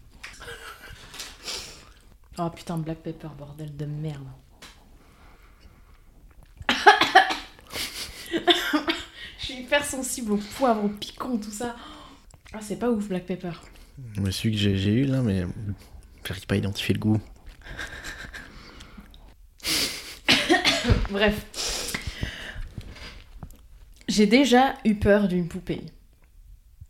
Oh 2.37 2.49
putain, 2.49 2.77
black 2.77 2.97
pepper, 2.97 3.29
bordel 3.37 3.77
de 3.77 3.85
merde. 3.85 4.27
Je 9.39 9.45
suis 9.45 9.53
hyper 9.61 9.85
sensible 9.85 10.33
au 10.33 10.37
poivre, 10.57 10.83
au 10.83 10.89
piquant, 10.89 11.37
tout 11.37 11.49
ça. 11.49 11.77
Ah, 12.53 12.59
c'est 12.61 12.77
pas 12.77 12.89
ouf, 12.89 13.07
black 13.07 13.25
pepper. 13.25 13.51
Moi, 14.17 14.31
celui 14.31 14.51
que 14.55 14.57
j'ai 14.77 14.91
eu 14.93 15.05
là, 15.05 15.21
mais. 15.21 15.45
J'arrive 16.25 16.45
pas 16.47 16.55
à 16.55 16.57
identifier 16.57 16.93
le 16.95 16.99
goût. 16.99 17.19
Bref. 21.11 21.93
J'ai 24.07 24.27
déjà 24.27 24.75
eu 24.85 24.95
peur 24.95 25.27
d'une 25.27 25.47
poupée. 25.47 25.81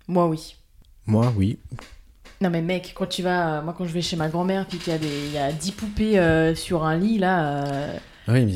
Moi, 0.08 0.28
oui. 0.28 0.56
Moi, 1.06 1.34
oui. 1.36 1.58
Non, 2.41 2.49
mais 2.49 2.62
mec, 2.62 2.93
quand 2.95 3.06
tu 3.08 3.22
vas. 3.24 3.62
Moi, 3.62 3.74
quand 3.78 3.86
je 3.86 3.93
vais 3.93 4.01
chez 4.01 4.16
ma 4.16 4.28
grand-mère, 4.30 4.68
puis 4.68 4.78
qu'il 4.78 4.91
y 4.93 4.95
a, 4.95 4.99
des... 4.99 5.08
il 5.28 5.32
y 5.32 5.38
a 5.38 5.51
10 5.51 5.72
poupées 5.72 6.20
euh, 6.20 6.53
sur 6.56 6.84
un 6.84 6.97
lit, 6.97 7.18
là. 7.18 7.66
euh, 7.66 7.97
Ah 8.28 8.34
Oui, 8.34 8.45
mais 8.45 8.53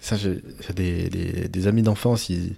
ça, 0.00 0.16
j'ai 0.16 0.42
j'ai 0.66 0.72
des, 0.74 1.08
des, 1.08 1.48
des 1.48 1.66
amis 1.66 1.82
d'enfance, 1.82 2.28
ils, 2.28 2.56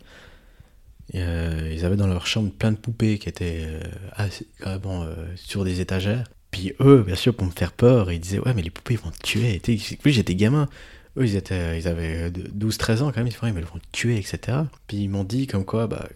euh, 1.14 1.70
ils 1.72 1.84
avaient 1.84 1.96
dans 1.96 2.06
leur 2.06 2.26
chambre 2.26 2.50
plein 2.52 2.72
de 2.72 2.76
poupées 2.76 3.18
qui 3.18 3.28
étaient 3.28 3.62
euh, 3.64 3.80
assez- 4.12 4.46
carrément 4.60 5.02
euh, 5.02 5.14
sur 5.36 5.64
des 5.64 5.80
étagères. 5.80 6.24
Puis 6.50 6.72
eux, 6.80 7.02
bien 7.06 7.14
sûr, 7.16 7.34
pour 7.34 7.46
me 7.46 7.52
faire 7.52 7.72
peur, 7.72 8.10
ils 8.12 8.20
disaient 8.20 8.38
Ouais, 8.40 8.54
mais 8.54 8.62
les 8.62 8.70
poupées, 8.70 8.94
ils 8.94 9.00
vont 9.00 9.10
te 9.10 9.20
tuer. 9.22 9.60
Puis 9.62 10.12
j'étais 10.12 10.34
gamin. 10.34 10.68
Eux, 11.16 11.24
ils, 11.26 11.36
étaient, 11.36 11.78
ils 11.78 11.88
avaient 11.88 12.30
12-13 12.30 13.02
ans 13.02 13.06
quand 13.12 13.16
même. 13.18 13.26
Ils 13.26 13.30
disaient 13.30 13.42
Ouais, 13.42 13.52
mais 13.52 13.60
ils 13.60 13.66
vont 13.66 13.78
te 13.78 13.86
tuer, 13.92 14.16
etc. 14.18 14.58
Puis 14.86 14.98
ils 14.98 15.08
m'ont 15.08 15.24
dit 15.24 15.46
comme 15.46 15.64
quoi, 15.64 15.86
bah, 15.86 16.08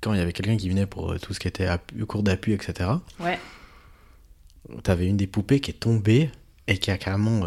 quand 0.00 0.12
il 0.14 0.18
y 0.18 0.22
avait 0.22 0.32
quelqu'un 0.32 0.56
qui 0.56 0.68
venait 0.68 0.86
pour 0.86 1.12
euh, 1.12 1.18
tout 1.18 1.34
ce 1.34 1.40
qui 1.40 1.46
était 1.48 1.68
cours 2.08 2.22
d'appui, 2.22 2.52
etc., 2.52 2.90
Ouais. 3.20 3.38
t'avais 4.82 5.06
une 5.06 5.16
des 5.16 5.26
poupées 5.26 5.60
qui 5.60 5.70
est 5.72 5.74
tombée 5.74 6.30
et 6.66 6.78
qui 6.78 6.90
a 6.90 6.98
carrément 6.98 7.42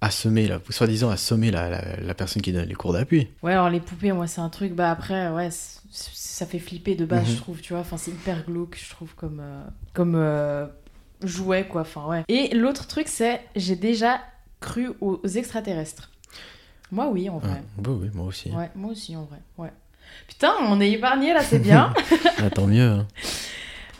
assommé, 0.00 0.46
la, 0.48 0.60
soi-disant 0.70 1.10
assommé 1.10 1.50
la, 1.50 1.68
la, 1.68 1.96
la 2.00 2.14
personne 2.14 2.42
qui 2.42 2.52
donne 2.52 2.68
les 2.68 2.74
cours 2.74 2.92
d'appui. 2.92 3.28
Ouais, 3.42 3.52
alors 3.52 3.70
les 3.70 3.80
poupées, 3.80 4.12
moi, 4.12 4.26
c'est 4.26 4.40
un 4.40 4.48
truc. 4.48 4.72
Bah 4.74 4.90
après, 4.90 5.30
ouais, 5.30 5.48
ça 5.90 6.46
fait 6.46 6.58
flipper 6.58 6.94
de 6.94 7.04
base, 7.04 7.28
Mhm. 7.28 7.34
je 7.34 7.36
trouve, 7.36 7.60
tu 7.60 7.72
vois. 7.72 7.80
Enfin, 7.82 7.96
c'est 7.96 8.10
hyper 8.12 8.44
glauque, 8.44 8.78
je 8.82 8.90
trouve, 8.90 9.14
comme, 9.14 9.40
euh, 9.42 9.62
comme 9.94 10.14
euh, 10.16 10.66
jouet, 11.22 11.66
quoi. 11.66 11.80
Enfin, 11.82 12.06
ouais. 12.06 12.24
Et 12.28 12.54
l'autre 12.54 12.86
truc, 12.86 13.08
c'est 13.08 13.40
j'ai 13.56 13.76
déjà 13.76 14.20
cru 14.60 14.90
aux 15.00 15.20
extraterrestres. 15.26 16.10
Moi, 16.90 17.08
oui, 17.10 17.28
en 17.28 17.38
vrai. 17.38 17.60
Ah, 17.62 17.80
bah 17.82 17.90
oui, 17.92 18.08
moi 18.14 18.26
aussi. 18.26 18.50
Ouais, 18.50 18.70
moi 18.74 18.92
aussi, 18.92 19.14
en 19.16 19.24
vrai. 19.24 19.38
Ouais. 19.58 19.72
Putain, 20.26 20.52
on 20.68 20.80
est 20.80 20.90
épargné 20.92 21.32
là, 21.34 21.42
c'est 21.42 21.58
bien. 21.58 21.92
Ah, 22.38 22.50
tant 22.50 22.66
mieux. 22.66 22.88
hein. 22.88 23.06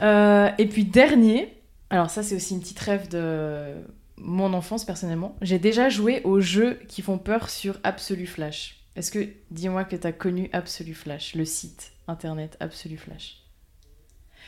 Euh, 0.01 0.51
et 0.59 0.66
puis 0.66 0.84
dernier, 0.84 1.53
alors 1.90 2.09
ça 2.09 2.22
c'est 2.22 2.36
aussi 2.36 2.55
une 2.55 2.61
petite 2.61 2.78
rêve 2.78 3.09
de 3.09 3.74
mon 4.21 4.53
enfance 4.53 4.85
personnellement. 4.85 5.37
J'ai 5.43 5.59
déjà 5.59 5.89
joué 5.89 6.23
aux 6.25 6.41
jeux 6.41 6.79
qui 6.89 7.03
font 7.03 7.19
peur 7.19 7.51
sur 7.51 7.79
Absolu 7.83 8.27
Flash. 8.27 8.77
Est-ce 8.97 9.11
que 9.11 9.29
dis-moi 9.51 9.85
que 9.85 9.97
t'as 9.97 10.12
connu 10.12 10.51
Absolu 10.53 10.95
Flash, 10.95 11.35
le 11.35 11.45
site 11.45 11.93
internet 12.09 12.57
Absolu 12.61 12.97
Flash? 12.97 13.37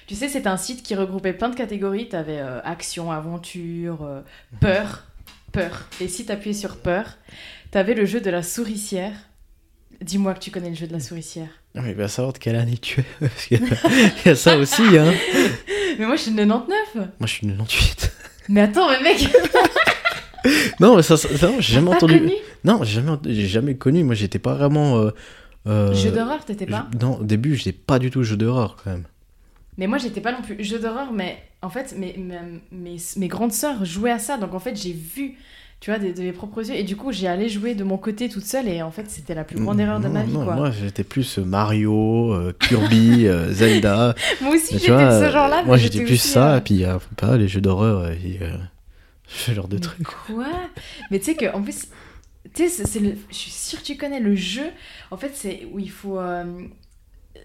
Tu 0.07 0.14
sais, 0.16 0.29
c'est 0.29 0.47
un 0.47 0.57
site 0.57 0.83
qui 0.83 0.95
regroupait 0.95 1.33
plein 1.33 1.51
de 1.51 1.55
catégories. 1.55 2.09
T'avais 2.09 2.41
euh, 2.41 2.61
action, 2.62 3.12
aventure, 3.12 4.03
euh, 4.03 4.23
peur, 4.61 5.07
peur. 5.53 5.87
Et 6.01 6.09
si 6.09 6.27
t'appuyais 6.27 6.55
sur 6.55 6.79
peur, 6.79 7.16
t'avais 7.71 7.95
le 7.95 8.05
jeu 8.07 8.21
de 8.21 8.31
la 8.31 8.43
souricière. 8.43 9.12
Dis-moi 10.01 10.35
que 10.35 10.41
tu 10.41 10.51
connais 10.51 10.71
le 10.71 10.75
jeu 10.75 10.87
de 10.87 10.93
la 10.93 11.01
souricière. 11.01 11.51
Ah, 11.77 11.83
mais 11.83 11.93
va 11.93 12.09
savoir 12.09 12.33
de 12.33 12.39
quelle 12.39 12.57
année 12.57 12.79
tu 12.79 13.01
es. 13.01 13.05
Parce 13.21 13.47
qu'il 13.47 13.61
y 14.27 14.29
a 14.29 14.35
ça 14.35 14.57
aussi. 14.57 14.83
Hein. 14.83 15.12
Mais 15.99 16.07
moi 16.07 16.16
je 16.16 16.22
suis 16.22 16.30
de 16.32 16.36
99 16.36 16.76
Moi, 16.95 17.05
je 17.22 17.26
suis 17.26 17.47
98. 17.47 18.12
Mais 18.49 18.62
attends, 18.62 18.88
mais 18.88 19.01
mec, 19.03 19.28
non, 20.80 20.97
mais 20.97 21.03
ça, 21.03 21.16
ça, 21.16 21.28
ça, 21.36 21.53
j'ai 21.61 21.74
jamais 21.74 21.91
pas 21.91 21.97
entendu. 21.97 22.18
connu 22.18 22.32
Non, 22.64 22.82
j'ai 22.82 22.95
jamais, 23.01 23.16
j'ai 23.26 23.47
jamais 23.47 23.76
connu. 23.76 24.03
Moi, 24.03 24.14
j'étais 24.16 24.38
pas 24.41 24.55
vraiment. 24.55 24.99
euh, 24.99 25.11
euh, 25.68 25.95
Jeu 25.95 26.11
d'horreur, 26.11 26.45
t'étais 26.45 26.66
pas 26.66 26.88
je- 26.93 26.99
Non, 26.99 27.18
au 27.20 27.22
début, 27.24 27.55
j'étais 27.55 27.72
pas 27.72 27.99
du 28.01 28.11
tout 28.11 28.22
jeu 28.24 28.36
d'horreur 28.36 28.76
quand 28.82 28.91
même. 28.91 29.05
Mais 29.78 29.86
moi, 29.86 29.99
j'étais 29.99 30.20
pas 30.20 30.32
non 30.32 30.43
plus 30.43 30.62
jeu 30.64 30.78
d'horreur, 30.80 31.12
mais 31.12 31.38
en 31.62 31.70
fait, 31.70 31.95
mes, 31.97 32.16
mes, 32.16 32.38
mes, 32.72 32.97
mes 33.16 33.28
grandes 33.28 33.53
sœurs 33.53 33.84
jouaient 33.84 34.11
à 34.11 34.18
ça. 34.18 34.36
Donc, 34.36 34.53
en 34.55 34.59
fait, 34.59 34.74
j'ai 34.74 34.93
vu, 34.93 35.36
tu 35.81 35.91
vois, 35.91 35.99
de, 35.99 36.12
de 36.12 36.20
mes 36.22 36.33
propres 36.33 36.68
yeux. 36.68 36.76
Et 36.76 36.83
du 36.83 36.95
coup, 36.97 37.11
j'ai 37.11 37.26
allé 37.26 37.49
jouer 37.49 37.74
de 37.74 37.85
mon 37.85 37.97
côté 37.97 38.28
toute 38.28 38.45
seule. 38.45 38.68
Et 38.68 38.83
en 38.83 38.91
fait, 38.91 39.09
c'était 39.09 39.35
la 39.35 39.45
plus 39.45 39.59
grande 39.59 39.81
erreur 39.81 39.99
de 39.99 40.09
Non, 40.09 40.12
ma 40.12 40.22
vie, 40.22 40.33
non, 40.35 40.45
quoi. 40.45 40.55
Moi, 40.55 40.70
j'étais 40.70 41.05
plus 41.05 41.39
euh, 41.39 41.45
Mario, 41.45 42.33
euh, 42.35 42.53
Kirby, 42.61 43.26
euh, 43.26 43.51
Zelda. 43.53 44.14
Moi 44.43 44.55
aussi, 44.57 44.78
j'étais 44.78 44.91
de 44.93 45.24
ce 45.26 45.31
genre-là. 45.33 45.62
moi, 45.64 45.76
j'étais 45.78 46.03
plus 46.05 46.14
aussi, 46.14 46.28
ça. 46.28 46.59
Et 46.59 46.61
puis, 46.61 46.85
pas 47.16 47.37
les 47.37 47.49
jeux 47.49 47.61
d'horreur. 47.62 48.11
et, 48.11 48.39
Ce 49.26 49.53
genre 49.53 49.68
de 49.68 49.76
Mais 49.76 49.81
truc. 49.81 50.07
Quoi 50.26 50.47
Mais 51.11 51.18
tu 51.20 51.26
sais 51.26 51.35
que 51.37 51.47
en 51.55 51.62
plus, 51.62 51.87
tu 52.53 52.68
sais, 52.68 52.85
c'est- 52.85 52.99
le. 52.99 53.14
Je 53.31 53.35
suis 53.37 53.51
sûre 53.53 53.78
que 53.81 53.85
tu 53.85 53.97
connais 53.97 54.18
le 54.20 54.35
jeu. 54.35 54.66
En 55.12 55.16
fait, 55.16 55.31
c'est 55.35 55.68
où 55.72 55.78
il 55.78 55.91
faut. 55.91 56.18
euh, 56.18 56.45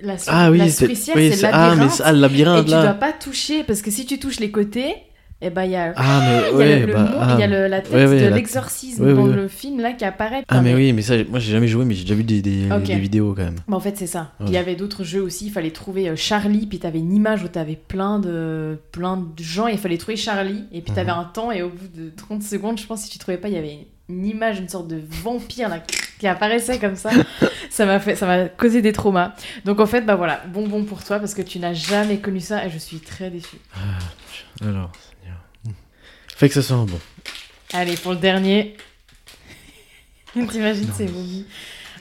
la, 0.01 0.17
sou- 0.17 0.29
Ah 0.33 0.49
oui, 0.51 0.57
la 0.57 0.69
c'est 0.69 0.87
oui, 0.87 0.95
le 1.29 1.45
ah, 1.45 1.75
mais 1.75 1.85
labyrinthe. 1.85 2.01
ah, 2.03 2.11
le 2.11 2.17
et 2.17 2.21
labyrinthe 2.21 2.65
tu 2.65 2.71
dois 2.71 2.83
là. 2.83 2.93
pas 2.95 3.13
toucher 3.13 3.63
parce 3.63 3.81
que 3.83 3.91
si 3.91 4.05
tu 4.07 4.17
touches 4.19 4.39
les 4.39 4.49
côtés, 4.51 4.95
et 5.41 5.49
ben 5.49 5.63
il 5.65 5.71
y 5.71 5.75
a. 5.75 5.93
Ah, 5.95 6.21
mais 6.21 6.41
il 6.65 6.69
y 6.69 6.73
a 6.73 6.79
le, 6.79 6.85
le 6.85 6.93
bah, 6.93 6.99
mot- 7.03 7.17
ah. 7.19 7.33
il 7.37 7.39
y 7.39 7.43
a 7.43 7.47
le- 7.47 7.67
la 7.67 7.81
tête 7.81 7.93
Ouais, 7.93 8.05
ouais, 8.07 8.21
de 8.29 8.33
l'exorcisme 8.33 9.13
dans 9.13 9.27
le 9.27 9.47
film 9.47 9.79
là 9.81 9.91
qui 9.93 10.05
apparaît. 10.05 10.43
Ah, 10.47 10.61
mais 10.61 10.73
oui, 10.73 10.93
mais 10.93 11.01
ça, 11.01 11.15
moi 11.29 11.39
j'ai 11.39 11.51
jamais 11.51 11.67
joué, 11.67 11.85
mais 11.85 11.93
j'ai 11.93 12.03
déjà 12.03 12.15
vu 12.15 12.23
des, 12.23 12.41
des, 12.41 12.67
vidéos 12.95 13.33
quand 13.35 13.43
même. 13.43 13.57
Bah, 13.67 13.75
en 13.77 13.79
fait, 13.79 13.97
c'est 13.97 14.07
ça. 14.07 14.31
Il 14.41 14.49
y 14.51 14.57
avait 14.57 14.75
d'autres 14.75 15.03
jeux 15.03 15.21
aussi. 15.21 15.47
Il 15.47 15.51
fallait 15.51 15.71
trouver 15.71 16.09
euh, 16.09 16.15
Charlie, 16.15 16.65
puis 16.65 16.79
t'avais 16.79 16.99
une 16.99 17.13
image 17.13 17.43
où 17.43 17.47
t'avais 17.47 17.75
plein 17.75 18.19
de, 18.19 18.79
plein 18.91 19.17
de 19.17 19.43
gens, 19.43 19.67
et 19.67 19.73
il 19.73 19.77
fallait 19.77 19.97
trouver 19.97 20.17
Charlie. 20.17 20.63
Et 20.71 20.81
puis 20.81 20.93
t'avais 20.93 21.11
Mhm. 21.11 21.19
un 21.19 21.23
temps, 21.25 21.51
et 21.51 21.61
au 21.61 21.69
bout 21.69 21.87
de 21.93 22.09
30 22.15 22.41
secondes, 22.41 22.79
je 22.79 22.85
pense, 22.87 23.01
si 23.01 23.09
tu 23.09 23.19
trouvais 23.19 23.37
pas, 23.37 23.47
il 23.49 23.53
y 23.55 23.57
avait 23.57 23.87
une 24.07 24.25
image, 24.25 24.59
une 24.59 24.69
sorte 24.69 24.87
de 24.87 24.99
vampire 25.23 25.67
là, 25.67 25.79
qui 26.19 26.27
apparaissait 26.27 26.79
comme 26.79 26.95
ça. 26.95 27.09
ça 27.69 27.85
m'a 27.85 27.99
fait, 27.99 28.15
ça 28.15 28.25
m'a 28.27 28.45
causé 28.47 28.81
des 28.81 28.93
traumas. 28.93 29.33
Donc 29.65 29.79
en 29.79 29.85
fait, 29.87 30.01
bah 30.01 30.15
voilà, 30.15 30.41
bonbon 30.53 30.83
pour 30.83 31.03
toi, 31.03 31.19
parce 31.19 31.33
que 31.33 31.41
tu 31.41 31.59
n'as 31.59 31.73
jamais 31.73 32.17
connu 32.17 32.39
ça, 32.39 32.65
et 32.65 32.69
je 32.69 32.77
suis 32.77 32.99
très 32.99 33.29
déçue. 33.31 33.57
Alors, 34.61 34.63
Seigneur. 34.63 34.91
Fait 36.35 36.47
que 36.49 36.55
ça 36.55 36.61
sent 36.61 36.73
bon. 36.73 36.99
Allez, 37.73 37.95
pour 37.97 38.11
le 38.13 38.17
dernier. 38.19 38.75
T'imagines, 40.33 40.91
c'est 40.95 41.05
vomi. 41.05 41.45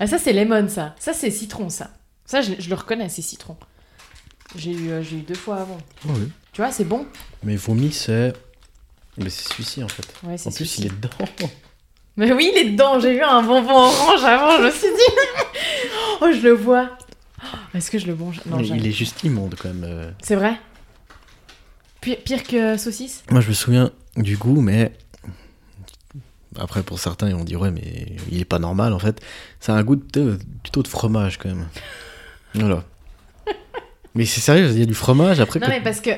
Ah, 0.01 0.07
ça, 0.07 0.19
c'est 0.19 0.33
lemon, 0.33 0.69
ça. 0.69 0.95
Ça, 0.99 1.13
c'est 1.13 1.31
citron, 1.31 1.69
ça. 1.69 1.91
Ça, 2.27 2.41
je, 2.43 2.53
je 2.59 2.69
le 2.69 2.75
reconnais, 2.75 3.09
c'est 3.09 3.23
citron. 3.23 3.57
J'ai 4.57 4.73
eu, 4.73 4.91
euh, 4.91 5.03
j'ai 5.03 5.17
eu 5.17 5.21
deux 5.23 5.35
fois 5.35 5.59
avant. 5.61 5.79
oui. 6.07 6.31
Tu 6.53 6.61
vois, 6.61 6.71
c'est 6.71 6.85
bon? 6.85 7.07
Mais 7.43 7.57
vomi, 7.57 7.93
c'est. 7.93 8.33
Mais 9.17 9.29
c'est 9.31 9.49
celui-ci 9.49 9.83
en 9.83 9.89
fait. 9.89 10.07
Ouais, 10.25 10.37
c'est 10.39 10.49
En 10.49 10.53
plus, 10.53 10.67
celui-ci. 10.67 10.81
il 10.83 10.87
est 10.87 10.91
dedans. 11.01 11.49
Mais 12.17 12.33
oui, 12.33 12.51
il 12.55 12.59
est 12.59 12.71
dedans. 12.71 13.01
J'ai 13.01 13.15
vu 13.15 13.23
un 13.23 13.43
bonbon 13.43 13.73
orange 13.73 14.23
avant, 14.25 14.57
je 14.59 14.63
me 14.67 14.71
suis 14.71 14.89
dit. 14.89 15.15
oh, 16.21 16.29
je 16.33 16.41
le 16.43 16.53
vois. 16.53 16.97
Oh, 17.43 17.47
Est-ce 17.75 17.91
que 17.91 17.99
je 17.99 18.07
le 18.07 18.15
mange? 18.15 18.41
Non, 18.47 18.61
il, 18.61 18.67
jamais. 18.67 18.87
est 18.89 18.93
juste 18.93 19.23
immonde 19.25 19.57
quand 19.61 19.69
même. 19.69 19.85
euh. 19.85 20.11
C'est 20.23 20.37
vrai? 20.37 20.55
Pire, 22.01 22.19
pire 22.25 22.43
que 22.45 22.77
saucisse? 22.77 23.25
Moi, 23.31 23.41
je 23.41 23.49
me 23.49 23.55
souviens 23.55 23.91
du 24.17 24.37
goût, 24.37 24.61
mais. 24.61 24.93
Après, 26.57 26.83
pour 26.85 27.01
certains, 27.01 27.29
ils 27.29 27.35
vont 27.35 27.43
dire, 27.43 27.61
ouais, 27.61 27.73
mais 27.73 28.15
il 28.31 28.41
est 28.41 28.45
pas 28.45 28.61
normal 28.61 28.93
en 28.93 29.01
fait. 29.01 29.21
Ça 29.59 29.75
a 29.75 29.77
un 29.79 29.83
goût 29.83 29.97
de- 29.97 30.39
plutôt 30.63 30.83
de 30.85 30.89
fromage 30.89 31.37
quand 31.39 31.49
même. 31.49 31.67
Voilà. 32.55 32.85
Mais 34.15 34.25
c'est 34.25 34.41
sérieux, 34.41 34.71
il 34.71 34.79
y 34.79 34.83
a 34.83 34.87
du 34.87 34.95
fromage 34.95 35.41
après. 35.41 35.59
Non, 35.59 35.67
que- 35.67 35.73
mais 35.73 35.81
parce 35.81 35.99
que 36.01 36.11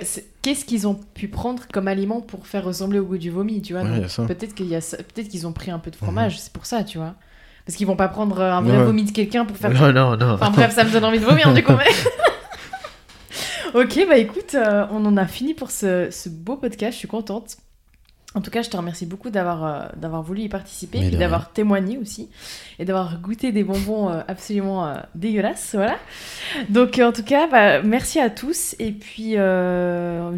qu'est-ce 0.43 0.67
qu'ils 0.67 0.87
ont 0.87 1.01
pu 1.15 1.29
prendre 1.29 1.63
comme 1.73 1.89
aliment 1.89 2.21
pour 2.21 2.47
faire 2.47 2.63
ressembler 2.65 2.99
au 2.99 3.07
goût 3.07 3.17
du 3.17 3.31
vomi, 3.31 3.63
tu 3.63 3.73
vois? 3.73 3.85
Ouais. 3.85 4.01
Mhm. 4.19 4.27
Peut-être 4.27 4.55
qu'il 4.55 4.67
y 4.67 4.77
a 4.77 4.81
peut-être 4.81 5.29
qu'ils 5.29 5.47
ont 5.47 5.53
pris 5.53 5.71
un 5.71 5.79
peu 5.79 5.91
de 5.91 5.97
fromage, 5.97 6.39
c'est 6.39 6.53
pour 6.53 6.67
ça, 6.67 6.85
tu 6.85 6.99
vois. 6.99 7.15
Parce 7.65 7.77
qu'ils 7.79 7.87
vont 7.87 7.97
pas 7.97 8.09
prendre 8.09 8.39
un 8.43 8.61
vrai 8.61 8.77
Ouais. 8.77 8.85
vomi 8.85 9.05
de 9.05 9.13
quelqu'un 9.13 9.47
pour 9.47 9.57
faire. 9.57 9.71
Non, 9.73 9.91
non, 9.91 10.19
non. 10.19 10.35
Enfin 10.35 10.51
bref, 10.51 10.75
ça 10.75 10.85
me 10.85 10.91
donne 10.91 11.05
envie 11.07 11.19
de 11.19 11.25
vomir 11.25 11.55
du 11.55 11.65
coup. 11.65 11.73
mais- 11.73 11.87
ok, 13.75 14.07
bah 14.07 14.19
écoute, 14.19 14.55
euh, 14.55 14.87
on 14.91 15.05
en 15.07 15.17
a 15.17 15.27
fini 15.27 15.55
pour 15.55 15.71
ce, 15.71 16.09
ce 16.11 16.29
beau 16.29 16.57
podcast. 16.57 16.93
Je 16.93 16.99
suis 16.99 17.09
contente. 17.09 17.57
En 18.37 18.41
tout 18.43 18.51
cas, 18.51 18.63
je 18.63 18.69
te 18.71 18.77
remercie 18.77 19.07
beaucoup 19.07 19.31
d'avoir 19.31 19.65
euh, 19.65 19.87
d'avoir 19.97 20.23
voulu 20.23 20.43
y 20.43 20.49
participer, 20.49 21.01
Mais 21.01 21.07
et 21.09 21.11
d'avoir 21.19 21.53
témoigné 21.53 21.97
aussi, 21.99 22.29
et 22.79 22.85
d'avoir 22.85 23.19
goûté 23.21 23.51
des 23.51 23.65
bonbons 23.65 24.11
euh, 24.11 24.21
absolument 24.29 24.87
euh, 24.87 24.97
dégueulasses, 25.17 25.71
voilà. 25.75 25.97
Donc, 26.69 26.99
en 26.99 27.13
tout 27.13 27.25
cas, 27.25 27.49
bah, 27.49 27.83
merci 27.83 28.21
à 28.21 28.29
tous, 28.31 28.77
et 28.79 28.93
puis 28.93 29.37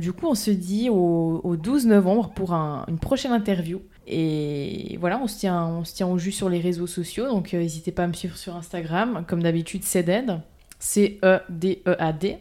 du 0.00 0.12
coup, 0.12 0.26
on 0.28 0.34
se 0.36 0.50
dit 0.52 0.88
au, 0.88 1.40
au 1.44 1.56
12 1.56 1.86
novembre 1.86 2.30
pour 2.34 2.54
un- 2.54 2.84
une 2.88 2.98
prochaine 2.98 3.32
interview. 3.32 3.82
Et 4.06 4.96
voilà, 5.00 5.20
on 5.22 5.26
se 5.26 5.38
tient, 5.38 5.66
on 5.66 5.84
se 5.84 5.92
tient 5.94 6.06
au 6.06 6.16
jus 6.18 6.32
sur 6.32 6.48
les 6.48 6.60
réseaux 6.60 6.86
sociaux, 6.86 7.26
donc 7.28 7.52
n'hésitez 7.52 7.92
pas 7.92 8.04
à 8.04 8.06
me 8.06 8.14
suivre 8.14 8.36
sur 8.38 8.56
Instagram, 8.56 9.24
comme 9.28 9.42
d'habitude, 9.42 9.84
CEDED, 9.84 10.40
C-E-D-E-A-D. 10.78 12.38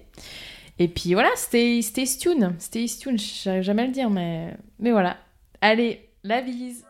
Et 0.79 0.87
puis 0.87 1.13
voilà, 1.13 1.29
stay, 1.35 1.81
stay 1.81 2.05
tuned, 2.05 2.53
stay 2.59 2.85
tuned, 2.85 3.19
j'arrive 3.19 3.63
jamais 3.63 3.81
à 3.81 3.87
le 3.87 3.91
dire, 3.91 4.09
mais, 4.09 4.55
mais 4.79 4.91
voilà. 4.91 5.17
Allez, 5.61 6.09
la 6.23 6.41
bise 6.41 6.85